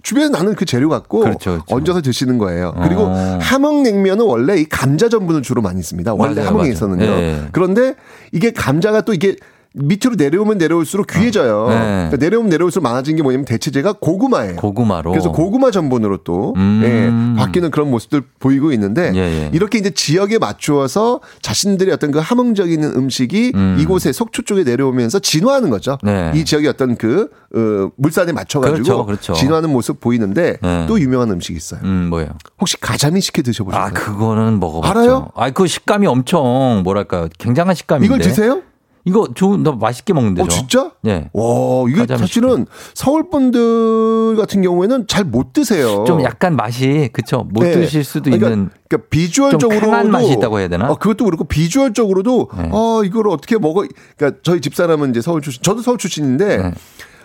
주변에 0.03 0.29
나는 0.29 0.53
그 0.55 0.65
재료 0.65 0.87
갖고 0.87 1.19
그렇죠, 1.21 1.51
그렇죠. 1.51 1.75
얹어서 1.75 2.01
드시는 2.01 2.37
거예요. 2.37 2.73
그리고 2.83 3.05
어. 3.05 3.39
함흥냉면은 3.41 4.23
원래 4.23 4.57
이 4.57 4.65
감자 4.65 5.09
전분을 5.09 5.41
주로 5.41 5.61
많이 5.61 5.81
씁니다. 5.81 6.13
원래 6.13 6.41
함흥에서는요. 6.41 7.05
맞아요. 7.05 7.21
예. 7.21 7.41
그런데 7.51 7.95
이게 8.31 8.51
감자가 8.51 9.01
또 9.01 9.13
이게 9.13 9.35
밑으로 9.75 10.15
내려오면 10.15 10.57
내려올수록 10.57 11.07
귀해져요. 11.07 11.67
네. 11.69 11.75
그러니까 11.77 12.17
내려오면 12.17 12.49
내려올수록 12.49 12.83
많아진 12.83 13.15
게 13.15 13.21
뭐냐면 13.21 13.45
대체제가 13.45 13.93
고구마예요. 13.99 14.55
고구마로. 14.55 15.11
그래서 15.11 15.31
고구마 15.31 15.69
전분으로 15.69 16.17
또 16.23 16.53
음. 16.57 16.81
예, 16.83 17.39
바뀌는 17.39 17.69
그런 17.69 17.91
모습들 17.91 18.23
보이고 18.39 18.71
있는데 18.73 19.11
예, 19.13 19.19
예. 19.19 19.51
이렇게 19.53 19.77
이제 19.77 19.91
지역에 19.91 20.39
맞추어서 20.39 21.19
자신들의 21.41 21.93
어떤 21.93 22.11
그 22.11 22.17
함흥적인 22.19 22.83
음식이 22.83 23.51
음. 23.53 23.77
이곳에 23.79 24.11
속초 24.11 24.41
쪽에 24.41 24.63
내려오면서 24.63 25.19
진화하는 25.19 25.69
거죠. 25.69 25.99
네. 26.01 26.31
이 26.33 26.45
지역의 26.45 26.67
어떤 26.69 26.95
그 26.95 27.29
어, 27.55 27.91
물산에 27.95 28.31
맞춰가지고 28.31 28.83
그렇죠, 28.83 29.05
그렇죠. 29.05 29.33
진화하는 29.33 29.69
모습 29.71 29.99
보이는데 29.99 30.57
네. 30.61 30.85
또 30.87 30.99
유명한 30.99 31.29
음식이 31.29 31.55
있어요. 31.55 31.81
음, 31.83 32.07
뭐예요? 32.09 32.29
혹시 32.59 32.79
가자미 32.79 33.21
식혜 33.21 33.43
드셔보셨나요? 33.43 33.87
아, 33.87 33.91
그거는 33.91 34.59
먹어봤죠. 34.59 34.99
알아요? 34.99 35.29
아, 35.35 35.51
그 35.51 35.67
식감이 35.67 36.07
엄청 36.07 36.81
뭐랄까 36.83 37.29
굉장한 37.37 37.75
식감인데. 37.75 38.05
이걸 38.05 38.19
드세요? 38.19 38.61
이거 39.05 39.27
좋은, 39.33 39.63
너 39.63 39.71
맛있게 39.73 40.13
먹는데. 40.13 40.43
어 40.43 40.47
진짜? 40.47 40.91
예. 41.05 41.29
와 41.33 41.85
이게 41.89 42.05
사실은 42.17 42.65
서울 42.93 43.29
분들 43.29 44.35
같은 44.35 44.61
경우에는 44.61 45.07
잘 45.07 45.23
못 45.29 45.53
드세요. 45.53 46.03
좀 46.05 46.23
약간 46.23 46.55
맛이 46.55 47.09
그쵸 47.13 47.45
못 47.49 47.63
네. 47.63 47.71
드실 47.71 48.03
수도 48.03 48.25
그러니까, 48.31 48.49
있는 48.49 48.69
그러니까 48.87 49.07
비주얼적으로도 49.09 50.01
좀 50.01 50.11
맛이 50.11 50.31
있다고 50.33 50.59
해야 50.59 50.67
되나? 50.67 50.89
어, 50.89 50.95
그것도 50.95 51.25
그렇고 51.25 51.43
비주얼적으로도 51.43 52.49
네. 52.57 52.69
어 52.71 53.03
이걸 53.03 53.27
어떻게 53.29 53.57
먹어? 53.57 53.85
그러니까 54.17 54.39
저희 54.43 54.59
집사람은 54.61 55.11
이제 55.11 55.21
서울 55.21 55.41
출신, 55.41 55.61
저도 55.61 55.81
서울 55.81 55.97
출신인데 55.99 56.57
네. 56.57 56.71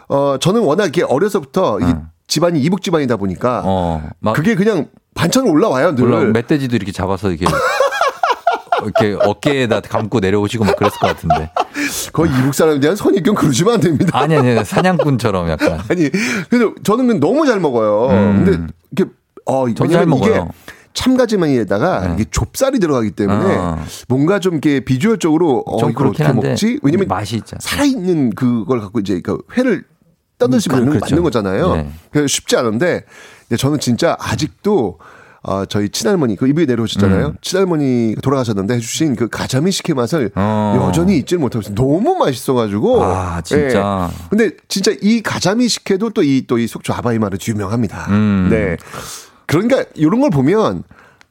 어 0.09 0.37
저는 0.39 0.63
워낙 0.63 0.87
이게 0.89 1.03
어려서부터 1.03 1.81
이게 1.81 1.93
음. 1.93 2.09
집안이 2.27 2.61
이북 2.61 2.83
집안이다 2.83 3.17
보니까 3.17 3.63
어, 3.65 4.03
막 4.21 4.35
그게 4.35 4.55
그냥 4.55 4.89
반찬 5.15 5.47
올라와요, 5.47 5.95
늘. 5.95 6.05
물론 6.05 6.33
멧돼지도 6.33 6.77
이렇게 6.77 6.93
잡아서 6.93 7.31
이렇게 7.31 7.47
이렇게 8.83 9.17
어깨에다 9.21 9.81
감고 9.81 10.21
내려오시고 10.21 10.65
막 10.65 10.77
그랬을 10.77 10.99
것 10.99 11.07
같은데. 11.07 11.51
거의 12.13 12.31
이북 12.39 12.55
사람에 12.55 12.81
대한 12.81 12.97
선입견 12.97 13.35
그러시면 13.35 13.75
안 13.75 13.81
됩니다. 13.81 14.19
아니 14.19 14.37
아니 14.37 14.65
사냥꾼처럼 14.65 15.49
약간. 15.51 15.81
아니, 15.89 16.11
근데 16.49 16.75
저는 16.83 17.21
너무 17.21 17.47
잘 17.47 17.61
먹어요. 17.61 18.09
음. 18.11 18.45
근데 18.45 18.73
이게 18.93 19.05
어 19.47 19.65
왜냐면 19.65 19.87
이게 19.97 20.07
먹어요. 20.07 20.45
네. 20.45 20.51
참가지만이에다가 20.95 22.15
이게 22.15 22.25
좁쌀이 22.31 22.79
들어가기 22.79 23.11
때문에 23.13 23.57
어. 23.57 23.85
뭔가 24.09 24.39
좀 24.39 24.55
이렇게 24.55 24.81
비주얼적으로 24.81 25.65
어좀 25.67 25.91
이걸 25.91 26.07
어떻게 26.09 26.33
먹지? 26.33 26.79
왜냐면 26.83 27.09
맛이 27.09 27.37
있잖아. 27.37 27.59
살아있는 27.61 28.31
그걸 28.31 28.81
갖고 28.81 29.01
이제 29.01 29.21
그 29.21 29.39
회를 29.57 29.85
떠듯이 30.39 30.69
음, 30.69 30.71
그- 30.71 30.77
맞는, 30.77 30.91
그렇죠. 30.93 31.07
맞는 31.15 31.23
거잖아요. 31.25 31.75
네. 32.13 32.27
쉽지 32.27 32.57
않은데 32.57 33.05
저는 33.59 33.81
진짜 33.81 34.17
아직도 34.21 34.99
어, 35.47 35.65
저희 35.67 35.91
친할머니, 35.91 36.37
그 36.37 36.49
이부에 36.49 36.65
내려오셨잖아요. 36.67 37.27
음. 37.27 37.35
친할머니가 37.43 38.21
돌아가셨는데 38.23 38.75
해주신 38.75 39.15
그 39.15 39.29
가자미 39.29 39.71
식혜 39.73 39.93
맛을 39.95 40.31
어. 40.35 40.83
여전히 40.89 41.19
잊지를 41.19 41.39
못하고 41.41 41.61
있어요. 41.63 41.75
너무 41.75 42.17
맛있어가지고. 42.17 43.05
아, 43.05 43.41
진짜. 43.43 44.11
예. 44.11 44.27
근데 44.31 44.51
진짜 44.69 44.91
이 45.03 45.21
가자미 45.23 45.69
식혜도 45.69 46.11
또 46.11 46.23
이 46.23 46.47
또 46.47 46.59
이 46.59 46.67
속초 46.67 46.93
아바이마르 46.95 47.37
유명합니다. 47.47 48.07
음. 48.09 48.49
네. 48.51 48.77
그러니까 49.47 49.85
이런 49.95 50.21
걸 50.23 50.31
보면 50.31 50.83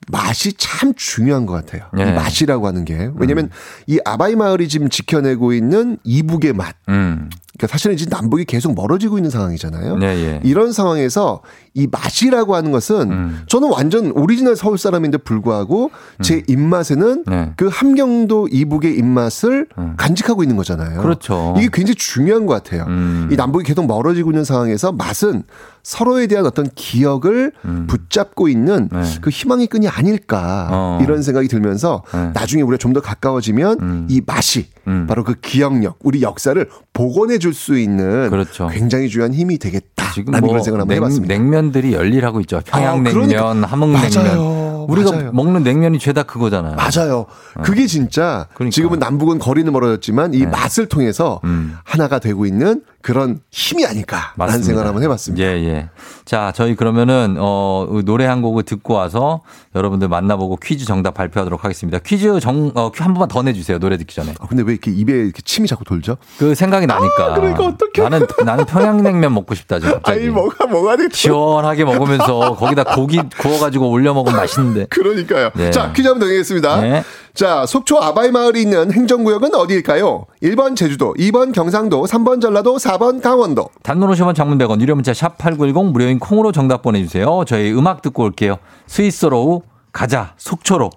맛이 0.09 0.53
참 0.57 0.93
중요한 0.95 1.45
것 1.45 1.53
같아요. 1.53 1.87
네. 1.93 2.03
이 2.09 2.13
맛이라고 2.13 2.67
하는 2.67 2.85
게. 2.85 3.09
왜냐면 3.15 3.49
이 3.87 3.99
아바이 4.05 4.35
마을이 4.35 4.67
지금 4.67 4.89
지켜내고 4.89 5.53
있는 5.53 5.97
이북의 6.03 6.53
맛. 6.53 6.75
음. 6.89 7.29
그러니까 7.57 7.71
사실은 7.71 7.97
지금 7.97 8.09
남북이 8.09 8.45
계속 8.45 8.73
멀어지고 8.73 9.17
있는 9.17 9.29
상황이잖아요. 9.29 9.97
네, 9.97 10.07
예. 10.07 10.39
이런 10.43 10.71
상황에서 10.71 11.41
이 11.75 11.87
맛이라고 11.91 12.55
하는 12.55 12.71
것은 12.71 13.11
음. 13.11 13.43
저는 13.47 13.69
완전 13.69 14.11
오리지널 14.11 14.55
서울 14.55 14.77
사람인데 14.77 15.19
불구하고 15.19 15.91
제 16.21 16.43
입맛에는 16.47 17.23
네. 17.27 17.53
그 17.57 17.67
함경도 17.67 18.47
이북의 18.51 18.97
입맛을 18.97 19.67
간직하고 19.97 20.43
있는 20.43 20.55
거잖아요. 20.55 20.99
음. 20.99 21.03
그렇죠. 21.03 21.53
이게 21.57 21.69
굉장히 21.71 21.95
중요한 21.95 22.45
것 22.45 22.53
같아요. 22.53 22.85
음. 22.87 23.29
이 23.31 23.35
남북이 23.35 23.65
계속 23.65 23.85
멀어지고 23.85 24.31
있는 24.31 24.43
상황에서 24.43 24.91
맛은 24.91 25.43
서로에 25.83 26.27
대한 26.27 26.45
어떤 26.45 26.69
기억을 26.75 27.51
붙잡고 27.87 28.47
있는 28.47 28.89
음. 28.93 29.01
네. 29.01 29.17
그 29.21 29.29
희망의 29.29 29.67
끈이 29.67 29.87
아닐까 29.89 30.69
어. 30.71 30.99
이런 31.03 31.21
생각이 31.21 31.49
들면서 31.49 32.03
네. 32.13 32.31
나중에 32.33 32.61
우리가 32.61 32.77
좀 32.77 32.93
더 32.93 33.01
가까워지면 33.01 34.07
이 34.09 34.21
맛이 34.23 34.67
음. 34.87 35.07
바로 35.07 35.23
그 35.23 35.33
기억력, 35.41 35.97
우리 36.03 36.21
역사를 36.21 36.69
복원해 36.93 37.39
줄 37.43 37.53
수 37.53 37.77
있는 37.77 38.29
그렇죠. 38.29 38.67
굉장히 38.67 39.09
중요한 39.09 39.33
힘이 39.33 39.57
되겠다라는 39.59 40.13
지금 40.15 40.31
뭐 40.39 40.49
그런 40.49 40.63
생각을 40.63 40.81
한번 40.81 40.95
냉, 40.95 41.03
해봤습니다. 41.03 41.33
냉면들이 41.33 41.93
열일하고 41.93 42.39
있죠. 42.41 42.61
평양냉면, 42.65 43.27
그러니까. 43.27 43.67
함흥냉면. 43.67 44.11
맞아요. 44.13 44.72
우리가 44.89 45.11
맞아요. 45.11 45.31
먹는 45.33 45.63
냉면이 45.63 45.99
죄다 45.99 46.23
그거잖아요. 46.23 46.75
맞아요. 46.75 47.25
그게 47.63 47.87
진짜 47.87 48.47
그러니까. 48.53 48.73
지금은 48.73 48.99
남북은 48.99 49.39
거리는 49.39 49.71
멀어졌지만 49.71 50.33
이 50.33 50.39
네. 50.39 50.45
맛을 50.45 50.87
통해서 50.87 51.39
음. 51.43 51.77
하나가 51.83 52.19
되고 52.19 52.45
있는 52.45 52.81
그런 53.01 53.41
힘이 53.51 53.85
아닐까라는. 53.85 54.63
생각을 54.63 54.87
한번 54.87 55.03
해봤습니다. 55.03 55.45
예, 55.45 55.49
예. 55.65 55.89
자, 56.23 56.53
저희 56.55 56.73
그러면은, 56.73 57.35
어, 57.37 57.85
노래 58.05 58.25
한 58.25 58.41
곡을 58.41 58.63
듣고 58.63 58.93
와서 58.93 59.41
여러분들 59.75 60.07
만나보고 60.07 60.55
퀴즈 60.63 60.85
정답 60.85 61.13
발표하도록 61.15 61.65
하겠습니다. 61.65 61.99
퀴즈 61.99 62.39
정, 62.39 62.71
어, 62.75 62.91
한 62.95 63.13
번만 63.13 63.27
더 63.27 63.41
내주세요. 63.43 63.77
노래 63.79 63.97
듣기 63.97 64.15
전에. 64.15 64.33
아, 64.39 64.47
근데 64.47 64.63
왜 64.63 64.71
이렇게 64.71 64.89
입에 64.89 65.11
이렇게 65.11 65.41
침이 65.43 65.67
자꾸 65.67 65.83
돌죠? 65.83 66.15
그 66.37 66.55
생각이 66.55 66.87
나니까. 66.87 67.33
그러니까 67.35 67.65
어떡해. 67.65 68.07
나는, 68.09 68.25
나는 68.45 68.65
평양냉면 68.65 69.33
먹고 69.33 69.53
싶다, 69.53 69.79
지금 69.79 69.95
갑자기. 69.95 70.19
아니 70.23 70.29
뭐가 70.29 70.65
뭐가 70.67 70.95
되겠죠? 70.95 71.17
시원하게 71.17 71.83
먹으면서 71.83 72.55
거기다 72.55 72.95
고기 72.95 73.19
구워가지고 73.37 73.89
올려 73.89 74.13
먹으면 74.13 74.37
맛있는 74.37 74.72
데. 74.73 74.85
그러니까요. 74.89 75.51
네. 75.55 75.71
자, 75.71 75.91
퀴즈 75.93 76.07
한번 76.07 76.27
드리겠습니다. 76.27 76.81
네. 76.81 77.03
자, 77.33 77.65
속초 77.65 77.97
아바이 77.97 78.31
마을이 78.31 78.61
있는 78.61 78.91
행정구역은 78.91 79.55
어디일까요? 79.55 80.25
1번 80.43 80.75
제주도, 80.75 81.13
2번 81.17 81.53
경상도, 81.53 82.03
3번 82.05 82.41
전라도, 82.41 82.77
4번 82.77 83.21
강원도. 83.21 83.69
단문 83.81 84.09
50원 84.11 84.35
장문 84.35 84.57
100원 84.57 84.81
유료 84.81 84.95
문자 84.95 85.13
샵 85.13 85.37
8910 85.37 85.91
무료인 85.91 86.19
콩으로 86.19 86.51
정답 86.51 86.81
보내주세요. 86.81 87.43
저희 87.47 87.71
음악 87.73 88.01
듣고 88.01 88.23
올게요. 88.23 88.57
스위스로우 88.87 89.61
가자 89.91 90.33
속초로. 90.37 90.89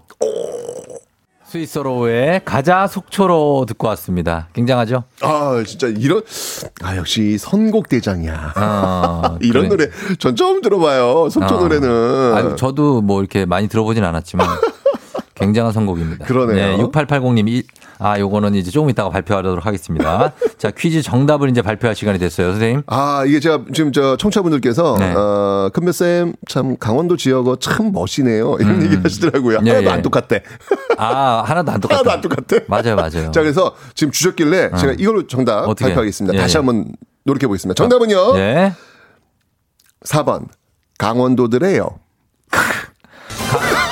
스위스로우의 1.56 2.42
가자 2.44 2.86
속초로 2.86 3.64
듣고 3.66 3.86
왔습니다. 3.88 4.48
굉장하죠? 4.52 5.04
아, 5.22 5.62
진짜 5.66 5.86
이런 5.88 6.22
아 6.82 6.96
역시 6.96 7.38
선곡 7.38 7.88
대장이야. 7.88 8.52
어, 8.56 9.38
이런 9.40 9.68
그래. 9.68 9.86
노래 9.86 10.16
전 10.18 10.36
처음 10.36 10.60
들어봐요. 10.60 11.30
속초 11.30 11.54
어. 11.54 11.60
노래는. 11.60 12.34
아유, 12.34 12.56
저도 12.56 13.00
뭐 13.00 13.20
이렇게 13.20 13.46
많이 13.46 13.68
들어보진 13.68 14.04
않았지만 14.04 14.46
굉장한 15.34 15.72
선곡입니다. 15.72 16.26
그러네요. 16.26 16.78
6880님, 16.88 17.64
아, 17.98 18.18
요거는 18.18 18.54
이제 18.54 18.70
조금 18.70 18.90
이따가 18.90 19.10
발표하도록 19.10 19.64
하겠습니다. 19.64 20.32
자, 20.58 20.70
퀴즈 20.70 21.02
정답을 21.02 21.48
이제 21.48 21.62
발표할 21.62 21.94
시간이 21.96 22.18
됐어요, 22.18 22.50
선생님. 22.50 22.82
아, 22.86 23.24
이게 23.26 23.40
제가 23.40 23.60
지금 23.72 23.92
저 23.92 24.16
청취자분들께서, 24.16 24.96
네. 24.98 25.14
어, 25.14 25.70
큰별쌤 25.72 26.34
참 26.48 26.76
강원도 26.78 27.16
지역어 27.16 27.56
참 27.56 27.92
멋이네요. 27.92 28.56
이런 28.60 28.82
얘기 28.82 28.96
하시더라고요. 28.96 29.60
예, 29.64 29.70
하나도 29.70 29.86
예. 29.86 29.90
안 29.90 30.02
똑같대. 30.02 30.42
아, 30.98 31.42
하나도 31.46 31.72
안 31.72 31.80
똑같아. 31.80 31.98
하나도 32.00 32.10
안 32.12 32.20
똑같대. 32.20 32.60
맞아요, 32.68 32.96
맞아요. 32.96 33.30
자, 33.30 33.40
그래서 33.40 33.74
지금 33.94 34.10
주셨길래 34.12 34.70
제가 34.78 34.94
이걸로 34.98 35.26
정답 35.26 35.60
어. 35.60 35.70
어떻게? 35.70 35.86
발표하겠습니다. 35.86 36.34
예, 36.34 36.40
다시 36.40 36.56
예. 36.56 36.58
한번 36.58 36.92
노력해 37.24 37.46
보겠습니다. 37.46 37.74
정답은요. 37.76 38.38
예. 38.38 38.72
4번. 40.04 40.48
강원도들에요. 40.98 41.98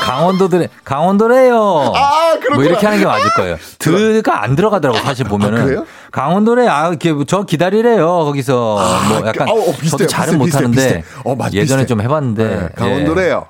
강원도들의 0.04 0.68
강원도래요. 0.84 1.92
아. 1.94 2.23
뭐 2.52 2.64
이렇게 2.64 2.84
하는 2.86 2.98
게 3.00 3.06
맞을 3.06 3.30
거예요. 3.36 3.56
드가 3.78 4.42
안 4.42 4.56
들어가더라고 4.56 4.98
사실 5.00 5.24
보면은. 5.26 5.60
아, 5.60 5.64
그래요? 5.64 5.86
강원도래 6.12 6.66
아 6.68 6.92
저 7.26 7.42
기다리래요 7.44 8.06
거기서 8.06 8.78
뭐 9.08 9.26
약간 9.26 9.48
어, 9.48 9.52
어, 9.52 9.64
비슷해요. 9.72 9.90
저도 9.90 10.06
잘은 10.06 10.38
비슷해, 10.38 10.38
못하는데 10.38 10.76
비슷해, 10.76 10.96
비슷해. 11.02 11.20
어, 11.24 11.34
맞- 11.34 11.52
예전에. 11.54 11.86
좀 11.86 12.00
해봤는데 12.00 12.44
네, 12.48 12.68
강원도래요. 12.76 13.46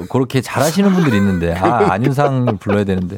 예. 0.00 0.04
그렇게 0.10 0.40
잘하시는 0.40 0.92
분들이 0.92 1.16
있는데 1.18 1.54
아 1.54 1.92
안윤상 1.92 2.58
불러야 2.60 2.84
되는데 2.84 3.16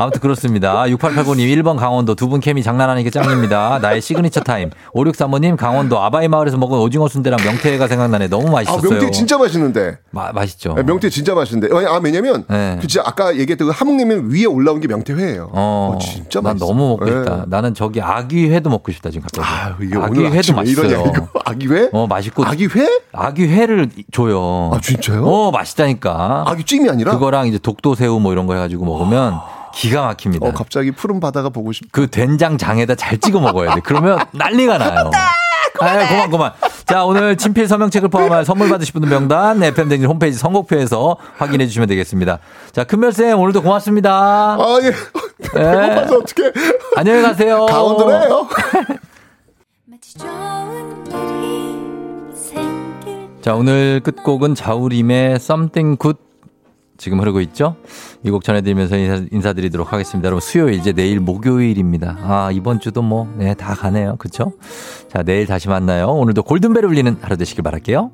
아무튼 0.00 0.20
그렇습니다. 0.20 0.84
6889님 0.84 1.52
1번 1.62 1.76
강원도 1.76 2.14
두 2.14 2.28
분 2.28 2.40
케미 2.40 2.62
장난 2.62 2.88
아니게 2.90 3.10
짱입니다. 3.10 3.78
나의 3.82 4.00
signature 4.00 4.40
time 4.40 4.70
5635님 4.94 5.56
강원도 5.56 5.98
아바이 6.00 6.28
마을에서 6.28 6.56
먹은 6.58 6.78
오징어 6.78 7.08
순대랑 7.08 7.40
명태가 7.42 7.88
생각나네 7.88 8.28
너무 8.28 8.48
아, 8.48 8.52
맛있었어요. 8.52 8.90
명태 8.90 9.10
진짜 9.10 9.36
맛있는데. 9.38 9.98
마- 10.10 10.30
맛있죠. 10.32 10.74
네, 10.74 10.82
명태 10.84 11.08
진짜 11.10 11.34
맛있는데. 11.34 11.74
아, 11.86 11.98
왜냐면, 12.02 12.44
네. 12.48 12.76
그 12.80 12.86
진짜 12.86 13.02
아까 13.06 13.34
얘기했던 13.36 13.68
그 13.68 13.72
함흥냉면 13.74 14.30
위에 14.30 14.44
올라온 14.44 14.78
게 14.80 14.86
명태회예요. 14.88 15.50
어, 15.52 15.94
어, 15.94 15.98
진짜 15.98 16.40
난 16.40 16.52
맛있어. 16.54 16.66
너무 16.66 16.88
먹고 16.90 17.06
싶다. 17.06 17.36
네. 17.36 17.42
나는 17.48 17.74
저기 17.74 18.00
아귀회도 18.00 18.70
먹고 18.70 18.92
싶다 18.92 19.10
지금 19.10 19.22
갑자기. 19.22 19.46
아, 19.48 19.74
이게 19.82 19.96
아귀 19.96 20.18
오늘 20.20 20.26
회도 20.30 20.38
아침에 20.38 20.56
맛있어요. 20.56 20.86
이거. 21.14 21.28
아귀회? 21.44 21.88
어 21.92 22.06
맛있고 22.06 22.44
아귀 22.44 22.66
회? 22.66 23.00
아귀 23.12 23.46
회를 23.48 23.88
줘요. 24.12 24.70
아, 24.74 24.80
진짜요? 24.80 25.24
어 25.26 25.50
맛있다니까. 25.50 26.44
아귀 26.46 26.62
찜이 26.62 26.88
아니라? 26.88 27.12
그거랑 27.12 27.46
이제 27.48 27.58
독도새우 27.58 28.20
뭐 28.20 28.32
이런 28.32 28.46
거 28.46 28.54
해가지고 28.54 28.84
먹으면 28.84 29.40
기가 29.74 30.06
막힙니다. 30.06 30.46
어, 30.46 30.52
갑자기 30.52 30.90
푸른 30.90 31.20
바다가 31.20 31.48
보고 31.48 31.72
싶. 31.72 31.90
그 31.92 32.08
된장장에다 32.08 32.94
잘 32.94 33.18
찍어 33.18 33.40
먹어야 33.40 33.74
돼. 33.74 33.80
그러면 33.84 34.18
난리가 34.32 34.78
나요. 34.78 35.10
아, 35.80 36.08
그만, 36.08 36.30
그만. 36.30 36.52
자, 36.86 37.04
오늘 37.04 37.36
친필 37.36 37.68
서명책을 37.68 38.08
포함한 38.08 38.44
선물 38.44 38.68
받으실 38.68 38.92
분들 38.94 39.08
명단 39.10 39.62
FM댕진 39.62 40.08
홈페이지 40.08 40.38
선곡표에서 40.38 41.16
확인해 41.36 41.66
주시면 41.66 41.88
되겠습니다. 41.88 42.38
자, 42.72 42.84
큰별 42.84 43.12
쌤 43.12 43.38
오늘도 43.38 43.62
고맙습니다. 43.62 44.10
아, 44.58 44.80
예. 44.82 44.92
배고파서 45.52 46.16
어떡해. 46.18 46.52
안녕히 46.96 47.22
가세요. 47.22 47.66
강원도래요. 47.66 48.48
자, 53.40 53.54
오늘 53.54 54.00
끝곡은 54.02 54.54
자우림의 54.54 55.34
Something 55.36 55.98
Good 55.98 56.18
지금 56.98 57.20
흐르고 57.20 57.40
있죠? 57.40 57.76
이 58.24 58.30
곡 58.30 58.44
전해드리면서 58.44 58.96
인사, 58.96 59.24
인사 59.32 59.52
드리도록 59.54 59.92
하겠습니다. 59.92 60.26
여러분, 60.26 60.40
수요일, 60.40 60.74
이제 60.74 60.92
내일 60.92 61.20
목요일입니다. 61.20 62.18
아, 62.22 62.50
이번 62.52 62.80
주도 62.80 63.00
뭐, 63.02 63.32
네, 63.38 63.54
다 63.54 63.74
가네요. 63.74 64.16
그쵸? 64.18 64.52
자, 65.08 65.22
내일 65.22 65.46
다시 65.46 65.68
만나요. 65.68 66.08
오늘도 66.08 66.42
골든벨 66.42 66.84
울리는 66.84 67.16
하루 67.22 67.36
되시길 67.36 67.62
바랄게요. 67.62 68.10